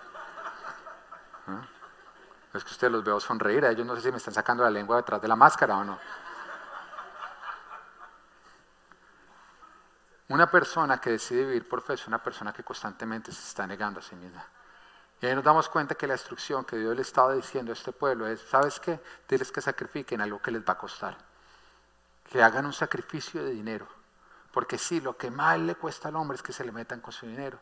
Es 2.56 2.64
que 2.64 2.70
ustedes 2.70 2.92
los 2.92 3.04
veo 3.04 3.20
sonreír, 3.20 3.64
a 3.64 3.70
ellos 3.70 3.86
no 3.86 3.94
sé 3.94 4.02
si 4.02 4.10
me 4.10 4.16
están 4.16 4.34
sacando 4.34 4.64
la 4.64 4.70
lengua 4.70 4.96
detrás 4.96 5.20
de 5.20 5.28
la 5.28 5.36
máscara 5.36 5.76
o 5.76 5.84
no. 5.84 5.98
Una 10.28 10.50
persona 10.50 11.00
que 11.00 11.10
decide 11.10 11.44
vivir 11.44 11.68
por 11.68 11.82
fe 11.82 11.94
es 11.94 12.06
una 12.06 12.22
persona 12.22 12.52
que 12.52 12.64
constantemente 12.64 13.30
se 13.30 13.42
está 13.42 13.66
negando 13.66 14.00
a 14.00 14.02
sí 14.02 14.16
misma. 14.16 14.44
Y 15.20 15.26
ahí 15.26 15.34
nos 15.34 15.44
damos 15.44 15.68
cuenta 15.68 15.94
que 15.94 16.06
la 16.06 16.14
instrucción 16.14 16.64
que 16.64 16.76
Dios 16.76 16.94
le 16.94 17.02
estaba 17.02 17.32
diciendo 17.34 17.72
a 17.72 17.74
este 17.74 17.92
pueblo 17.92 18.26
es, 18.26 18.40
¿sabes 18.40 18.80
qué? 18.80 19.00
Diles 19.28 19.52
que 19.52 19.60
sacrifiquen 19.60 20.20
algo 20.20 20.42
que 20.42 20.50
les 20.50 20.62
va 20.62 20.72
a 20.72 20.78
costar. 20.78 21.16
Que 22.28 22.42
hagan 22.42 22.66
un 22.66 22.72
sacrificio 22.72 23.42
de 23.42 23.50
dinero. 23.50 23.86
Porque 24.52 24.78
sí, 24.78 25.00
lo 25.00 25.16
que 25.16 25.30
más 25.30 25.58
le 25.58 25.76
cuesta 25.76 26.08
al 26.08 26.16
hombre 26.16 26.36
es 26.36 26.42
que 26.42 26.52
se 26.52 26.64
le 26.64 26.72
metan 26.72 27.00
con 27.00 27.12
su 27.12 27.26
dinero. 27.26 27.58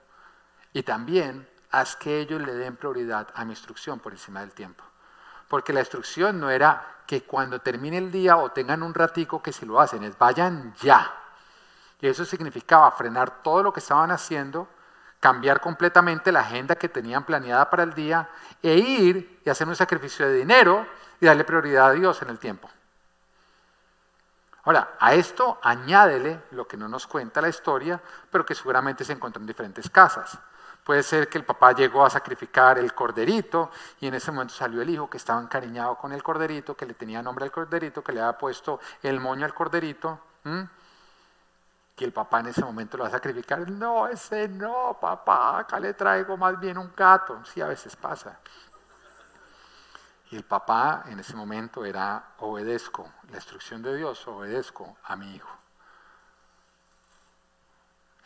Y 0.73 0.83
también 0.83 1.49
haz 1.81 1.97
que 1.97 2.21
ellos 2.21 2.41
le 2.41 2.55
den 2.55 2.77
prioridad 2.77 3.29
a 3.35 3.45
mi 3.45 3.53
instrucción 3.53 3.99
por 3.99 4.13
encima 4.13 4.41
del 4.41 4.53
tiempo. 4.53 4.85
Porque 5.49 5.73
la 5.73 5.81
instrucción 5.81 6.41
no 6.41 6.51
era 6.51 7.03
que 7.07 7.25
cuando 7.25 7.61
termine 7.61 7.99
el 7.99 8.11
día 8.11 8.37
o 8.37 8.51
tengan 8.51 8.83
un 8.83 8.95
ratico 8.95 9.43
que 9.43 9.53
si 9.53 9.67
lo 9.67 9.81
hacen, 9.81 10.03
es 10.05 10.17
vayan 10.17 10.75
ya. 10.81 11.13
Y 12.01 12.07
eso 12.07 12.25
significaba 12.25 12.91
frenar 12.93 13.43
todo 13.43 13.63
lo 13.63 13.73
que 13.73 13.81
estaban 13.81 14.11
haciendo, 14.11 14.69
cambiar 15.21 15.61
completamente 15.61 16.33
la 16.33 16.41
agenda 16.41 16.77
que 16.77 16.89
tenían 16.89 17.25
planeada 17.25 17.69
para 17.71 17.83
el 17.83 17.95
día 17.95 18.29
e 18.63 18.75
ir 18.75 19.41
y 19.45 19.51
hacer 19.51 19.67
un 19.69 19.77
sacrificio 19.77 20.27
de 20.27 20.35
dinero 20.35 20.87
y 21.21 21.27
darle 21.27 21.45
prioridad 21.45 21.89
a 21.89 21.93
Dios 21.93 22.21
en 22.23 22.31
el 22.31 22.39
tiempo. 22.39 22.71
Ahora, 24.65 24.97
a 24.99 25.15
esto 25.15 25.59
añádele 25.63 26.41
lo 26.53 26.67
que 26.67 26.77
no 26.77 26.89
nos 26.89 27.07
cuenta 27.07 27.43
la 27.43 27.49
historia, 27.49 28.01
pero 28.31 28.47
que 28.47 28.55
seguramente 28.55 29.05
se 29.05 29.13
encontró 29.13 29.41
en 29.41 29.47
diferentes 29.47 29.91
casas. 29.91 30.39
Puede 30.85 31.03
ser 31.03 31.31
que 31.31 31.39
el 31.39 31.45
papá 31.45 31.73
llegó 31.73 32.05
a 32.05 32.11
sacrificar 32.11 32.79
el 32.79 32.93
corderito 32.95 33.71
y 34.01 34.07
en 34.07 34.15
ese 34.15 34.31
momento 34.31 34.53
salió 34.53 34.83
el 34.83 34.91
hijo 34.91 35.09
que 35.09 35.17
estaba 35.17 35.41
encariñado 35.41 35.97
con 35.97 36.13
el 36.13 36.23
corderito, 36.23 36.77
que 36.77 36.85
le 36.85 36.93
tenía 36.93 37.23
nombre 37.23 37.47
al 37.47 37.51
corderito, 37.51 38.05
que 38.05 38.13
le 38.13 38.21
había 38.21 38.37
puesto 38.37 38.79
el 39.03 39.19
moño 39.19 39.47
al 39.47 39.55
corderito. 39.55 40.21
Que 41.97 42.05
el 42.05 42.13
papá 42.13 42.41
en 42.41 42.49
ese 42.49 42.63
momento 42.63 42.99
lo 42.99 43.05
va 43.05 43.09
a 43.09 43.13
sacrificar. 43.13 43.71
No, 43.71 44.09
ese 44.09 44.47
no, 44.47 44.99
papá, 45.01 45.61
acá 45.61 45.81
le 45.81 45.95
traigo 45.95 46.37
más 46.37 46.61
bien 46.61 46.77
un 46.77 46.93
gato. 46.95 47.43
Sí, 47.47 47.63
a 47.63 47.67
veces 47.69 47.97
pasa. 47.97 48.39
Y 50.31 50.37
el 50.37 50.45
papá 50.45 51.05
en 51.07 51.19
ese 51.19 51.35
momento 51.35 51.83
era 51.85 52.35
obedezco 52.41 53.11
la 53.31 53.37
instrucción 53.37 53.81
de 53.83 53.97
Dios, 53.97 54.27
obedezco 54.29 54.99
a 55.05 55.17
mi 55.17 55.35
hijo. 55.35 55.57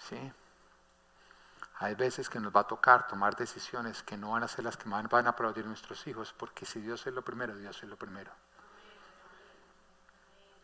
¿Sí? 0.09 0.32
Hay 1.80 1.94
veces 1.94 2.28
que 2.28 2.40
nos 2.40 2.54
va 2.54 2.60
a 2.60 2.66
tocar 2.66 3.06
tomar 3.06 3.36
decisiones 3.36 4.02
que 4.02 4.16
no 4.16 4.32
van 4.32 4.42
a 4.42 4.48
ser 4.48 4.64
las 4.64 4.76
que 4.76 4.88
van 4.88 5.26
a 5.26 5.30
aplaudir 5.30 5.64
nuestros 5.64 6.06
hijos, 6.06 6.34
porque 6.36 6.66
si 6.66 6.80
Dios 6.80 7.06
es 7.06 7.14
lo 7.14 7.22
primero, 7.22 7.56
Dios 7.56 7.80
es 7.82 7.88
lo 7.88 7.96
primero. 7.96 8.32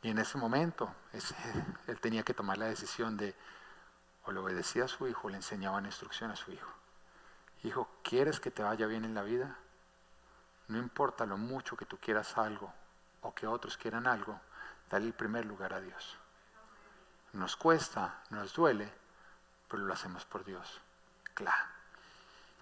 Y 0.02 0.10
en 0.10 0.18
ese 0.18 0.36
momento 0.38 0.92
él 1.86 2.00
tenía 2.00 2.24
que 2.24 2.34
tomar 2.34 2.58
la 2.58 2.66
decisión 2.66 3.16
de 3.16 3.34
o 4.26 4.32
le 4.32 4.40
obedecía 4.40 4.84
a 4.84 4.88
su 4.88 5.06
hijo 5.06 5.28
o 5.28 5.30
le 5.30 5.36
enseñaba 5.36 5.80
instrucción 5.80 6.30
a 6.30 6.36
su 6.36 6.50
hijo. 6.52 6.70
Hijo, 7.62 7.88
¿quieres 8.02 8.40
que 8.40 8.50
te 8.50 8.62
vaya 8.62 8.86
bien 8.86 9.04
en 9.04 9.14
la 9.14 9.22
vida? 9.22 9.56
No 10.68 10.78
importa 10.78 11.26
lo 11.26 11.36
mucho 11.36 11.76
que 11.76 11.86
tú 11.86 11.98
quieras 11.98 12.36
algo 12.36 12.72
o 13.22 13.34
que 13.34 13.46
otros 13.46 13.76
quieran 13.76 14.06
algo, 14.06 14.38
dale 14.90 15.06
el 15.06 15.14
primer 15.14 15.46
lugar 15.46 15.72
a 15.72 15.80
Dios. 15.80 16.18
Nos 17.32 17.56
cuesta, 17.56 18.22
nos 18.30 18.54
duele, 18.54 18.92
pero 19.68 19.84
lo 19.84 19.92
hacemos 19.92 20.24
por 20.24 20.44
Dios. 20.44 20.80
Claro. 21.34 21.64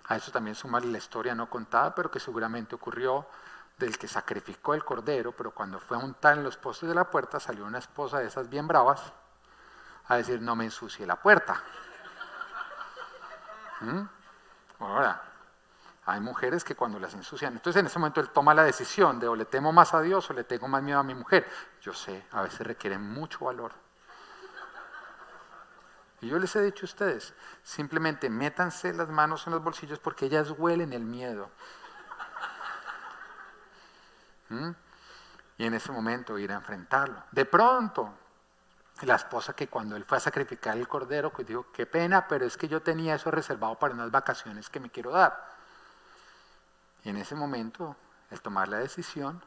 A 0.09 0.17
eso 0.17 0.33
también 0.33 0.55
sumarle 0.55 0.91
la 0.91 0.99
historia 0.99 1.35
no 1.35 1.49
contada, 1.49 1.95
pero 1.95 2.11
que 2.11 2.19
seguramente 2.19 2.75
ocurrió 2.75 3.27
del 3.79 3.99
que 3.99 4.09
sacrificó 4.09 4.75
el 4.75 4.85
cordero, 4.85 5.33
pero 5.33 5.53
cuando 5.53 5.79
fue 5.81 5.97
a 5.97 6.01
untar 6.01 6.37
en 6.37 6.45
los 6.45 6.57
postes 6.57 6.89
de 6.89 6.95
la 6.95 7.09
puerta 7.11 7.41
salió 7.41 7.65
una 7.65 7.79
esposa 7.79 8.19
de 8.19 8.27
esas 8.27 8.49
bien 8.49 8.67
bravas 8.67 9.13
a 10.09 10.17
decir, 10.17 10.41
no 10.41 10.57
me 10.57 10.65
ensucie 10.65 11.07
la 11.07 11.17
puerta. 11.17 11.63
¿Mm? 13.81 14.03
Ahora, 14.81 15.23
hay 16.05 16.21
mujeres 16.21 16.65
que 16.65 16.75
cuando 16.75 16.99
las 16.99 17.15
ensucian, 17.15 17.53
entonces 17.53 17.81
en 17.81 17.87
ese 17.87 17.99
momento 17.99 18.21
él 18.21 18.31
toma 18.31 18.55
la 18.55 18.65
decisión 18.65 19.21
de 19.21 19.29
o 19.29 19.37
le 19.37 19.45
temo 19.45 19.73
más 19.73 19.95
a 19.95 20.01
Dios 20.01 20.29
o 20.31 20.33
le 20.33 20.45
tengo 20.45 20.67
más 20.67 20.83
miedo 20.83 20.99
a 20.99 21.05
mi 21.05 21.15
mujer. 21.15 21.49
Yo 21.81 21.93
sé, 21.93 22.27
a 22.33 22.43
veces 22.43 22.67
requieren 22.67 23.01
mucho 23.01 23.45
valor. 23.45 23.73
Y 26.23 26.29
yo 26.29 26.39
les 26.39 26.55
he 26.55 26.63
dicho 26.63 26.85
a 26.85 26.89
ustedes, 26.89 27.35
simplemente 27.65 28.31
métanse 28.31 28.93
las 28.95 29.09
manos 29.09 29.45
en 29.49 29.55
los 29.55 29.63
bolsillos 29.63 29.99
porque 29.99 30.27
ellas 30.27 30.55
huelen 30.57 30.93
el 30.93 31.03
miedo. 31.03 31.51
¿Mm? 34.49 34.71
Y 35.59 35.67
en 35.67 35.75
ese 35.75 35.91
momento 35.91 36.39
ir 36.39 36.53
a 36.53 36.55
enfrentarlo. 36.55 37.25
De 37.33 37.45
pronto, 37.45 38.15
la 39.03 39.17
esposa 39.17 39.53
que 39.55 39.67
cuando 39.67 39.97
él 39.97 40.05
fue 40.05 40.19
a 40.19 40.21
sacrificar 40.21 40.77
el 40.77 40.87
cordero, 40.87 41.33
pues 41.33 41.45
dijo, 41.45 41.67
qué 41.73 41.87
pena, 41.87 42.29
pero 42.29 42.47
es 42.47 42.57
que 42.57 42.69
yo 42.69 42.81
tenía 42.83 43.17
eso 43.17 43.33
reservado 43.33 43.77
para 43.77 43.93
unas 43.93 44.13
vacaciones 44.13 44.71
que 44.71 44.79
me 44.79 44.91
quiero 44.91 45.11
dar. 45.11 45.51
Y 47.03 47.09
en 47.09 47.17
ese 47.17 47.35
momento, 47.35 47.97
el 48.31 48.41
tomar 48.41 48.69
la 48.69 48.79
decisión 48.79 49.43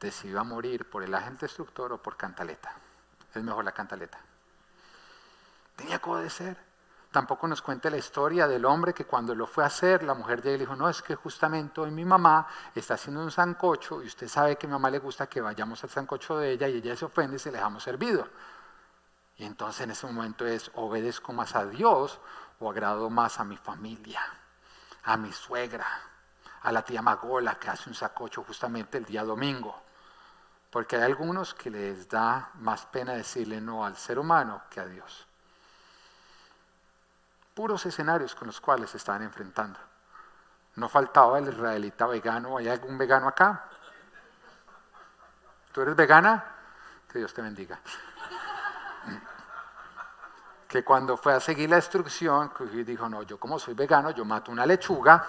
de 0.00 0.10
si 0.10 0.26
iba 0.26 0.40
a 0.40 0.44
morir 0.44 0.90
por 0.90 1.04
el 1.04 1.14
agente 1.14 1.46
destructor 1.46 1.92
o 1.92 2.02
por 2.02 2.16
cantaleta. 2.16 2.74
Es 3.32 3.44
mejor 3.44 3.64
la 3.64 3.72
cantaleta. 3.72 4.18
Tenía 5.78 6.00
que 6.00 6.10
obedecer. 6.10 6.56
Tampoco 7.12 7.46
nos 7.46 7.62
cuenta 7.62 7.88
la 7.88 7.98
historia 7.98 8.48
del 8.48 8.64
hombre 8.64 8.92
que 8.92 9.04
cuando 9.04 9.32
lo 9.32 9.46
fue 9.46 9.62
a 9.62 9.68
hacer, 9.68 10.02
la 10.02 10.12
mujer 10.12 10.42
de 10.42 10.54
él 10.54 10.58
dijo, 10.58 10.74
no, 10.74 10.88
es 10.88 11.00
que 11.02 11.14
justamente 11.14 11.80
hoy 11.80 11.92
mi 11.92 12.04
mamá 12.04 12.48
está 12.74 12.94
haciendo 12.94 13.22
un 13.22 13.30
sancocho 13.30 14.02
y 14.02 14.06
usted 14.06 14.26
sabe 14.26 14.56
que 14.56 14.66
a 14.66 14.68
mi 14.68 14.72
mamá 14.72 14.90
le 14.90 14.98
gusta 14.98 15.28
que 15.28 15.40
vayamos 15.40 15.82
al 15.84 15.90
sancocho 15.90 16.36
de 16.36 16.50
ella 16.50 16.66
y 16.68 16.78
ella 16.78 16.96
se 16.96 17.04
ofende 17.04 17.36
y 17.36 17.38
se 17.38 17.52
le 17.52 17.58
dejamos 17.58 17.84
servido. 17.84 18.26
Y 19.36 19.44
entonces 19.44 19.82
en 19.82 19.92
ese 19.92 20.04
momento 20.08 20.44
es, 20.46 20.68
obedezco 20.74 21.32
más 21.32 21.54
a 21.54 21.64
Dios 21.64 22.18
o 22.58 22.68
agrado 22.68 23.08
más 23.08 23.38
a 23.38 23.44
mi 23.44 23.56
familia, 23.56 24.20
a 25.04 25.16
mi 25.16 25.32
suegra, 25.32 25.86
a 26.62 26.72
la 26.72 26.82
tía 26.82 27.02
Magola 27.02 27.54
que 27.54 27.70
hace 27.70 27.88
un 27.88 27.94
sancocho 27.94 28.42
justamente 28.42 28.98
el 28.98 29.04
día 29.04 29.22
domingo. 29.22 29.80
Porque 30.70 30.96
hay 30.96 31.02
algunos 31.02 31.54
que 31.54 31.70
les 31.70 32.08
da 32.08 32.50
más 32.54 32.84
pena 32.86 33.12
decirle 33.12 33.60
no 33.60 33.86
al 33.86 33.96
ser 33.96 34.18
humano 34.18 34.62
que 34.68 34.80
a 34.80 34.86
Dios 34.86 35.27
puros 37.58 37.84
escenarios 37.86 38.36
con 38.36 38.46
los 38.46 38.60
cuales 38.60 38.88
se 38.88 38.98
estaban 38.98 39.22
enfrentando. 39.22 39.80
No 40.76 40.88
faltaba 40.88 41.40
el 41.40 41.48
israelita 41.48 42.06
vegano, 42.06 42.56
¿hay 42.56 42.68
algún 42.68 42.96
vegano 42.96 43.26
acá? 43.26 43.64
¿Tú 45.72 45.80
eres 45.80 45.96
vegana? 45.96 46.44
Que 47.10 47.18
Dios 47.18 47.34
te 47.34 47.42
bendiga. 47.42 47.80
Que 50.68 50.84
cuando 50.84 51.16
fue 51.16 51.34
a 51.34 51.40
seguir 51.40 51.68
la 51.70 51.76
instrucción, 51.76 52.52
dijo, 52.84 53.08
no, 53.08 53.22
yo 53.22 53.40
como 53.40 53.58
soy 53.58 53.72
vegano, 53.74 54.10
yo 54.10 54.24
mato 54.24 54.52
una 54.52 54.66
lechuga 54.66 55.26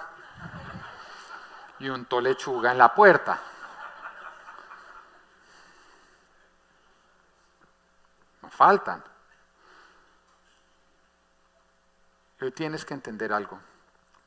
y 1.80 1.90
untó 1.90 2.22
lechuga 2.22 2.74
en 2.74 2.78
la 2.78 2.94
puerta. 2.94 3.40
No 8.42 8.50
faltan. 8.50 9.02
Hoy 12.42 12.52
tienes 12.52 12.86
que 12.86 12.94
entender 12.94 13.34
algo. 13.34 13.60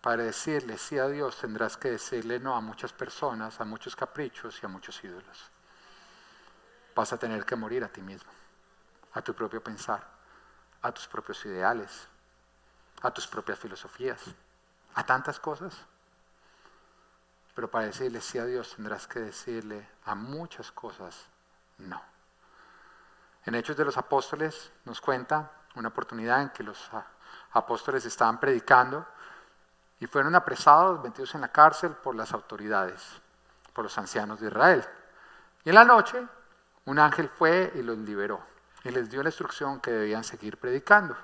Para 0.02 0.24
decirle 0.24 0.76
sí 0.76 0.98
a 0.98 1.08
Dios 1.08 1.38
tendrás 1.38 1.78
que 1.78 1.92
decirle 1.92 2.38
no 2.38 2.54
a 2.54 2.60
muchas 2.60 2.92
personas, 2.92 3.58
a 3.58 3.64
muchos 3.64 3.96
caprichos 3.96 4.62
y 4.62 4.66
a 4.66 4.68
muchos 4.68 5.02
ídolos. 5.02 5.50
Vas 6.94 7.12
a 7.14 7.18
tener 7.18 7.46
que 7.46 7.56
morir 7.56 7.82
a 7.84 7.88
ti 7.88 8.02
mismo, 8.02 8.30
a 9.14 9.22
tu 9.22 9.34
propio 9.34 9.62
pensar, 9.62 10.06
a 10.82 10.92
tus 10.92 11.08
propios 11.08 11.42
ideales, 11.46 12.06
a 13.00 13.10
tus 13.10 13.26
propias 13.26 13.58
filosofías, 13.58 14.20
a 14.94 15.06
tantas 15.06 15.40
cosas. 15.40 15.74
Pero 17.54 17.70
para 17.70 17.86
decirle 17.86 18.20
sí 18.20 18.38
a 18.38 18.44
Dios 18.44 18.74
tendrás 18.76 19.06
que 19.06 19.20
decirle 19.20 19.88
a 20.04 20.14
muchas 20.14 20.70
cosas 20.70 21.28
no. 21.78 22.02
En 23.46 23.54
Hechos 23.54 23.76
de 23.76 23.86
los 23.86 23.96
Apóstoles 23.96 24.70
nos 24.84 25.00
cuenta 25.00 25.61
una 25.74 25.88
oportunidad 25.88 26.42
en 26.42 26.50
que 26.50 26.62
los 26.62 26.90
apóstoles 27.52 28.04
estaban 28.04 28.38
predicando 28.38 29.06
y 30.00 30.06
fueron 30.06 30.34
apresados, 30.34 31.02
metidos 31.02 31.34
en 31.34 31.42
la 31.42 31.48
cárcel 31.48 31.92
por 31.92 32.14
las 32.14 32.32
autoridades, 32.32 33.02
por 33.72 33.84
los 33.84 33.96
ancianos 33.98 34.40
de 34.40 34.48
Israel. 34.48 34.84
Y 35.64 35.68
en 35.68 35.74
la 35.74 35.84
noche 35.84 36.26
un 36.84 36.98
ángel 36.98 37.28
fue 37.28 37.72
y 37.76 37.82
los 37.82 37.96
liberó 37.98 38.44
y 38.84 38.90
les 38.90 39.08
dio 39.08 39.22
la 39.22 39.28
instrucción 39.28 39.80
que 39.80 39.92
debían 39.92 40.24
seguir 40.24 40.58
predicando. 40.58 41.16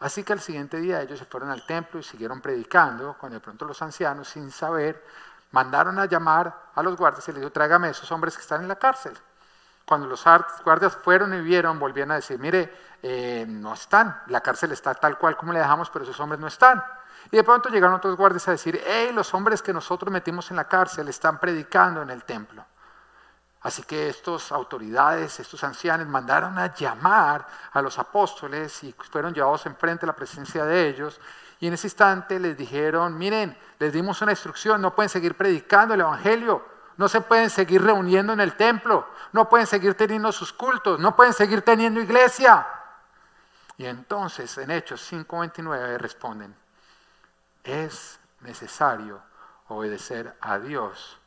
Así 0.00 0.22
que 0.24 0.32
al 0.32 0.40
siguiente 0.40 0.78
día 0.78 1.00
ellos 1.02 1.18
se 1.18 1.24
fueron 1.24 1.50
al 1.50 1.64
templo 1.66 2.00
y 2.00 2.02
siguieron 2.02 2.40
predicando, 2.40 3.16
cuando 3.18 3.38
de 3.38 3.40
pronto 3.40 3.64
los 3.64 3.80
ancianos, 3.82 4.28
sin 4.28 4.50
saber, 4.50 5.04
mandaron 5.52 5.98
a 5.98 6.06
llamar 6.06 6.70
a 6.74 6.82
los 6.82 6.96
guardias 6.96 7.28
y 7.28 7.32
les 7.32 7.40
dijo, 7.40 7.52
tráigame 7.52 7.90
esos 7.90 8.10
hombres 8.12 8.34
que 8.34 8.42
están 8.42 8.62
en 8.62 8.68
la 8.68 8.76
cárcel. 8.76 9.16
Cuando 9.90 10.06
los 10.06 10.24
guardias 10.64 10.96
fueron 11.02 11.34
y 11.34 11.40
vieron, 11.40 11.80
volvían 11.80 12.12
a 12.12 12.14
decir, 12.14 12.38
mire, 12.38 12.72
eh, 13.02 13.44
no 13.48 13.74
están, 13.74 14.22
la 14.28 14.40
cárcel 14.40 14.70
está 14.70 14.94
tal 14.94 15.18
cual 15.18 15.36
como 15.36 15.52
le 15.52 15.58
dejamos, 15.58 15.90
pero 15.90 16.04
esos 16.04 16.20
hombres 16.20 16.38
no 16.38 16.46
están. 16.46 16.80
Y 17.32 17.36
de 17.36 17.42
pronto 17.42 17.68
llegaron 17.70 17.96
otros 17.96 18.16
guardias 18.16 18.46
a 18.46 18.52
decir, 18.52 18.80
hey, 18.86 19.10
los 19.12 19.34
hombres 19.34 19.62
que 19.62 19.72
nosotros 19.72 20.12
metimos 20.12 20.48
en 20.52 20.58
la 20.58 20.68
cárcel 20.68 21.08
están 21.08 21.40
predicando 21.40 22.02
en 22.02 22.10
el 22.10 22.22
templo. 22.22 22.64
Así 23.62 23.82
que 23.82 24.10
estas 24.10 24.52
autoridades, 24.52 25.40
estos 25.40 25.64
ancianos, 25.64 26.06
mandaron 26.06 26.56
a 26.56 26.72
llamar 26.72 27.44
a 27.72 27.82
los 27.82 27.98
apóstoles 27.98 28.84
y 28.84 28.94
fueron 29.10 29.34
llevados 29.34 29.66
enfrente 29.66 30.06
a 30.06 30.06
la 30.06 30.14
presencia 30.14 30.64
de 30.64 30.88
ellos. 30.88 31.20
Y 31.58 31.66
en 31.66 31.74
ese 31.74 31.88
instante 31.88 32.38
les 32.38 32.56
dijeron, 32.56 33.18
miren, 33.18 33.58
les 33.80 33.92
dimos 33.92 34.22
una 34.22 34.30
instrucción, 34.30 34.80
no 34.80 34.94
pueden 34.94 35.08
seguir 35.08 35.36
predicando 35.36 35.94
el 35.94 36.00
Evangelio, 36.02 36.64
no 37.00 37.08
se 37.08 37.22
pueden 37.22 37.48
seguir 37.48 37.80
reuniendo 37.80 38.34
en 38.34 38.40
el 38.40 38.58
templo, 38.58 39.08
no 39.32 39.48
pueden 39.48 39.66
seguir 39.66 39.94
teniendo 39.94 40.30
sus 40.32 40.52
cultos, 40.52 41.00
no 41.00 41.16
pueden 41.16 41.32
seguir 41.32 41.62
teniendo 41.62 41.98
iglesia. 41.98 42.66
Y 43.78 43.86
entonces 43.86 44.58
en 44.58 44.70
Hechos 44.70 45.00
5:29 45.10 45.96
responden, 45.96 46.54
es 47.64 48.20
necesario 48.40 49.22
obedecer 49.68 50.36
a 50.42 50.58
Dios 50.58 51.18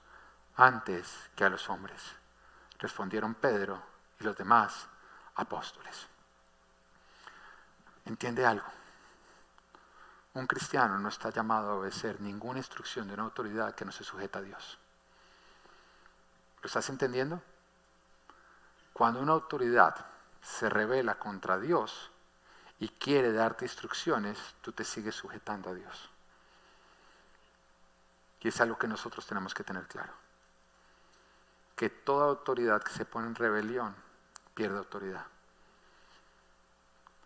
antes 0.57 1.31
que 1.35 1.43
a 1.43 1.49
los 1.49 1.67
hombres 1.71 2.03
respondieron 2.77 3.33
Pedro 3.33 3.81
y 4.19 4.25
los 4.25 4.37
demás 4.37 4.87
apóstoles. 5.33 6.07
¿Entiende 8.05 8.45
algo? 8.45 8.67
Un 10.35 10.45
cristiano 10.45 10.99
no 10.99 11.09
está 11.09 11.31
llamado 11.31 11.71
a 11.71 11.75
obedecer 11.77 12.21
ninguna 12.21 12.59
instrucción 12.59 13.07
de 13.07 13.15
una 13.15 13.23
autoridad 13.23 13.73
que 13.73 13.85
no 13.85 13.91
se 13.91 14.03
sujeta 14.03 14.37
a 14.37 14.43
Dios. 14.43 14.77
¿Lo 16.63 16.67
estás 16.67 16.89
entendiendo? 16.89 17.41
Cuando 18.93 19.19
una 19.19 19.33
autoridad 19.33 20.05
se 20.41 20.69
revela 20.69 21.15
contra 21.15 21.59
Dios 21.59 22.09
y 22.79 22.89
quiere 22.89 23.31
darte 23.31 23.65
instrucciones, 23.65 24.39
tú 24.61 24.71
te 24.71 24.83
sigues 24.83 25.13
sujetando 25.13 25.69
a 25.69 25.73
Dios. 25.73 26.09
Y 28.39 28.47
es 28.47 28.61
algo 28.61 28.77
que 28.77 28.87
nosotros 28.87 29.27
tenemos 29.27 29.53
que 29.53 29.63
tener 29.63 29.85
claro 29.87 30.13
que 31.75 31.89
toda 31.89 32.27
autoridad 32.27 32.81
que 32.81 32.93
se 32.93 33.05
pone 33.05 33.27
en 33.27 33.35
rebelión 33.35 33.95
pierde 34.53 34.77
autoridad. 34.77 35.25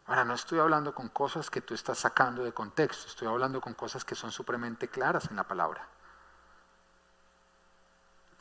Ahora, 0.07 0.23
no 0.23 0.33
estoy 0.33 0.59
hablando 0.59 0.95
con 0.95 1.09
cosas 1.09 1.49
que 1.49 1.61
tú 1.61 1.73
estás 1.73 1.99
sacando 1.99 2.43
de 2.43 2.53
contexto, 2.53 3.07
estoy 3.07 3.27
hablando 3.27 3.59
con 3.59 3.73
cosas 3.73 4.05
que 4.05 4.15
son 4.15 4.31
supremamente 4.31 4.87
claras 4.87 5.29
en 5.29 5.35
la 5.35 5.43
palabra. 5.43 5.87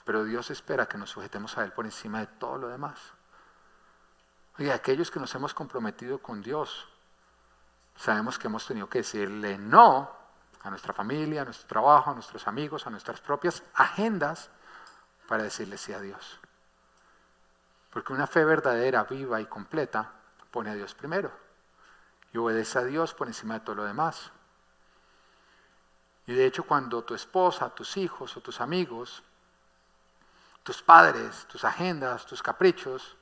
Pero 0.07 0.25
Dios 0.25 0.51
espera 0.51 0.87
que 0.87 0.97
nos 0.97 1.11
sujetemos 1.11 1.59
a 1.59 1.65
Él 1.65 1.73
por 1.73 1.85
encima 1.85 2.21
de 2.21 2.29
todo 2.29 2.57
lo 2.57 2.69
demás. 2.69 2.99
Oye, 4.59 4.73
aquellos 4.73 5.11
que 5.11 5.19
nos 5.19 5.35
hemos 5.35 5.53
comprometido 5.53 6.19
con 6.19 6.41
Dios, 6.41 6.89
sabemos 7.97 8.39
que 8.39 8.47
hemos 8.47 8.65
tenido 8.65 8.89
que 8.89 8.99
decirle 8.99 9.59
no 9.59 10.11
a 10.63 10.71
nuestra 10.71 10.95
familia, 10.95 11.43
a 11.43 11.45
nuestro 11.45 11.67
trabajo, 11.67 12.13
a 12.13 12.15
nuestros 12.15 12.47
amigos, 12.47 12.87
a 12.87 12.91
nuestras 12.91 13.21
propias 13.21 13.65
agendas, 13.75 14.49
para 15.27 15.43
decirle 15.43 15.77
sí 15.77 15.93
a 15.93 16.01
Dios. 16.01 16.39
Porque 17.91 18.13
una 18.13 18.29
fe 18.29 18.45
verdadera, 18.45 19.03
viva 19.05 19.41
y 19.41 19.47
completa 19.47 20.13
pone 20.53 20.71
a 20.71 20.75
Dios 20.75 20.95
primero 20.95 21.33
y 22.33 22.39
obedece 22.39 22.79
a 22.79 22.85
Dios 22.85 23.13
por 23.13 23.27
encima 23.27 23.55
de 23.55 23.61
todo 23.61 23.75
lo 23.75 23.85
demás. 23.85 24.31
Y 26.29 26.35
de 26.35 26.47
hecho 26.47 26.63
cuando 26.63 27.03
tu 27.03 27.15
esposa, 27.15 27.75
tus 27.75 27.97
hijos 27.97 28.37
o 28.37 28.41
tus 28.41 28.61
amigos, 28.61 29.25
tus 30.67 30.83
padres, 30.83 31.47
tus 31.47 31.65
agendas, 31.65 32.27
tus 32.27 32.43
caprichos, 32.43 33.17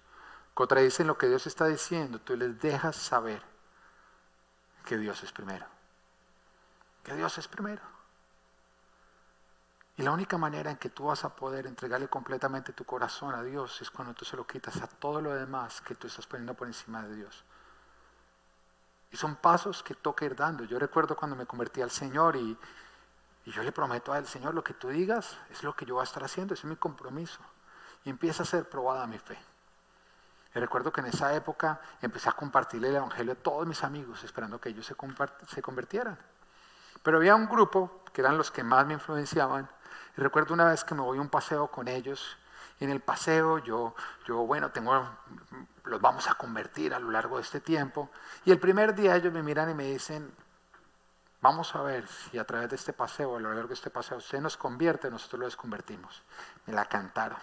contradicen 0.55 1.07
lo 1.07 1.19
que 1.19 1.29
Dios 1.29 1.47
está 1.47 1.67
diciendo, 1.67 2.19
tú 2.19 2.39
les 2.39 2.59
dejas 2.59 2.97
saber 2.97 3.43
que 4.87 4.97
Dios 4.97 5.23
es 5.23 5.31
primero. 5.31 5.67
Que 7.03 7.13
Dios 7.15 7.37
es 7.37 7.47
primero. 7.47 7.83
Y 9.99 10.03
la 10.03 10.13
única 10.13 10.39
manera 10.39 10.71
en 10.71 10.79
que 10.79 10.89
tú 10.89 11.05
vas 11.05 11.23
a 11.27 11.37
poder 11.37 11.67
entregarle 11.67 12.09
completamente 12.09 12.73
tu 12.73 12.87
corazón 12.87 13.35
a 13.35 13.43
Dios 13.43 13.79
es 13.83 13.91
cuando 13.91 14.15
tú 14.15 14.25
se 14.25 14.39
lo 14.39 14.47
quitas 14.47 14.81
a 14.81 14.87
todo 14.87 15.21
lo 15.21 15.35
demás 15.35 15.83
que 15.83 15.95
tú 15.95 16.07
estás 16.07 16.27
poniendo 16.27 16.55
por 16.55 16.67
encima 16.67 17.03
de 17.03 17.15
Dios. 17.15 17.45
Y 19.13 19.19
son 19.19 19.37
pasos 19.37 19.83
que 19.83 19.95
toca 19.95 20.25
ir 20.25 20.35
dando. 20.35 20.65
Yo 20.65 20.79
recuerdo 20.79 21.15
cuando 21.15 21.37
me 21.37 21.45
convertí 21.45 21.83
al 21.83 21.91
Señor 21.91 22.37
y, 22.37 22.57
y 23.45 23.51
yo 23.51 23.63
le 23.63 23.73
prometo 23.73 24.13
a 24.13 24.19
Él, 24.19 24.27
Señor, 24.27 24.55
lo 24.55 24.65
que 24.65 24.75
tú 24.75 24.89
digas 24.89 25.39
es 25.51 25.63
lo 25.63 25.75
que 25.75 25.85
yo 25.85 25.95
voy 25.95 26.01
a 26.03 26.05
estar 26.05 26.25
haciendo, 26.25 26.55
es 26.55 26.65
mi 26.65 26.77
compromiso. 26.77 27.41
Y 28.05 28.11
empieza 28.11 28.43
a 28.43 28.47
ser 28.47 28.69
probada 28.69 29.07
mi 29.07 29.19
fe. 29.19 29.39
Y 30.55 30.59
recuerdo 30.61 30.93
que 30.93 31.01
en 31.01 31.09
esa 31.09 31.35
época 31.35 31.81
empecé 32.01 32.29
a 32.29 32.33
compartirle 32.33 32.89
el 32.89 32.97
Evangelio 32.97 33.33
a 33.33 33.37
todos 33.37 33.67
mis 33.67 33.83
amigos, 33.83 34.23
esperando 34.25 34.61
que 34.61 34.71
ellos 34.71 34.87
se, 34.87 34.95
se 35.49 35.63
convirtieran. 35.63 36.19
Pero 37.03 37.19
había 37.19 37.35
un 37.35 37.47
grupo, 37.47 38.03
que 38.13 38.21
eran 38.21 38.39
los 38.39 38.51
que 38.51 38.63
más 38.63 38.87
me 38.87 38.95
influenciaban, 38.95 39.69
y 40.17 40.21
recuerdo 40.21 40.55
una 40.55 40.65
vez 40.65 40.85
que 40.85 40.95
me 40.95 41.03
voy 41.03 41.19
a 41.19 41.21
un 41.21 41.29
paseo 41.29 41.69
con 41.69 41.89
ellos, 41.89 42.39
y 42.81 42.85
en 42.85 42.91
el 42.91 43.01
paseo 43.01 43.59
yo, 43.59 43.95
yo, 44.27 44.39
bueno, 44.47 44.71
tengo, 44.71 45.07
los 45.85 46.01
vamos 46.01 46.29
a 46.29 46.35
convertir 46.35 46.95
a 46.95 46.99
lo 46.99 47.11
largo 47.11 47.37
de 47.37 47.43
este 47.43 47.61
tiempo, 47.61 48.11
y 48.45 48.53
el 48.53 48.59
primer 48.59 48.95
día 48.95 49.17
ellos 49.17 49.33
me 49.33 49.43
miran 49.43 49.71
y 49.71 49.75
me 49.75 49.85
dicen, 49.85 50.33
vamos 51.45 51.75
a 51.75 51.83
ver 51.83 52.09
si 52.09 52.39
a 52.39 52.45
través 52.47 52.71
de 52.71 52.77
este 52.77 52.95
paseo, 52.95 53.37
a 53.37 53.41
lo 53.41 53.53
largo 53.53 53.69
de 53.69 53.75
este 53.75 53.91
paseo, 53.91 54.17
usted 54.17 54.41
nos 54.41 54.57
convierte, 54.57 55.11
nosotros 55.11 55.41
lo 55.41 55.45
desconvertimos. 55.45 56.23
Me 56.65 56.73
la 56.73 56.87
cantaron. 56.87 57.39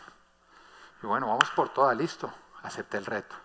Y 1.04 1.06
bueno, 1.06 1.28
vamos 1.28 1.52
por 1.52 1.70
toda, 1.70 1.94
listo, 1.94 2.34
acepté 2.64 2.98
el 2.98 3.06
reto. 3.06 3.36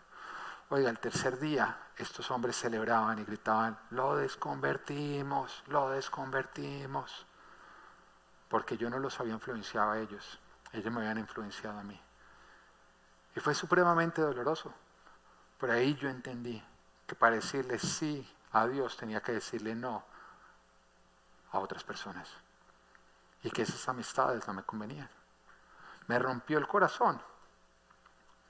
Oiga, 0.70 0.88
el 0.88 0.98
tercer 0.98 1.38
día 1.38 1.78
estos 1.98 2.30
hombres 2.30 2.57
celebraban 2.57 3.18
y 3.18 3.24
gritaban, 3.24 3.78
lo 3.90 4.16
desconvertimos, 4.16 5.62
lo 5.66 5.90
desconvertimos 5.90 7.26
porque 8.48 8.78
yo 8.78 8.88
no 8.88 8.98
los 8.98 9.20
había 9.20 9.34
influenciado 9.34 9.90
a 9.90 9.98
ellos, 9.98 10.40
ellos 10.72 10.90
me 10.90 11.00
habían 11.00 11.18
influenciado 11.18 11.78
a 11.78 11.82
mí. 11.82 12.00
Y 13.34 13.40
fue 13.40 13.54
supremamente 13.54 14.22
doloroso. 14.22 14.72
Por 15.59 15.70
ahí 15.70 15.94
yo 15.96 16.09
entendí 16.09 16.64
que 17.07 17.14
para 17.14 17.36
decirle 17.36 17.78
sí 17.78 18.26
a 18.52 18.66
Dios 18.66 18.96
tenía 18.96 19.20
que 19.20 19.32
decirle 19.32 19.74
no 19.74 20.15
a 21.53 21.59
otras 21.59 21.84
personas. 21.84 22.28
Y 23.42 23.51
que 23.51 23.62
esas 23.62 23.88
amistades 23.88 24.47
no 24.47 24.55
me 24.55 24.62
convenían. 24.62 25.09
Me 26.07 26.18
rompió 26.18 26.59
el 26.59 26.66
corazón, 26.66 27.20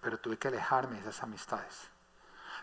pero 0.00 0.18
tuve 0.18 0.38
que 0.38 0.48
alejarme 0.48 0.96
de 0.96 1.02
esas 1.02 1.22
amistades. 1.22 1.88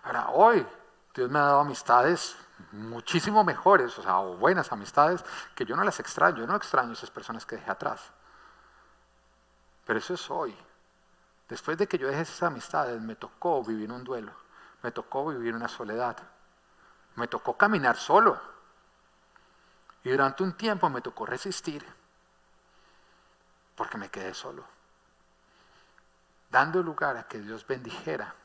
Ahora, 0.04 0.30
hoy 0.30 0.66
Dios 1.14 1.30
me 1.30 1.40
ha 1.40 1.44
dado 1.44 1.60
amistades 1.60 2.36
muchísimo 2.72 3.44
mejores, 3.44 3.98
o 3.98 4.04
sea, 4.04 4.18
buenas 4.18 4.72
amistades, 4.72 5.24
que 5.56 5.66
yo 5.66 5.76
no 5.76 5.84
las 5.84 6.00
extraño, 6.00 6.38
yo 6.38 6.48
no 6.48 6.56
extraño 6.56 6.94
esas 6.94 7.12
personas 7.12 7.46
que 7.46 7.56
dejé 7.56 7.72
atrás. 7.72 8.12
Pero 9.86 10.00
eso 10.00 10.14
es 10.14 10.30
hoy. 10.32 10.56
Después 11.50 11.78
de 11.78 11.88
que 11.88 11.98
yo 11.98 12.08
dejé 12.08 12.22
esas 12.22 12.44
amistades, 12.44 13.00
me 13.02 13.16
tocó 13.16 13.64
vivir 13.64 13.92
un 13.92 14.04
duelo, 14.04 14.34
me 14.82 14.92
tocó 14.92 15.28
vivir 15.28 15.54
una 15.54 15.68
soledad, 15.68 16.18
me 17.16 17.28
tocó 17.28 17.58
caminar 17.58 17.96
solo. 17.98 18.40
Y 20.04 20.10
durante 20.10 20.44
un 20.44 20.54
tiempo 20.58 20.90
me 20.90 21.02
tocó 21.02 21.26
resistir, 21.26 21.86
porque 23.76 23.98
me 23.98 24.10
quedé 24.10 24.34
solo, 24.34 24.66
dando 26.50 26.84
lugar 26.84 27.18
a 27.18 27.28
que 27.28 27.40
Dios 27.40 27.66
bendijera 27.66 28.36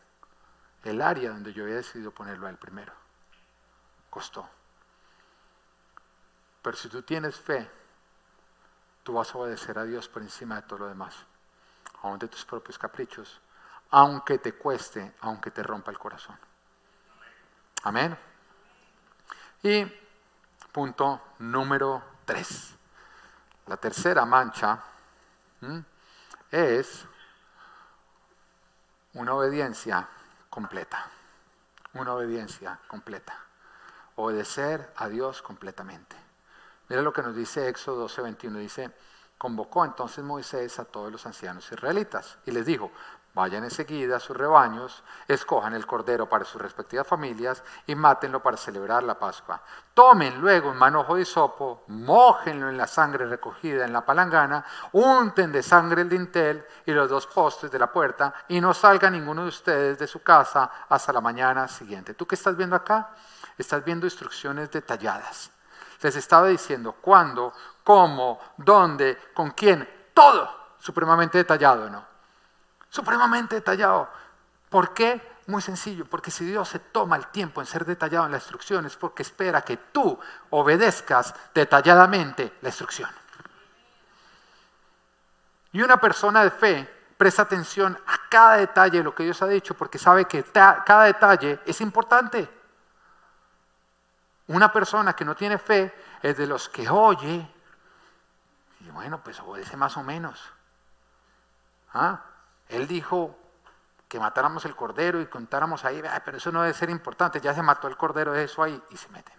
el 0.84 1.02
área 1.02 1.30
donde 1.30 1.52
yo 1.52 1.64
había 1.64 1.76
decidido 1.76 2.10
ponerlo 2.12 2.46
a 2.46 2.50
él 2.50 2.56
primero. 2.56 2.92
Costó. 4.08 4.48
Pero 6.62 6.76
si 6.76 6.88
tú 6.88 7.02
tienes 7.02 7.36
fe, 7.36 7.68
tú 9.02 9.14
vas 9.14 9.34
a 9.34 9.38
obedecer 9.38 9.78
a 9.78 9.84
Dios 9.84 10.08
por 10.08 10.22
encima 10.22 10.56
de 10.56 10.62
todo 10.62 10.80
lo 10.80 10.88
demás, 10.88 11.14
aun 12.02 12.18
de 12.18 12.28
tus 12.28 12.44
propios 12.44 12.78
caprichos, 12.78 13.40
aunque 13.90 14.38
te 14.38 14.54
cueste, 14.54 15.14
aunque 15.20 15.50
te 15.50 15.62
rompa 15.62 15.90
el 15.90 15.98
corazón. 15.98 16.38
Amén. 17.84 18.16
Y 19.62 19.84
punto 20.78 21.20
número 21.40 22.00
tres. 22.24 22.72
La 23.66 23.76
tercera 23.78 24.24
mancha 24.24 24.78
es 26.52 27.04
una 29.14 29.34
obediencia 29.34 30.06
completa. 30.48 31.04
Una 31.94 32.14
obediencia 32.14 32.78
completa. 32.86 33.36
Obedecer 34.14 34.92
a 34.94 35.08
Dios 35.08 35.42
completamente. 35.42 36.14
Mira 36.88 37.02
lo 37.02 37.12
que 37.12 37.22
nos 37.22 37.34
dice 37.34 37.66
Éxodo 37.66 38.06
12:21. 38.06 38.58
Dice, 38.58 38.94
convocó 39.36 39.84
entonces 39.84 40.22
Moisés 40.22 40.78
a 40.78 40.84
todos 40.84 41.10
los 41.10 41.26
ancianos 41.26 41.72
israelitas 41.72 42.38
y 42.46 42.52
les 42.52 42.64
dijo, 42.64 42.92
Vayan 43.34 43.62
enseguida 43.62 44.16
a 44.16 44.20
sus 44.20 44.36
rebaños, 44.36 45.04
escojan 45.28 45.74
el 45.74 45.86
cordero 45.86 46.28
para 46.28 46.44
sus 46.44 46.60
respectivas 46.60 47.06
familias 47.06 47.62
y 47.86 47.94
mátenlo 47.94 48.42
para 48.42 48.56
celebrar 48.56 49.04
la 49.04 49.18
Pascua. 49.18 49.62
Tomen 49.94 50.40
luego 50.40 50.70
un 50.70 50.76
manojo 50.76 51.14
de 51.14 51.22
hisopo, 51.22 51.84
mójenlo 51.88 52.68
en 52.68 52.76
la 52.76 52.86
sangre 52.86 53.26
recogida 53.26 53.84
en 53.84 53.92
la 53.92 54.04
palangana, 54.04 54.64
unten 54.92 55.52
de 55.52 55.62
sangre 55.62 56.02
el 56.02 56.08
dintel 56.08 56.66
y 56.84 56.92
los 56.92 57.08
dos 57.08 57.26
postes 57.28 57.70
de 57.70 57.78
la 57.78 57.92
puerta 57.92 58.34
y 58.48 58.60
no 58.60 58.74
salga 58.74 59.08
ninguno 59.08 59.42
de 59.42 59.48
ustedes 59.48 59.98
de 59.98 60.06
su 60.06 60.22
casa 60.22 60.70
hasta 60.88 61.12
la 61.12 61.20
mañana 61.20 61.68
siguiente. 61.68 62.14
¿Tú 62.14 62.26
qué 62.26 62.34
estás 62.34 62.56
viendo 62.56 62.74
acá? 62.74 63.10
Estás 63.56 63.84
viendo 63.84 64.06
instrucciones 64.06 64.70
detalladas. 64.70 65.52
Les 66.00 66.16
estaba 66.16 66.48
diciendo 66.48 66.96
cuándo, 67.00 67.52
cómo, 67.84 68.40
dónde, 68.56 69.16
con 69.34 69.50
quién, 69.50 69.88
todo 70.14 70.74
supremamente 70.78 71.38
detallado, 71.38 71.90
¿no? 71.90 72.07
Supremamente 72.98 73.54
detallado. 73.54 74.10
¿Por 74.68 74.92
qué? 74.92 75.38
Muy 75.46 75.62
sencillo, 75.62 76.04
porque 76.04 76.32
si 76.32 76.44
Dios 76.44 76.68
se 76.68 76.80
toma 76.80 77.14
el 77.14 77.28
tiempo 77.28 77.60
en 77.60 77.66
ser 77.66 77.84
detallado 77.84 78.26
en 78.26 78.32
la 78.32 78.38
instrucción 78.38 78.84
es 78.86 78.96
porque 78.96 79.22
espera 79.22 79.62
que 79.62 79.76
tú 79.76 80.18
obedezcas 80.50 81.32
detalladamente 81.54 82.54
la 82.60 82.70
instrucción. 82.70 83.08
Y 85.72 85.80
una 85.80 85.98
persona 85.98 86.42
de 86.42 86.50
fe 86.50 87.04
presta 87.16 87.42
atención 87.42 87.96
a 88.06 88.28
cada 88.28 88.56
detalle 88.56 88.98
de 88.98 89.04
lo 89.04 89.14
que 89.14 89.22
Dios 89.22 89.40
ha 89.42 89.46
dicho 89.46 89.74
porque 89.74 89.96
sabe 89.96 90.24
que 90.24 90.42
cada 90.42 91.04
detalle 91.04 91.60
es 91.66 91.80
importante. 91.80 92.50
Una 94.48 94.72
persona 94.72 95.14
que 95.14 95.24
no 95.24 95.36
tiene 95.36 95.58
fe 95.58 95.94
es 96.20 96.36
de 96.36 96.48
los 96.48 96.68
que 96.68 96.88
oye 96.90 97.48
y 98.80 98.90
bueno, 98.90 99.22
pues 99.22 99.38
obedece 99.38 99.76
más 99.76 99.96
o 99.96 100.02
menos. 100.02 100.42
¿Ah? 101.94 102.24
Él 102.68 102.86
dijo 102.86 103.36
que 104.08 104.18
matáramos 104.18 104.64
el 104.64 104.74
cordero 104.74 105.20
y 105.20 105.26
contáramos 105.26 105.84
ahí, 105.84 106.02
pero 106.24 106.36
eso 106.36 106.50
no 106.50 106.62
debe 106.62 106.74
ser 106.74 106.90
importante, 106.90 107.40
ya 107.40 107.54
se 107.54 107.62
mató 107.62 107.88
el 107.88 107.96
cordero, 107.96 108.32
de 108.32 108.44
eso 108.44 108.62
ahí, 108.62 108.82
y 108.90 108.96
se 108.96 109.08
meten. 109.10 109.36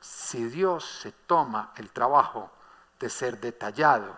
Si 0.00 0.44
Dios 0.44 0.84
se 0.84 1.12
toma 1.12 1.72
el 1.76 1.90
trabajo 1.90 2.52
de 3.00 3.10
ser 3.10 3.40
detallado 3.40 4.16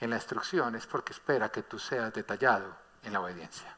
en 0.00 0.10
la 0.10 0.16
instrucción, 0.16 0.74
es 0.76 0.86
porque 0.86 1.12
espera 1.12 1.48
que 1.48 1.62
tú 1.62 1.78
seas 1.78 2.12
detallado 2.12 2.76
en 3.02 3.12
la 3.12 3.20
obediencia. 3.20 3.76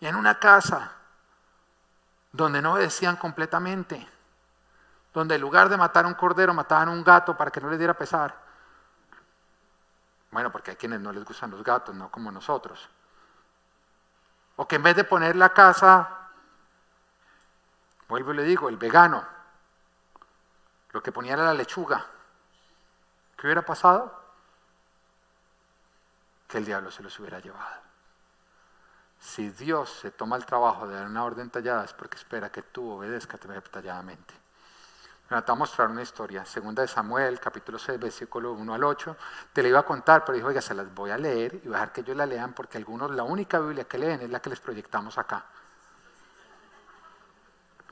Y 0.00 0.06
en 0.06 0.16
una 0.16 0.38
casa 0.38 0.92
donde 2.30 2.62
no 2.62 2.74
obedecían 2.74 3.16
completamente, 3.16 4.08
donde 5.12 5.34
en 5.34 5.40
lugar 5.40 5.68
de 5.68 5.76
matar 5.76 6.06
un 6.06 6.14
cordero 6.14 6.54
mataban 6.54 6.88
un 6.88 7.04
gato 7.04 7.36
para 7.36 7.50
que 7.50 7.60
no 7.60 7.68
les 7.68 7.78
diera 7.78 7.94
pesar, 7.94 8.41
bueno, 10.32 10.50
porque 10.50 10.72
hay 10.72 10.76
quienes 10.76 11.00
no 11.00 11.12
les 11.12 11.24
gustan 11.24 11.50
los 11.50 11.62
gatos, 11.62 11.94
no 11.94 12.10
como 12.10 12.32
nosotros. 12.32 12.88
O 14.56 14.66
que 14.66 14.76
en 14.76 14.82
vez 14.82 14.96
de 14.96 15.04
poner 15.04 15.36
la 15.36 15.50
casa, 15.50 16.30
vuelvo 18.08 18.32
y 18.32 18.36
le 18.36 18.42
digo, 18.42 18.70
el 18.70 18.78
vegano, 18.78 19.24
lo 20.90 21.02
que 21.02 21.12
ponía 21.12 21.34
era 21.34 21.44
la 21.44 21.54
lechuga. 21.54 22.06
¿Qué 23.36 23.46
hubiera 23.46 23.62
pasado? 23.62 24.20
Que 26.48 26.58
el 26.58 26.64
diablo 26.64 26.90
se 26.90 27.02
los 27.02 27.18
hubiera 27.20 27.38
llevado. 27.38 27.82
Si 29.20 29.50
Dios 29.50 29.90
se 29.90 30.10
toma 30.10 30.36
el 30.36 30.46
trabajo 30.46 30.88
de 30.88 30.94
dar 30.94 31.06
una 31.06 31.24
orden 31.24 31.50
tallada 31.50 31.84
es 31.84 31.92
porque 31.92 32.16
espera 32.16 32.50
que 32.50 32.62
tú 32.62 32.90
obedezcas 32.90 33.38
detalladamente. 33.40 34.41
Me 35.32 35.40
va 35.40 35.44
a 35.48 35.54
mostrar 35.54 35.88
una 35.88 36.02
historia, 36.02 36.44
segunda 36.44 36.82
de 36.82 36.88
Samuel, 36.88 37.40
capítulo 37.40 37.78
6, 37.78 37.98
versículo 37.98 38.52
1 38.52 38.74
al 38.74 38.84
8. 38.84 39.16
Te 39.54 39.62
la 39.62 39.68
iba 39.68 39.78
a 39.78 39.82
contar, 39.82 40.26
pero 40.26 40.36
dijo, 40.36 40.48
oiga, 40.48 40.60
se 40.60 40.74
las 40.74 40.94
voy 40.94 41.10
a 41.10 41.16
leer 41.16 41.54
y 41.54 41.68
voy 41.68 41.68
a 41.68 41.78
dejar 41.78 41.92
que 41.92 42.02
ellos 42.02 42.14
la 42.14 42.26
lean 42.26 42.52
porque 42.52 42.76
algunos, 42.76 43.10
la 43.12 43.22
única 43.22 43.58
Biblia 43.58 43.84
que 43.84 43.96
leen 43.96 44.20
es 44.20 44.28
la 44.28 44.42
que 44.42 44.50
les 44.50 44.60
proyectamos 44.60 45.16
acá. 45.16 45.46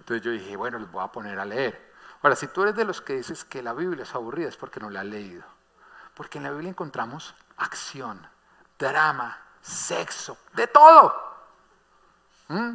Entonces 0.01 0.23
yo 0.23 0.33
dije, 0.33 0.55
bueno, 0.55 0.79
les 0.79 0.93
voy 0.93 1.03
a 1.03 1.07
poner 1.07 1.39
a 1.39 1.47
leer. 1.47 1.95
Ahora, 2.21 2.37
si 2.37 2.47
tú 2.49 2.61
eres 2.61 2.77
de 2.77 2.85
los 2.85 3.01
que 3.01 3.15
dices 3.15 3.43
que 3.47 3.63
la 3.63 3.73
Biblia 3.73 4.03
es 4.03 4.15
aburrida, 4.15 4.51
es 4.51 4.59
porque 4.59 4.79
no 4.79 4.91
la 4.91 5.01
has 5.01 5.07
leído. 5.07 5.45
Porque 6.13 6.37
en 6.37 6.45
la 6.45 6.51
Biblia 6.51 6.69
encontramos 6.69 7.35
acción, 7.57 8.21
drama, 8.79 9.39
sexo, 9.63 10.37
de 10.53 10.67
todo. 10.67 11.15
¿Mm? 12.49 12.73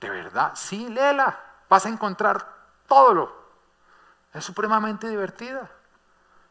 De 0.00 0.10
verdad, 0.10 0.50
sí, 0.56 0.88
léela. 0.88 1.38
Vas 1.68 1.86
a 1.86 1.90
encontrar 1.90 2.44
todo 2.88 3.14
lo 3.14 3.43
es 4.34 4.44
supremamente 4.44 5.08
divertida. 5.08 5.70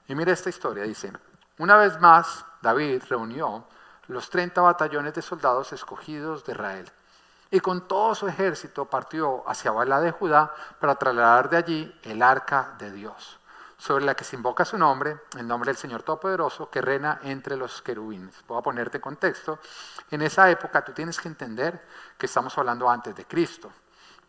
Y 0.08 0.16
mira 0.16 0.32
esta 0.32 0.50
historia, 0.50 0.84
dice, 0.84 1.14
una 1.60 1.78
vez 1.78 2.00
más 2.00 2.46
David 2.62 3.04
reunió 3.10 3.66
los 4.08 4.30
30 4.30 4.62
batallones 4.62 5.14
de 5.14 5.22
soldados 5.22 5.72
escogidos 5.74 6.44
de 6.46 6.54
Israel 6.54 6.92
y 7.52 7.60
con 7.60 7.88
todo 7.88 8.16
su 8.16 8.28
ejército 8.28 8.86
partió 8.86 9.48
hacia 9.48 9.72
Bala 9.72 10.02
de 10.02 10.12
Judá 10.12 10.52
para 10.80 10.96
trasladar 10.96 11.52
de 11.52 11.58
allí 11.58 12.00
el 12.02 12.24
arca 12.24 12.74
de 12.80 12.92
Dios, 12.92 13.40
sobre 13.78 14.06
la 14.06 14.16
que 14.16 14.24
se 14.24 14.36
invoca 14.36 14.66
su 14.66 14.76
nombre, 14.76 15.20
el 15.38 15.48
nombre 15.48 15.70
del 15.70 15.78
Señor 15.78 16.02
Todopoderoso, 16.02 16.72
que 16.72 16.82
reina 16.82 17.20
entre 17.22 17.56
los 17.56 17.84
querubines. 17.84 18.34
Voy 18.48 18.58
a 18.58 18.64
ponerte 18.64 19.00
contexto. 19.00 19.60
En 20.10 20.24
esa 20.24 20.50
época 20.50 20.84
tú 20.84 20.94
tienes 20.94 21.20
que 21.20 21.28
entender 21.28 21.80
que 22.18 22.26
estamos 22.26 22.58
hablando 22.58 22.90
antes 22.90 23.16
de 23.16 23.26
Cristo. 23.26 23.72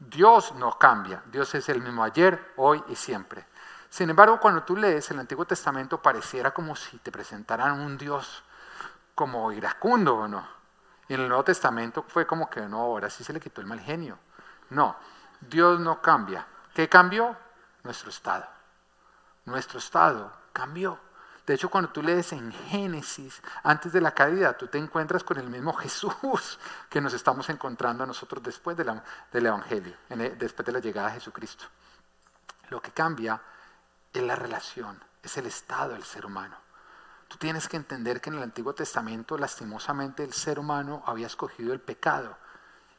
Dios 0.08 0.54
no 0.54 0.78
cambia, 0.78 1.22
Dios 1.26 1.54
es 1.54 1.68
el 1.68 1.80
mismo 1.80 2.04
ayer, 2.04 2.52
hoy 2.56 2.82
y 2.88 2.96
siempre. 2.96 3.46
Sin 3.88 4.10
embargo, 4.10 4.40
cuando 4.40 4.62
tú 4.62 4.76
lees 4.76 5.10
el 5.10 5.20
Antiguo 5.20 5.44
Testamento 5.44 6.02
pareciera 6.02 6.52
como 6.52 6.74
si 6.74 6.98
te 6.98 7.12
presentaran 7.12 7.80
un 7.80 7.96
Dios 7.96 8.42
como 9.14 9.52
iracundo 9.52 10.16
o 10.16 10.28
no. 10.28 10.46
Y 11.08 11.14
en 11.14 11.20
el 11.20 11.28
Nuevo 11.28 11.44
Testamento 11.44 12.04
fue 12.08 12.26
como 12.26 12.50
que 12.50 12.60
no, 12.62 12.80
ahora 12.80 13.08
sí 13.08 13.22
se 13.22 13.32
le 13.32 13.40
quitó 13.40 13.60
el 13.60 13.66
mal 13.66 13.80
genio. 13.80 14.18
No, 14.70 14.96
Dios 15.40 15.78
no 15.80 16.02
cambia. 16.02 16.46
¿Qué 16.74 16.88
cambió? 16.88 17.36
Nuestro 17.82 18.10
estado. 18.10 18.46
Nuestro 19.44 19.78
estado 19.78 20.32
cambió. 20.52 20.98
De 21.46 21.54
hecho, 21.54 21.68
cuando 21.70 21.90
tú 21.90 22.02
lees 22.02 22.32
en 22.32 22.52
Génesis, 22.52 23.42
antes 23.62 23.92
de 23.92 24.00
la 24.00 24.12
caída, 24.12 24.56
tú 24.56 24.66
te 24.66 24.78
encuentras 24.78 25.22
con 25.22 25.38
el 25.38 25.50
mismo 25.50 25.72
Jesús 25.74 26.58
que 26.88 27.00
nos 27.00 27.12
estamos 27.12 27.48
encontrando 27.50 28.06
nosotros 28.06 28.42
después 28.42 28.76
del 28.76 29.46
Evangelio, 29.46 29.96
después 30.38 30.64
de 30.64 30.72
la 30.72 30.78
llegada 30.78 31.08
de 31.08 31.14
Jesucristo. 31.14 31.64
Lo 32.70 32.80
que 32.80 32.92
cambia 32.92 33.40
es 34.12 34.22
la 34.22 34.36
relación, 34.36 34.98
es 35.22 35.36
el 35.36 35.46
estado 35.46 35.92
del 35.92 36.04
ser 36.04 36.24
humano. 36.24 36.56
Tú 37.28 37.36
tienes 37.36 37.68
que 37.68 37.76
entender 37.76 38.20
que 38.20 38.30
en 38.30 38.36
el 38.36 38.42
Antiguo 38.42 38.74
Testamento, 38.74 39.36
lastimosamente, 39.36 40.24
el 40.24 40.32
ser 40.32 40.58
humano 40.58 41.02
había 41.04 41.26
escogido 41.26 41.72
el 41.72 41.80
pecado 41.80 42.38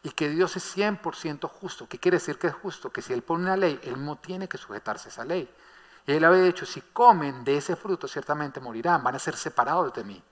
y 0.04 0.12
que 0.12 0.30
Dios 0.30 0.56
es 0.56 0.78
100% 0.78 1.50
justo. 1.50 1.88
¿Qué 1.88 1.98
quiere 1.98 2.18
decir 2.18 2.38
que 2.38 2.48
es 2.48 2.54
justo? 2.54 2.92
Que 2.92 3.02
si 3.02 3.12
Él 3.12 3.24
pone 3.24 3.46
una 3.46 3.58
ley, 3.58 3.80
Él 3.84 4.04
no 4.04 4.18
tiene 4.18 4.48
que 4.48 4.60
sujetarse 4.60 5.10
a 5.10 5.12
esa 5.12 5.26
ley. 5.26 5.50
Él 6.08 6.24
había 6.24 6.44
dicho, 6.44 6.66
si 6.66 6.82
comen 6.82 7.44
de 7.44 7.58
ese 7.58 7.76
fruto, 7.76 8.08
ciertamente 8.08 8.60
morirán, 8.60 9.04
van 9.04 9.16
a 9.16 9.20
ser 9.20 9.36
separados 9.36 9.94
de 9.94 10.04
mí. 10.04 10.24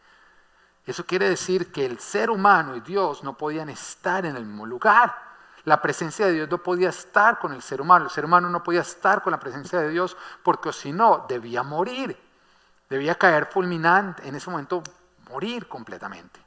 Eso 0.86 1.06
quiere 1.06 1.30
decir 1.30 1.72
que 1.72 1.86
el 1.86 2.00
ser 2.00 2.30
humano 2.30 2.76
y 2.76 2.82
Dios 2.82 3.24
no 3.24 3.38
podían 3.38 3.70
estar 3.70 4.26
en 4.26 4.36
el 4.36 4.46
mismo 4.46 4.66
lugar. 4.66 5.16
La 5.64 5.82
presencia 5.82 6.26
de 6.26 6.34
Dios 6.34 6.50
no 6.50 6.58
podía 6.58 6.90
estar 6.90 7.40
con 7.40 7.54
el 7.54 7.62
ser 7.62 7.80
humano. 7.80 8.06
El 8.06 8.12
ser 8.12 8.26
humano 8.26 8.50
no 8.50 8.62
podía 8.62 8.82
estar 8.82 9.24
con 9.24 9.32
la 9.32 9.40
presencia 9.40 9.80
de 9.80 9.90
Dios 9.90 10.18
porque 10.44 10.74
si 10.74 10.92
no, 10.92 11.26
debía 11.28 11.64
morir. 11.64 12.20
Debía 12.90 13.16
caer 13.16 13.46
fulminante, 13.46 14.28
en 14.28 14.36
ese 14.36 14.50
momento 14.50 14.84
morir 15.32 15.68
completamente. 15.68 16.40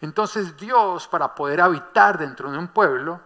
Entonces 0.00 0.56
Dios, 0.56 1.06
para 1.06 1.34
poder 1.34 1.60
habitar 1.60 2.18
dentro 2.18 2.50
de 2.50 2.58
un 2.58 2.68
pueblo, 2.68 3.20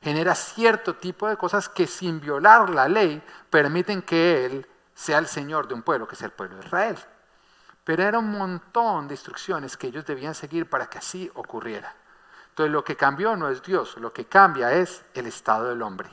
genera 0.00 0.34
cierto 0.34 0.94
tipo 0.94 1.28
de 1.28 1.36
cosas 1.36 1.68
que 1.68 1.86
sin 1.86 2.20
violar 2.20 2.70
la 2.70 2.88
ley 2.88 3.22
permiten 3.50 4.00
que 4.00 4.46
Él 4.46 4.66
sea 5.00 5.16
el 5.16 5.26
Señor 5.26 5.66
de 5.66 5.72
un 5.72 5.80
pueblo, 5.80 6.06
que 6.06 6.14
es 6.14 6.20
el 6.20 6.30
pueblo 6.30 6.58
de 6.58 6.66
Israel. 6.66 6.98
Pero 7.84 8.02
era 8.02 8.18
un 8.18 8.30
montón 8.30 9.08
de 9.08 9.14
instrucciones 9.14 9.78
que 9.78 9.86
ellos 9.86 10.04
debían 10.04 10.34
seguir 10.34 10.68
para 10.68 10.90
que 10.90 10.98
así 10.98 11.30
ocurriera. 11.34 11.94
Entonces 12.50 12.70
lo 12.70 12.84
que 12.84 12.96
cambió 12.96 13.34
no 13.34 13.48
es 13.48 13.62
Dios, 13.62 13.96
lo 13.96 14.12
que 14.12 14.26
cambia 14.26 14.72
es 14.72 15.02
el 15.14 15.26
estado 15.26 15.70
del 15.70 15.80
hombre. 15.80 16.10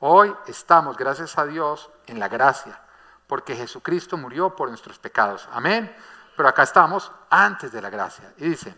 Hoy 0.00 0.34
estamos, 0.48 0.96
gracias 0.96 1.38
a 1.38 1.46
Dios, 1.46 1.88
en 2.08 2.18
la 2.18 2.26
gracia, 2.26 2.80
porque 3.28 3.54
Jesucristo 3.54 4.16
murió 4.16 4.56
por 4.56 4.70
nuestros 4.70 4.98
pecados. 4.98 5.48
Amén. 5.52 5.94
Pero 6.36 6.48
acá 6.48 6.64
estamos 6.64 7.12
antes 7.30 7.70
de 7.70 7.80
la 7.80 7.90
gracia. 7.90 8.34
Y 8.38 8.48
dice, 8.48 8.74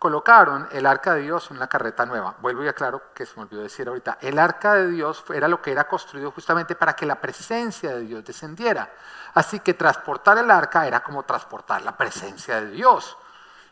colocaron 0.00 0.66
el 0.72 0.86
arca 0.86 1.12
de 1.12 1.20
Dios 1.20 1.50
en 1.50 1.58
una 1.58 1.66
carreta 1.66 2.06
nueva. 2.06 2.34
Vuelvo 2.40 2.64
y 2.64 2.68
aclaro 2.68 3.12
que 3.12 3.26
se 3.26 3.36
me 3.36 3.42
olvidó 3.42 3.60
decir 3.60 3.86
ahorita. 3.86 4.16
El 4.22 4.38
arca 4.38 4.72
de 4.72 4.88
Dios 4.88 5.22
era 5.28 5.46
lo 5.46 5.60
que 5.60 5.72
era 5.72 5.86
construido 5.86 6.30
justamente 6.30 6.74
para 6.74 6.94
que 6.96 7.04
la 7.04 7.20
presencia 7.20 7.90
de 7.90 8.00
Dios 8.00 8.24
descendiera. 8.24 8.90
Así 9.34 9.60
que 9.60 9.74
transportar 9.74 10.38
el 10.38 10.50
arca 10.50 10.86
era 10.86 11.00
como 11.00 11.24
transportar 11.24 11.82
la 11.82 11.94
presencia 11.94 12.62
de 12.62 12.70
Dios. 12.70 13.14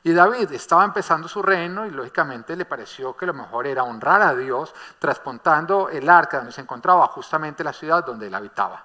Y 0.03 0.13
David 0.13 0.53
estaba 0.53 0.85
empezando 0.85 1.29
su 1.29 1.41
reino 1.41 1.87
y 1.87 1.91
lógicamente 1.91 2.55
le 2.57 2.67
pareció 2.67 3.17
que 3.17 3.25
lo 3.25 3.33
mejor 3.33 3.67
era 3.67 3.85
honrar 3.85 4.21
a 4.21 4.35
Dios 4.35 4.75
transportando 4.99 5.89
el 5.89 6.11
arca 6.11 6.37
donde 6.37 6.53
se 6.53 6.61
encontraba 6.61 7.07
justamente 7.07 7.65
la 7.65 7.73
ciudad 7.73 8.05
donde 8.05 8.27
él 8.27 8.35
habitaba. 8.35 8.85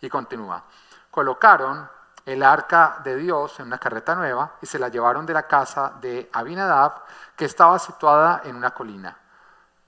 Y 0.00 0.08
continúa. 0.08 0.64
Colocaron 1.10 1.86
el 2.26 2.42
arca 2.42 3.00
de 3.02 3.16
Dios 3.16 3.58
en 3.60 3.66
una 3.66 3.78
carreta 3.78 4.14
nueva 4.14 4.52
y 4.60 4.66
se 4.66 4.78
la 4.78 4.88
llevaron 4.88 5.26
de 5.26 5.34
la 5.34 5.46
casa 5.46 5.94
de 6.00 6.28
Abinadab, 6.32 7.02
que 7.36 7.44
estaba 7.44 7.78
situada 7.78 8.42
en 8.44 8.56
una 8.56 8.72
colina. 8.72 9.16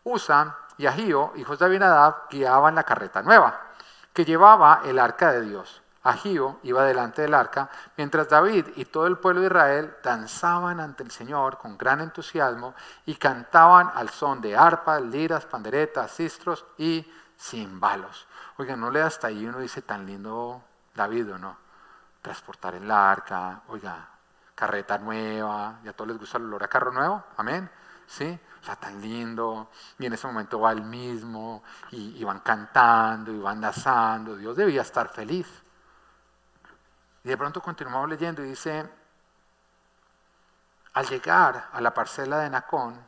Usa 0.04 0.56
y 0.78 0.86
Agío, 0.86 1.32
hijos 1.36 1.58
de 1.58 1.66
Abinadab, 1.66 2.28
guiaban 2.30 2.74
la 2.74 2.82
carreta 2.82 3.22
nueva, 3.22 3.60
que 4.12 4.24
llevaba 4.24 4.80
el 4.84 4.98
arca 4.98 5.32
de 5.32 5.42
Dios. 5.42 5.82
Agío 6.04 6.58
iba 6.64 6.82
delante 6.82 7.22
del 7.22 7.34
arca, 7.34 7.70
mientras 7.96 8.28
David 8.28 8.66
y 8.74 8.86
todo 8.86 9.06
el 9.06 9.18
pueblo 9.18 9.42
de 9.42 9.46
Israel 9.46 9.96
danzaban 10.02 10.80
ante 10.80 11.04
el 11.04 11.12
Señor 11.12 11.58
con 11.58 11.78
gran 11.78 12.00
entusiasmo 12.00 12.74
y 13.06 13.14
cantaban 13.14 13.92
al 13.94 14.08
son 14.08 14.40
de 14.40 14.56
arpas, 14.56 15.00
liras, 15.00 15.46
panderetas, 15.46 16.10
cistros 16.10 16.64
y 16.76 17.08
cimbalos. 17.38 18.26
Oiga, 18.56 18.74
no 18.74 18.90
le 18.90 19.00
hasta 19.00 19.28
ahí 19.28 19.46
uno 19.46 19.60
dice 19.60 19.82
tan 19.82 20.04
lindo 20.04 20.60
David 20.94 21.34
o 21.34 21.38
no 21.38 21.61
transportar 22.22 22.76
el 22.76 22.90
arca, 22.90 23.62
oiga, 23.68 24.08
carreta 24.54 24.96
nueva, 24.98 25.80
¿y 25.84 25.88
a 25.88 25.92
todos 25.92 26.08
les 26.08 26.18
gusta 26.18 26.38
el 26.38 26.44
olor 26.44 26.62
a 26.62 26.68
carro 26.68 26.92
nuevo? 26.92 27.24
Amén. 27.36 27.68
¿Sí? 28.06 28.38
O 28.60 28.64
sea, 28.64 28.76
tan 28.76 29.00
lindo. 29.00 29.70
Y 29.98 30.06
en 30.06 30.12
ese 30.12 30.26
momento 30.26 30.60
va 30.60 30.72
el 30.72 30.82
mismo, 30.82 31.62
y, 31.90 32.22
van 32.22 32.40
cantando, 32.40 33.32
y 33.32 33.38
van 33.40 33.60
danzando. 33.60 34.36
Dios 34.36 34.56
debía 34.56 34.82
estar 34.82 35.08
feliz. 35.08 35.48
Y 37.24 37.28
de 37.28 37.36
pronto 37.36 37.60
continuamos 37.60 38.08
leyendo 38.08 38.42
y 38.44 38.50
dice, 38.50 38.88
al 40.94 41.06
llegar 41.06 41.68
a 41.72 41.80
la 41.80 41.92
parcela 41.94 42.38
de 42.38 42.50
Nacón, 42.50 43.00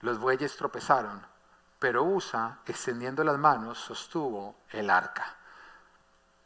los 0.00 0.18
bueyes 0.18 0.56
tropezaron, 0.56 1.24
pero 1.78 2.04
Usa, 2.04 2.58
extendiendo 2.66 3.24
las 3.24 3.38
manos, 3.38 3.78
sostuvo 3.78 4.56
el 4.70 4.90
arca. 4.90 5.24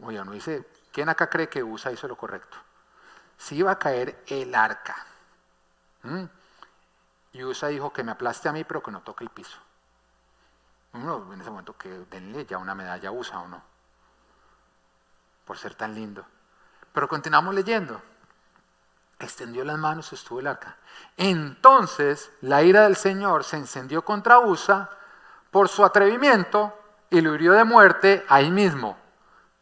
Oye, 0.00 0.24
no 0.24 0.32
dice, 0.32 0.66
¿Quién 0.98 1.08
acá 1.08 1.30
cree 1.30 1.48
que 1.48 1.62
Usa 1.62 1.92
hizo 1.92 2.08
lo 2.08 2.16
correcto? 2.16 2.56
Si 3.36 3.54
iba 3.54 3.70
a 3.70 3.78
caer 3.78 4.24
el 4.26 4.52
arca. 4.52 4.96
Y 7.30 7.44
Usa 7.44 7.68
dijo 7.68 7.92
que 7.92 8.02
me 8.02 8.10
aplaste 8.10 8.48
a 8.48 8.52
mí, 8.52 8.64
pero 8.64 8.82
que 8.82 8.90
no 8.90 9.00
toque 9.02 9.22
el 9.22 9.30
piso. 9.30 9.58
Uno 10.94 11.32
en 11.32 11.40
ese 11.40 11.50
momento 11.50 11.78
que 11.78 11.88
denle 12.10 12.46
ya 12.46 12.58
una 12.58 12.74
medalla 12.74 13.10
a 13.10 13.12
Usa 13.12 13.38
o 13.38 13.46
no. 13.46 13.62
Por 15.44 15.56
ser 15.56 15.76
tan 15.76 15.94
lindo. 15.94 16.26
Pero 16.92 17.06
continuamos 17.06 17.54
leyendo. 17.54 18.02
Extendió 19.20 19.64
las 19.64 19.78
manos, 19.78 20.12
estuvo 20.12 20.40
el 20.40 20.48
arca. 20.48 20.78
Entonces 21.16 22.32
la 22.40 22.64
ira 22.64 22.82
del 22.82 22.96
Señor 22.96 23.44
se 23.44 23.56
encendió 23.56 24.04
contra 24.04 24.40
Usa 24.40 24.90
por 25.52 25.68
su 25.68 25.84
atrevimiento 25.84 26.76
y 27.08 27.20
lo 27.20 27.36
hirió 27.36 27.52
de 27.52 27.62
muerte 27.62 28.26
ahí 28.28 28.50
mismo 28.50 28.98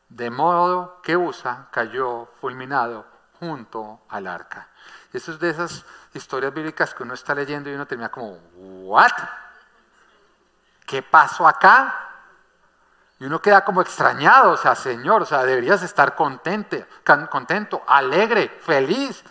de 0.09 0.31
modo 0.31 1.01
que 1.03 1.17
Usa 1.17 1.69
cayó 1.71 2.27
fulminado 2.41 3.07
junto 3.39 4.03
al 4.09 4.27
arca. 4.27 4.69
Eso 5.13 5.33
es 5.33 5.39
de 5.39 5.51
esas 5.51 5.85
historias 6.15 6.53
bíblicas 6.53 6.95
que 6.95 7.03
uno 7.03 7.15
está 7.15 7.35
leyendo 7.35 7.71
y 7.71 7.75
uno 7.75 7.87
termina 7.87 8.11
como, 8.11 8.39
¿what? 8.55 9.13
¿Qué 10.87 11.03
pasó 11.03 11.47
acá? 11.47 12.03
Y 13.19 13.25
uno 13.25 13.41
queda 13.41 13.65
como 13.65 13.81
extrañado, 13.81 14.53
o 14.53 14.57
sea, 14.57 14.75
Señor, 14.75 15.23
o 15.23 15.27
sea, 15.27 15.43
deberías 15.45 15.83
estar 15.83 16.15
contente, 16.15 16.87
contento, 17.31 17.83
alegre, 17.87 18.59
feliz. 18.61 19.25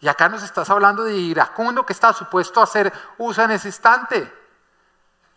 Y 0.00 0.08
acá 0.08 0.28
nos 0.28 0.42
estás 0.42 0.68
hablando 0.70 1.04
de 1.04 1.16
iracundo 1.16 1.86
que 1.86 1.92
está 1.92 2.12
supuesto 2.12 2.60
a 2.60 2.64
hacer 2.64 2.92
Usa 3.16 3.44
en 3.44 3.52
ese 3.52 3.68
instante. 3.68 4.32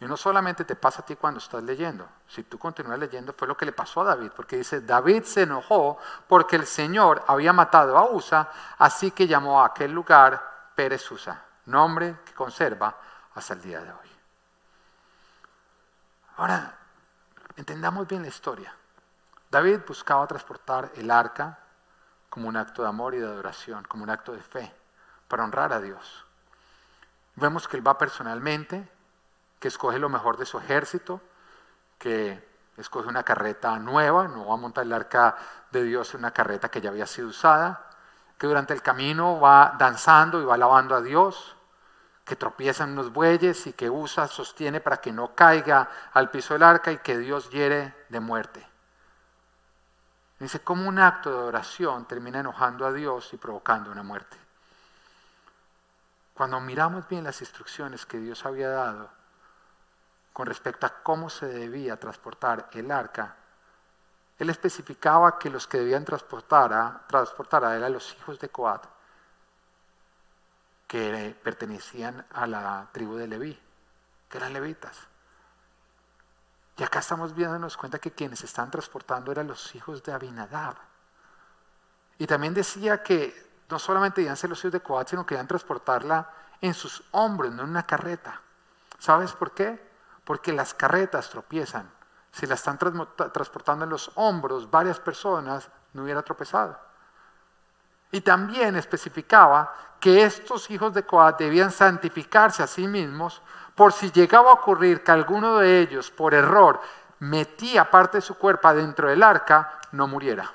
Y 0.01 0.05
no 0.05 0.17
solamente 0.17 0.65
te 0.65 0.75
pasa 0.75 1.03
a 1.03 1.05
ti 1.05 1.15
cuando 1.15 1.37
estás 1.37 1.61
leyendo. 1.61 2.09
Si 2.27 2.41
tú 2.43 2.57
continúas 2.57 2.97
leyendo, 2.97 3.33
fue 3.33 3.47
lo 3.47 3.55
que 3.55 3.65
le 3.65 3.71
pasó 3.71 4.01
a 4.01 4.05
David, 4.05 4.31
porque 4.35 4.57
dice, 4.57 4.81
David 4.81 5.23
se 5.23 5.43
enojó 5.43 5.99
porque 6.27 6.55
el 6.55 6.65
Señor 6.65 7.23
había 7.27 7.53
matado 7.53 7.95
a 7.95 8.09
Usa, 8.09 8.49
así 8.79 9.11
que 9.11 9.27
llamó 9.27 9.61
a 9.61 9.67
aquel 9.67 9.91
lugar 9.91 10.71
Pérez 10.73 11.09
Usa, 11.11 11.45
nombre 11.67 12.17
que 12.25 12.33
conserva 12.33 12.97
hasta 13.35 13.53
el 13.53 13.61
día 13.61 13.79
de 13.79 13.91
hoy. 13.91 14.09
Ahora, 16.37 16.75
entendamos 17.55 18.07
bien 18.07 18.23
la 18.23 18.29
historia. 18.29 18.75
David 19.51 19.81
buscaba 19.87 20.25
transportar 20.25 20.91
el 20.95 21.11
arca 21.11 21.59
como 22.27 22.49
un 22.49 22.57
acto 22.57 22.81
de 22.81 22.87
amor 22.87 23.13
y 23.13 23.19
de 23.19 23.27
adoración, 23.27 23.83
como 23.83 24.03
un 24.03 24.09
acto 24.09 24.31
de 24.31 24.41
fe, 24.41 24.73
para 25.27 25.43
honrar 25.43 25.71
a 25.73 25.79
Dios. 25.79 26.25
Vemos 27.35 27.67
que 27.67 27.77
él 27.77 27.87
va 27.87 27.99
personalmente, 27.99 28.89
que 29.61 29.67
escoge 29.67 29.99
lo 29.99 30.09
mejor 30.09 30.37
de 30.37 30.47
su 30.47 30.57
ejército, 30.57 31.21
que 31.99 32.43
escoge 32.77 33.07
una 33.07 33.21
carreta 33.21 33.77
nueva, 33.77 34.27
no 34.27 34.47
va 34.47 34.55
a 34.55 34.57
montar 34.57 34.83
el 34.83 34.91
arca 34.91 35.37
de 35.69 35.83
Dios 35.83 36.15
en 36.15 36.21
una 36.21 36.31
carreta 36.31 36.69
que 36.69 36.81
ya 36.81 36.89
había 36.89 37.05
sido 37.05 37.27
usada, 37.27 37.87
que 38.39 38.47
durante 38.47 38.73
el 38.73 38.81
camino 38.81 39.39
va 39.39 39.75
danzando 39.77 40.41
y 40.41 40.45
va 40.45 40.55
alabando 40.55 40.95
a 40.95 41.01
Dios, 41.01 41.55
que 42.25 42.35
tropiezan 42.35 42.95
los 42.95 43.13
bueyes 43.13 43.67
y 43.67 43.73
que 43.73 43.87
usa, 43.87 44.27
sostiene 44.27 44.81
para 44.81 44.97
que 44.97 45.11
no 45.11 45.35
caiga 45.35 45.87
al 46.13 46.31
piso 46.31 46.55
del 46.55 46.63
arca 46.63 46.91
y 46.91 46.97
que 46.97 47.19
Dios 47.19 47.51
hiere 47.51 47.93
de 48.09 48.19
muerte. 48.19 48.67
Dice, 50.39 50.61
como 50.61 50.89
un 50.89 50.97
acto 50.97 51.29
de 51.29 51.47
oración 51.49 52.07
termina 52.07 52.39
enojando 52.39 52.87
a 52.87 52.91
Dios 52.91 53.31
y 53.31 53.37
provocando 53.37 53.91
una 53.91 54.01
muerte. 54.01 54.37
Cuando 56.33 56.59
miramos 56.59 57.07
bien 57.07 57.25
las 57.25 57.41
instrucciones 57.41 58.07
que 58.07 58.17
Dios 58.17 58.43
había 58.43 58.69
dado, 58.69 59.20
con 60.33 60.45
respecto 60.45 60.85
a 60.85 61.03
cómo 61.03 61.29
se 61.29 61.47
debía 61.47 61.99
transportar 61.99 62.69
el 62.73 62.91
arca, 62.91 63.35
él 64.41 64.49
especificaba 64.49 65.37
que 65.37 65.49
los 65.49 65.67
que 65.67 65.77
debían 65.77 66.03
transportar 66.03 66.73
a, 66.73 67.05
transportar 67.07 67.63
a 67.63 67.75
eran 67.75 67.93
los 67.93 68.15
hijos 68.15 68.39
de 68.39 68.49
Coat, 68.49 68.85
que 70.87 71.35
pertenecían 71.43 72.25
a 72.33 72.47
la 72.47 72.89
tribu 72.91 73.15
de 73.15 73.27
Leví, 73.27 73.59
que 74.27 74.37
eran 74.37 74.51
levitas. 74.53 74.97
Y 76.77 76.83
acá 76.83 76.99
estamos 76.99 77.35
viéndonos 77.35 77.77
cuenta 77.77 77.99
que 77.99 78.13
quienes 78.13 78.43
están 78.43 78.71
transportando 78.71 79.31
eran 79.31 79.47
los 79.47 79.75
hijos 79.75 80.01
de 80.01 80.11
Abinadab. 80.11 80.75
Y 82.17 82.25
también 82.25 82.55
decía 82.55 83.03
que 83.03 83.51
no 83.69 83.77
solamente 83.77 84.21
debían 84.21 84.37
ser 84.37 84.49
los 84.49 84.59
hijos 84.61 84.71
de 84.71 84.79
Coat, 84.79 85.09
sino 85.09 85.25
que 85.25 85.35
debían 85.35 85.47
transportarla 85.47 86.29
en 86.61 86.73
sus 86.73 87.03
hombros, 87.11 87.53
no 87.53 87.63
en 87.63 87.69
una 87.69 87.85
carreta. 87.85 88.41
¿Sabes 88.97 89.33
por 89.33 89.51
qué? 89.53 89.90
Porque 90.31 90.53
las 90.53 90.73
carretas 90.73 91.29
tropiezan. 91.29 91.91
Si 92.31 92.47
la 92.47 92.55
están 92.55 92.77
transportando 92.77 93.83
en 93.83 93.89
los 93.89 94.09
hombros 94.15 94.71
varias 94.71 94.97
personas, 94.97 95.67
no 95.91 96.03
hubiera 96.03 96.21
tropezado. 96.21 96.79
Y 98.13 98.21
también 98.21 98.77
especificaba 98.77 99.75
que 99.99 100.23
estos 100.23 100.71
hijos 100.71 100.93
de 100.93 101.03
Coat 101.03 101.37
debían 101.37 101.69
santificarse 101.69 102.63
a 102.63 102.67
sí 102.67 102.87
mismos 102.87 103.41
por 103.75 103.91
si 103.91 104.09
llegaba 104.09 104.51
a 104.51 104.53
ocurrir 104.53 105.03
que 105.03 105.11
alguno 105.11 105.57
de 105.57 105.81
ellos, 105.81 106.09
por 106.09 106.33
error, 106.33 106.79
metía 107.19 107.91
parte 107.91 108.19
de 108.19 108.21
su 108.21 108.35
cuerpo 108.35 108.69
adentro 108.69 109.09
del 109.09 109.23
arca, 109.23 109.81
no 109.91 110.07
muriera. 110.07 110.49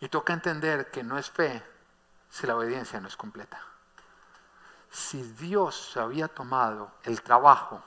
Y 0.00 0.08
toca 0.08 0.32
entender 0.32 0.90
que 0.90 1.04
no 1.04 1.18
es 1.18 1.28
fe 1.28 1.62
si 2.30 2.46
la 2.46 2.56
obediencia 2.56 2.98
no 2.98 3.08
es 3.08 3.16
completa 3.18 3.73
si 4.94 5.22
Dios 5.22 5.90
se 5.92 5.98
había 5.98 6.28
tomado 6.28 6.92
el 7.02 7.20
trabajo 7.20 7.82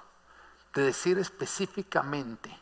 de 0.74 0.84
decir 0.84 1.18
específicamente 1.18 2.55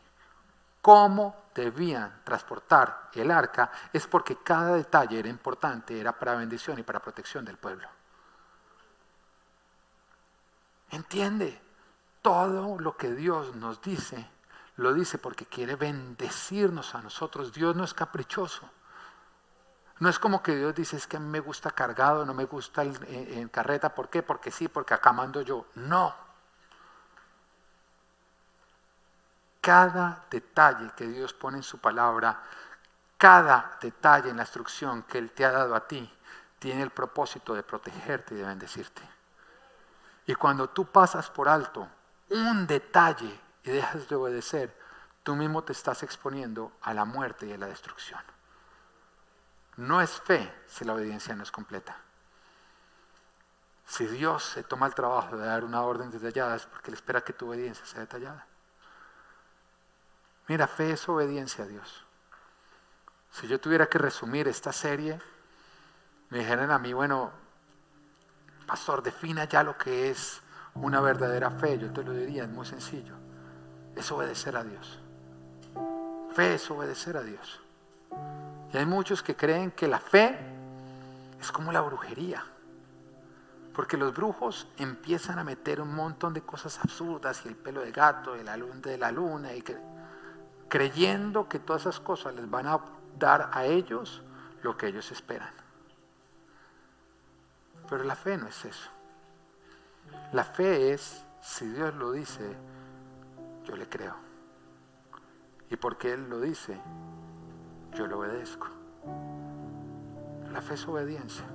cómo 0.84 1.46
debían 1.56 2.22
transportar 2.24 3.10
el 3.14 3.32
arca, 3.32 3.72
es 3.92 4.06
porque 4.06 4.38
cada 4.44 4.76
detalle 4.76 5.18
era 5.18 5.30
importante, 5.30 6.00
era 6.00 6.12
para 6.12 6.36
bendición 6.36 6.78
y 6.78 6.84
para 6.84 7.00
protección 7.00 7.44
del 7.44 7.58
pueblo. 7.58 7.88
¿Entiende? 10.92 11.60
Todo 12.22 12.78
lo 12.78 12.96
que 12.96 13.14
Dios 13.14 13.56
nos 13.56 13.82
dice, 13.82 14.30
lo 14.78 14.94
dice 14.94 15.18
porque 15.18 15.48
quiere 15.48 15.76
bendecirnos 15.76 16.94
a 16.94 17.02
nosotros. 17.02 17.52
Dios 17.52 17.76
no 17.76 17.84
es 17.84 17.96
caprichoso. 17.96 18.70
No 20.00 20.10
es 20.10 20.20
como 20.20 20.44
que 20.44 20.56
Dios 20.56 20.76
dice, 20.76 20.98
es 20.98 21.08
que 21.08 21.18
a 21.18 21.20
mí 21.20 21.28
me 21.28 21.40
gusta 21.40 21.72
cargado, 21.72 22.26
no 22.26 22.34
me 22.34 22.46
gusta 22.46 22.84
en, 22.84 23.48
carreta. 23.50 23.96
¿Por 23.96 24.10
qué? 24.10 24.24
Porque 24.24 24.52
sí, 24.52 24.68
porque 24.68 24.94
acá 24.94 25.14
mando 25.14 25.42
yo. 25.42 25.68
No. 25.76 26.14
Cada 29.62 30.26
detalle 30.30 30.92
que 30.96 31.08
Dios 31.08 31.34
pone 31.34 31.58
en 31.58 31.64
su 31.64 31.80
palabra, 31.80 32.44
cada 33.18 33.78
detalle 33.82 34.30
en 34.30 34.38
la 34.38 34.44
instrucción 34.44 35.04
que 35.04 35.18
Él 35.18 35.32
te 35.32 35.46
ha 35.46 35.52
dado 35.52 35.76
a 35.76 35.88
ti, 35.88 36.12
tiene 36.60 36.84
el 36.84 36.90
propósito 36.90 37.54
de 37.54 37.64
protegerte 37.64 38.36
y 38.36 38.38
de 38.38 38.46
bendecirte. 38.46 39.02
Y 40.28 40.36
cuando 40.36 40.70
tú 40.70 40.86
pasas 40.86 41.30
por 41.30 41.48
alto 41.48 41.88
un 42.30 42.68
detalle 42.68 43.40
y 43.64 43.72
dejas 43.72 44.10
de 44.10 44.16
obedecer, 44.16 44.78
tú 45.24 45.36
mismo 45.36 45.64
te 45.64 45.72
estás 45.72 46.04
exponiendo 46.04 46.74
a 46.82 46.94
la 46.94 47.06
muerte 47.06 47.46
y 47.46 47.54
a 47.54 47.58
la 47.58 47.68
destrucción. 47.68 48.35
No 49.78 50.02
es 50.02 50.12
fe 50.22 50.52
si 50.68 50.86
la 50.86 50.94
obediencia 50.94 51.36
no 51.36 51.44
es 51.44 51.52
completa. 51.52 51.98
Si 53.86 54.06
Dios 54.08 54.44
se 54.44 54.64
toma 54.64 54.88
el 54.88 54.96
trabajo 54.96 55.38
de 55.38 55.46
dar 55.46 55.64
una 55.64 55.82
orden 55.84 56.10
detallada 56.10 56.56
es 56.56 56.66
porque 56.66 56.90
Él 56.90 56.96
espera 56.96 57.22
que 57.22 57.34
tu 57.34 57.48
obediencia 57.48 57.86
sea 57.86 58.00
detallada. 58.00 58.48
Mira, 60.48 60.68
fe 60.68 60.92
es 60.92 61.08
obediencia 61.10 61.66
a 61.66 61.68
Dios. 61.68 62.06
Si 63.32 63.48
yo 63.48 63.60
tuviera 63.60 63.88
que 63.88 63.98
resumir 63.98 64.48
esta 64.48 64.72
serie, 64.72 65.20
me 66.30 66.40
dijeran 66.40 66.72
a 66.72 66.80
mí, 66.80 66.94
bueno, 66.94 67.32
pastor, 68.66 69.04
defina 69.04 69.46
ya 69.46 69.64
lo 69.64 69.78
que 69.78 70.10
es 70.10 70.42
una 70.76 71.02
verdadera 71.02 71.52
fe. 71.52 71.78
Yo 71.78 71.92
te 71.92 72.04
lo 72.04 72.14
diría, 72.14 72.44
es 72.44 72.50
muy 72.50 72.66
sencillo. 72.66 73.16
Es 73.96 74.12
obedecer 74.12 74.56
a 74.56 74.64
Dios. 74.64 75.00
Fe 76.34 76.56
es 76.56 76.72
obedecer 76.72 77.18
a 77.18 77.22
Dios. 77.22 77.62
Y 78.76 78.78
hay 78.78 78.86
muchos 78.86 79.24
que 79.24 79.38
creen 79.38 79.72
que 79.72 79.88
la 79.88 80.00
fe 80.00 80.38
es 81.40 81.50
como 81.50 81.72
la 81.72 81.80
brujería. 81.80 82.44
Porque 83.74 83.96
los 83.96 84.14
brujos 84.14 84.68
empiezan 84.76 85.40
a 85.40 85.46
meter 85.46 85.80
un 85.80 85.96
montón 85.96 86.34
de 86.34 86.42
cosas 86.42 86.78
absurdas 86.80 87.46
y 87.46 87.48
el 87.48 87.56
pelo 87.56 87.80
de 87.80 87.94
gato, 87.94 88.36
y 88.36 88.44
la 88.44 88.58
luna 88.58 88.82
de 88.82 88.98
la 88.98 89.14
luna, 89.14 89.54
y 89.54 89.64
creyendo 90.68 91.48
que 91.48 91.60
todas 91.60 91.84
esas 91.84 92.02
cosas 92.02 92.36
les 92.36 92.50
van 92.50 92.68
a 92.68 92.82
dar 93.18 93.50
a 93.54 93.64
ellos 93.64 94.22
lo 94.62 94.76
que 94.76 94.88
ellos 94.88 95.10
esperan. 95.10 95.54
Pero 97.90 98.04
la 98.04 98.18
fe 98.18 98.38
no 98.38 98.48
es 98.48 98.66
eso. 98.66 98.90
La 100.34 100.44
fe 100.44 100.92
es, 100.92 101.24
si 101.40 101.66
Dios 101.66 101.96
lo 101.96 102.12
dice, 102.12 102.58
yo 103.64 103.78
le 103.78 103.88
creo. 103.88 104.18
Y 105.70 105.78
porque 105.78 106.12
Él 106.12 106.30
lo 106.30 106.42
dice, 106.42 106.78
yo 107.96 108.06
le 108.08 108.14
obedezco. 108.14 108.68
La 110.52 110.62
fe 110.62 110.76
es 110.76 110.88
obediencia. 110.88 111.46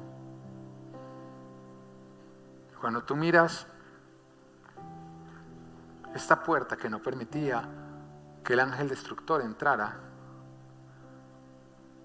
Cuando 2.81 3.05
tú 3.05 3.15
miras 3.15 3.67
esta 6.15 6.43
puerta 6.43 6.77
que 6.77 6.89
no 6.89 7.01
permitía 7.01 7.69
que 8.43 8.55
el 8.55 8.61
ángel 8.61 8.89
destructor 8.89 9.43
entrara, 9.43 9.97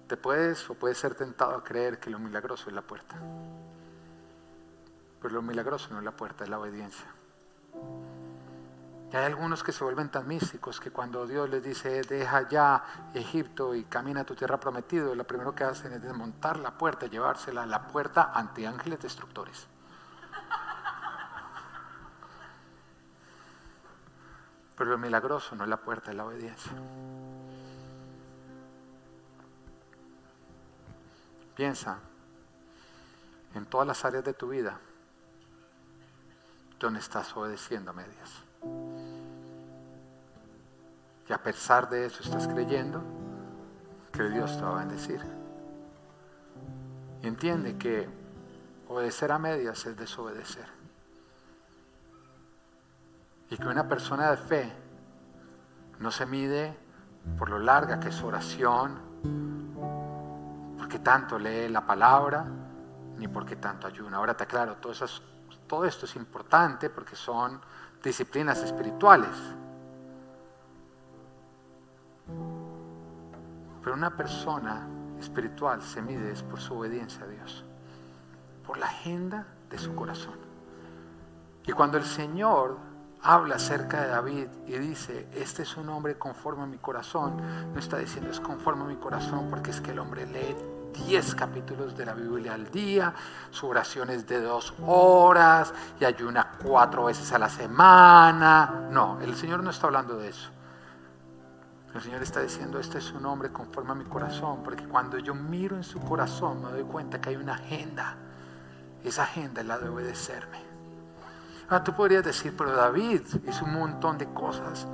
te 0.06 0.16
puedes 0.16 0.68
o 0.70 0.74
puedes 0.74 0.98
ser 0.98 1.14
tentado 1.14 1.56
a 1.56 1.64
creer 1.64 1.98
que 1.98 2.10
lo 2.10 2.18
milagroso 2.18 2.68
es 2.68 2.74
la 2.74 2.82
puerta. 2.82 3.16
Pero 5.20 5.34
lo 5.34 5.42
milagroso 5.42 5.88
no 5.90 5.98
es 5.98 6.04
la 6.04 6.12
puerta, 6.12 6.44
es 6.44 6.50
la 6.50 6.58
obediencia. 6.58 7.15
Y 9.12 9.16
hay 9.16 9.24
algunos 9.24 9.62
que 9.62 9.72
se 9.72 9.84
vuelven 9.84 10.10
tan 10.10 10.26
místicos 10.26 10.80
que 10.80 10.90
cuando 10.90 11.26
Dios 11.26 11.48
les 11.48 11.62
dice, 11.62 12.02
deja 12.02 12.48
ya 12.48 12.82
Egipto 13.14 13.74
y 13.74 13.84
camina 13.84 14.22
a 14.22 14.24
tu 14.24 14.34
tierra 14.34 14.58
prometida, 14.58 15.14
lo 15.14 15.24
primero 15.24 15.54
que 15.54 15.64
hacen 15.64 15.92
es 15.92 16.02
desmontar 16.02 16.58
la 16.58 16.76
puerta, 16.76 17.06
llevársela 17.06 17.62
a 17.62 17.66
la 17.66 17.86
puerta 17.86 18.32
ante 18.34 18.66
ángeles 18.66 19.00
destructores. 19.00 19.68
Pero 24.76 24.90
lo 24.90 24.98
milagroso 24.98 25.54
no 25.54 25.64
es 25.64 25.70
la 25.70 25.78
puerta, 25.78 26.10
es 26.10 26.16
la 26.16 26.26
obediencia. 26.26 26.72
Piensa 31.54 31.98
en 33.54 33.64
todas 33.64 33.86
las 33.86 34.04
áreas 34.04 34.24
de 34.24 34.34
tu 34.34 34.48
vida 34.48 34.78
donde 36.78 37.00
estás 37.00 37.34
obedeciendo 37.34 37.92
a 37.92 37.94
medias. 37.94 38.42
Y 41.28 41.32
a 41.32 41.38
pesar 41.38 41.88
de 41.88 42.06
eso 42.06 42.22
estás 42.22 42.46
creyendo 42.46 43.02
que 44.12 44.22
Dios 44.30 44.56
te 44.56 44.62
va 44.62 44.76
a 44.76 44.84
bendecir. 44.84 45.20
Entiende 47.22 47.76
que 47.76 48.08
obedecer 48.88 49.32
a 49.32 49.38
medias 49.38 49.84
es 49.86 49.96
desobedecer. 49.96 50.66
Y 53.50 53.56
que 53.56 53.66
una 53.66 53.88
persona 53.88 54.30
de 54.30 54.36
fe 54.36 54.72
no 55.98 56.10
se 56.10 56.26
mide 56.26 56.76
por 57.38 57.50
lo 57.50 57.58
larga 57.58 57.98
que 57.98 58.08
es 58.08 58.14
su 58.14 58.26
oración, 58.26 59.00
porque 60.78 61.00
tanto 61.00 61.38
lee 61.38 61.68
la 61.68 61.84
palabra, 61.84 62.44
ni 63.16 63.26
porque 63.26 63.56
tanto 63.56 63.88
ayuna. 63.88 64.18
Ahora 64.18 64.36
te 64.36 64.44
aclaro, 64.44 64.76
todo 64.76 65.84
esto 65.84 66.06
es 66.06 66.16
importante 66.16 66.90
porque 66.90 67.16
son 67.16 67.60
disciplinas 68.02 68.62
espirituales. 68.62 69.30
Pero 73.82 73.94
una 73.94 74.16
persona 74.16 74.86
espiritual 75.20 75.82
se 75.82 76.02
mide 76.02 76.32
es 76.32 76.42
por 76.42 76.60
su 76.60 76.74
obediencia 76.74 77.24
a 77.24 77.28
Dios, 77.28 77.64
por 78.66 78.78
la 78.78 78.86
agenda 78.86 79.46
de 79.70 79.78
su 79.78 79.94
corazón. 79.94 80.34
Y 81.66 81.72
cuando 81.72 81.98
el 81.98 82.04
Señor 82.04 82.78
habla 83.22 83.56
acerca 83.56 84.02
de 84.02 84.08
David 84.08 84.46
y 84.66 84.78
dice, 84.78 85.28
este 85.34 85.62
es 85.62 85.76
un 85.76 85.88
hombre 85.88 86.16
conforme 86.16 86.62
a 86.62 86.66
mi 86.66 86.78
corazón, 86.78 87.36
no 87.72 87.78
está 87.78 87.98
diciendo 87.98 88.30
es 88.30 88.40
conforme 88.40 88.84
a 88.84 88.86
mi 88.86 88.96
corazón 88.96 89.48
porque 89.50 89.70
es 89.70 89.80
que 89.80 89.90
el 89.90 89.98
hombre 89.98 90.26
lee 90.26 90.56
10 91.06 91.34
capítulos 91.34 91.96
de 91.96 92.06
la 92.06 92.14
Biblia 92.14 92.54
al 92.54 92.70
día, 92.70 93.12
su 93.50 93.66
oración 93.66 94.10
es 94.10 94.26
de 94.26 94.40
dos 94.40 94.74
horas 94.86 95.74
y 96.00 96.04
ayuna 96.04 96.52
cuatro 96.62 97.04
veces 97.04 97.32
a 97.32 97.38
la 97.38 97.48
semana. 97.48 98.88
No, 98.90 99.20
el 99.20 99.36
Señor 99.36 99.62
no 99.62 99.70
está 99.70 99.88
hablando 99.88 100.16
de 100.16 100.28
eso. 100.28 100.50
El 101.96 102.02
Señor 102.02 102.22
está 102.22 102.40
diciendo, 102.42 102.78
este 102.78 102.98
es 102.98 103.10
un 103.12 103.24
hombre 103.24 103.50
conforme 103.50 103.92
a 103.92 103.94
mi 103.94 104.04
corazón, 104.04 104.62
porque 104.62 104.84
cuando 104.84 105.16
yo 105.16 105.34
miro 105.34 105.76
en 105.76 105.82
su 105.82 105.98
corazón 105.98 106.62
me 106.62 106.70
doy 106.70 106.82
cuenta 106.82 107.22
que 107.22 107.30
hay 107.30 107.36
una 107.36 107.54
agenda. 107.54 108.16
Esa 109.02 109.22
agenda 109.22 109.62
es 109.62 109.66
la 109.66 109.78
de 109.78 109.88
obedecerme. 109.88 110.58
Ahora 111.70 111.82
tú 111.82 111.94
podrías 111.94 112.22
decir, 112.22 112.54
pero 112.54 112.72
David 112.72 113.22
hizo 113.48 113.64
un 113.64 113.72
montón 113.72 114.18
de 114.18 114.26
cosas 114.26 114.86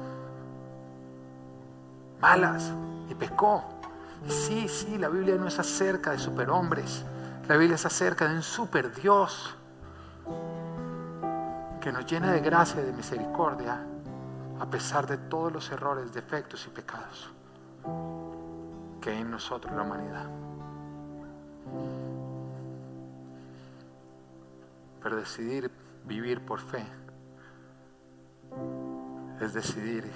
malas 2.21 2.71
y 3.11 3.17
pecó. 3.17 3.65
Sí, 4.29 4.69
sí, 4.69 4.97
la 4.97 5.09
Biblia 5.09 5.35
no 5.35 5.49
es 5.49 5.59
acerca 5.59 6.13
de 6.13 6.21
superhombres. 6.21 7.05
La 7.49 7.57
Biblia 7.57 7.75
es 7.75 7.85
acerca 7.85 8.29
de 8.29 8.37
un 8.37 8.45
super 8.45 8.95
Dios 8.95 9.57
que 11.81 11.91
nos 11.91 12.07
llena 12.07 12.31
de 12.31 12.39
gracia 12.39 12.81
y 12.81 12.85
de 12.85 12.93
misericordia 12.93 13.87
a 14.63 14.71
pesar 14.71 15.09
de 15.09 15.19
todos 15.19 15.53
los 15.53 15.73
errores, 15.73 16.15
defectos 16.15 16.65
y 16.69 16.71
pecados 16.71 17.29
que 19.01 19.11
hay 19.11 19.19
en 19.19 19.29
nosotros 19.33 19.75
la 19.75 19.83
humanidad. 19.83 20.31
Pero 25.03 25.17
decidir 25.17 25.69
vivir 26.05 26.47
por 26.47 26.61
fe 26.61 26.87
es 29.41 29.53
decidir 29.53 30.09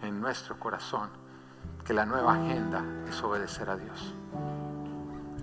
en 0.00 0.22
nuestro 0.22 0.58
corazón 0.58 1.10
que 1.84 1.92
la 1.92 2.06
nueva 2.06 2.32
agenda 2.32 2.82
es 3.06 3.22
obedecer 3.22 3.68
a 3.68 3.76
Dios. 3.76 4.14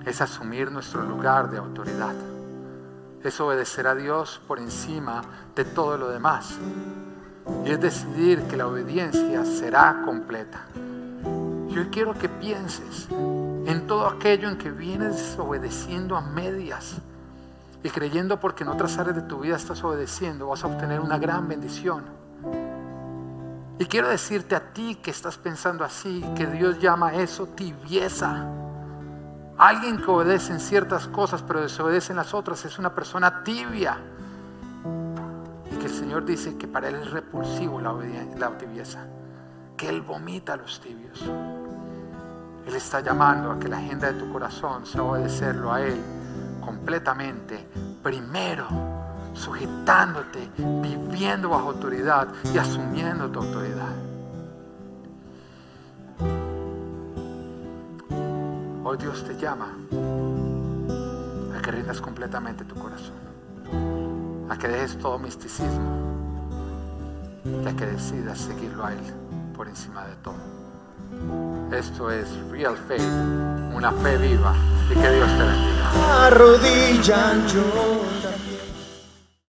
Es 0.07 0.21
asumir 0.21 0.71
nuestro 0.71 1.03
lugar 1.03 1.51
de 1.51 1.59
autoridad. 1.59 2.15
Es 3.23 3.39
obedecer 3.39 3.85
a 3.85 3.93
Dios 3.93 4.41
por 4.47 4.57
encima 4.57 5.21
de 5.53 5.65
todo 5.65 5.99
lo 5.99 6.09
demás. 6.09 6.57
Y 7.65 7.71
es 7.71 7.79
decidir 7.79 8.43
que 8.43 8.57
la 8.57 8.67
obediencia 8.67 9.45
será 9.45 10.01
completa. 10.05 10.65
Yo 11.69 11.89
quiero 11.91 12.13
que 12.13 12.27
pienses 12.27 13.07
en 13.11 13.85
todo 13.87 14.07
aquello 14.07 14.49
en 14.49 14.57
que 14.57 14.71
vienes 14.71 15.37
obedeciendo 15.37 16.17
a 16.17 16.21
medias 16.21 16.97
y 17.83 17.89
creyendo 17.89 18.39
porque 18.39 18.63
en 18.63 18.69
otras 18.69 18.97
áreas 18.97 19.15
de 19.15 19.21
tu 19.21 19.39
vida 19.39 19.55
estás 19.55 19.83
obedeciendo, 19.83 20.47
vas 20.47 20.63
a 20.63 20.67
obtener 20.67 20.99
una 20.99 21.17
gran 21.17 21.47
bendición. 21.47 22.03
Y 23.77 23.85
quiero 23.85 24.09
decirte 24.09 24.55
a 24.55 24.73
ti 24.73 24.95
que 24.95 25.11
estás 25.11 25.37
pensando 25.37 25.85
así, 25.85 26.21
que 26.35 26.45
Dios 26.47 26.79
llama 26.79 27.13
eso 27.13 27.47
tibieza. 27.47 28.45
Alguien 29.57 29.97
que 29.97 30.11
obedece 30.11 30.51
en 30.51 30.59
ciertas 30.59 31.07
cosas 31.07 31.43
pero 31.43 31.61
desobedece 31.61 32.11
en 32.11 32.17
las 32.17 32.33
otras 32.33 32.65
es 32.65 32.77
una 32.77 32.93
persona 32.93 33.43
tibia. 33.43 33.97
Que 35.79 35.85
el 35.85 35.93
Señor 35.93 36.25
dice 36.25 36.57
que 36.57 36.67
para 36.67 36.89
Él 36.89 36.95
es 36.95 37.11
repulsivo 37.11 37.79
la, 37.79 37.93
la 38.37 38.57
tibieza, 38.57 39.05
que 39.77 39.89
Él 39.89 40.01
vomita 40.01 40.53
a 40.53 40.57
los 40.57 40.79
tibios. 40.81 41.21
Él 42.67 42.75
está 42.75 42.99
llamando 42.99 43.51
a 43.51 43.59
que 43.59 43.67
la 43.67 43.77
agenda 43.77 44.11
de 44.11 44.19
tu 44.19 44.31
corazón 44.31 44.85
sea 44.85 45.03
obedecerlo 45.03 45.71
a 45.71 45.81
Él 45.81 45.99
completamente, 46.63 47.67
primero 48.03 48.67
sujetándote, 49.33 50.49
viviendo 50.57 51.49
bajo 51.49 51.69
autoridad 51.69 52.27
y 52.53 52.57
asumiendo 52.57 53.29
tu 53.29 53.39
autoridad. 53.39 53.95
Hoy 58.83 58.97
Dios 58.97 59.23
te 59.23 59.37
llama 59.37 59.69
a 61.57 61.61
que 61.61 61.71
rindas 61.71 62.01
completamente 62.01 62.65
tu 62.65 62.75
corazón, 62.75 63.15
a 64.49 64.57
que 64.57 64.67
dejes 64.67 64.97
todo 64.97 65.19
misticismo 65.19 65.89
y 67.45 67.67
a 67.67 67.75
que 67.75 67.85
decidas 67.85 68.39
seguirlo 68.39 68.85
a 68.85 68.93
Él 68.93 68.99
por 69.55 69.67
encima 69.67 70.05
de 70.05 70.15
todo. 70.17 70.35
Esto 71.71 72.11
es 72.11 72.27
Real 72.49 72.75
Faith, 72.87 73.01
una 73.73 73.91
fe 73.91 74.17
viva 74.17 74.55
y 74.89 74.93
que 74.93 75.11
Dios 75.11 75.29
te 75.29 75.43
bendiga. 75.43 76.25
Arrodillan 76.25 77.47
yo 77.47 78.01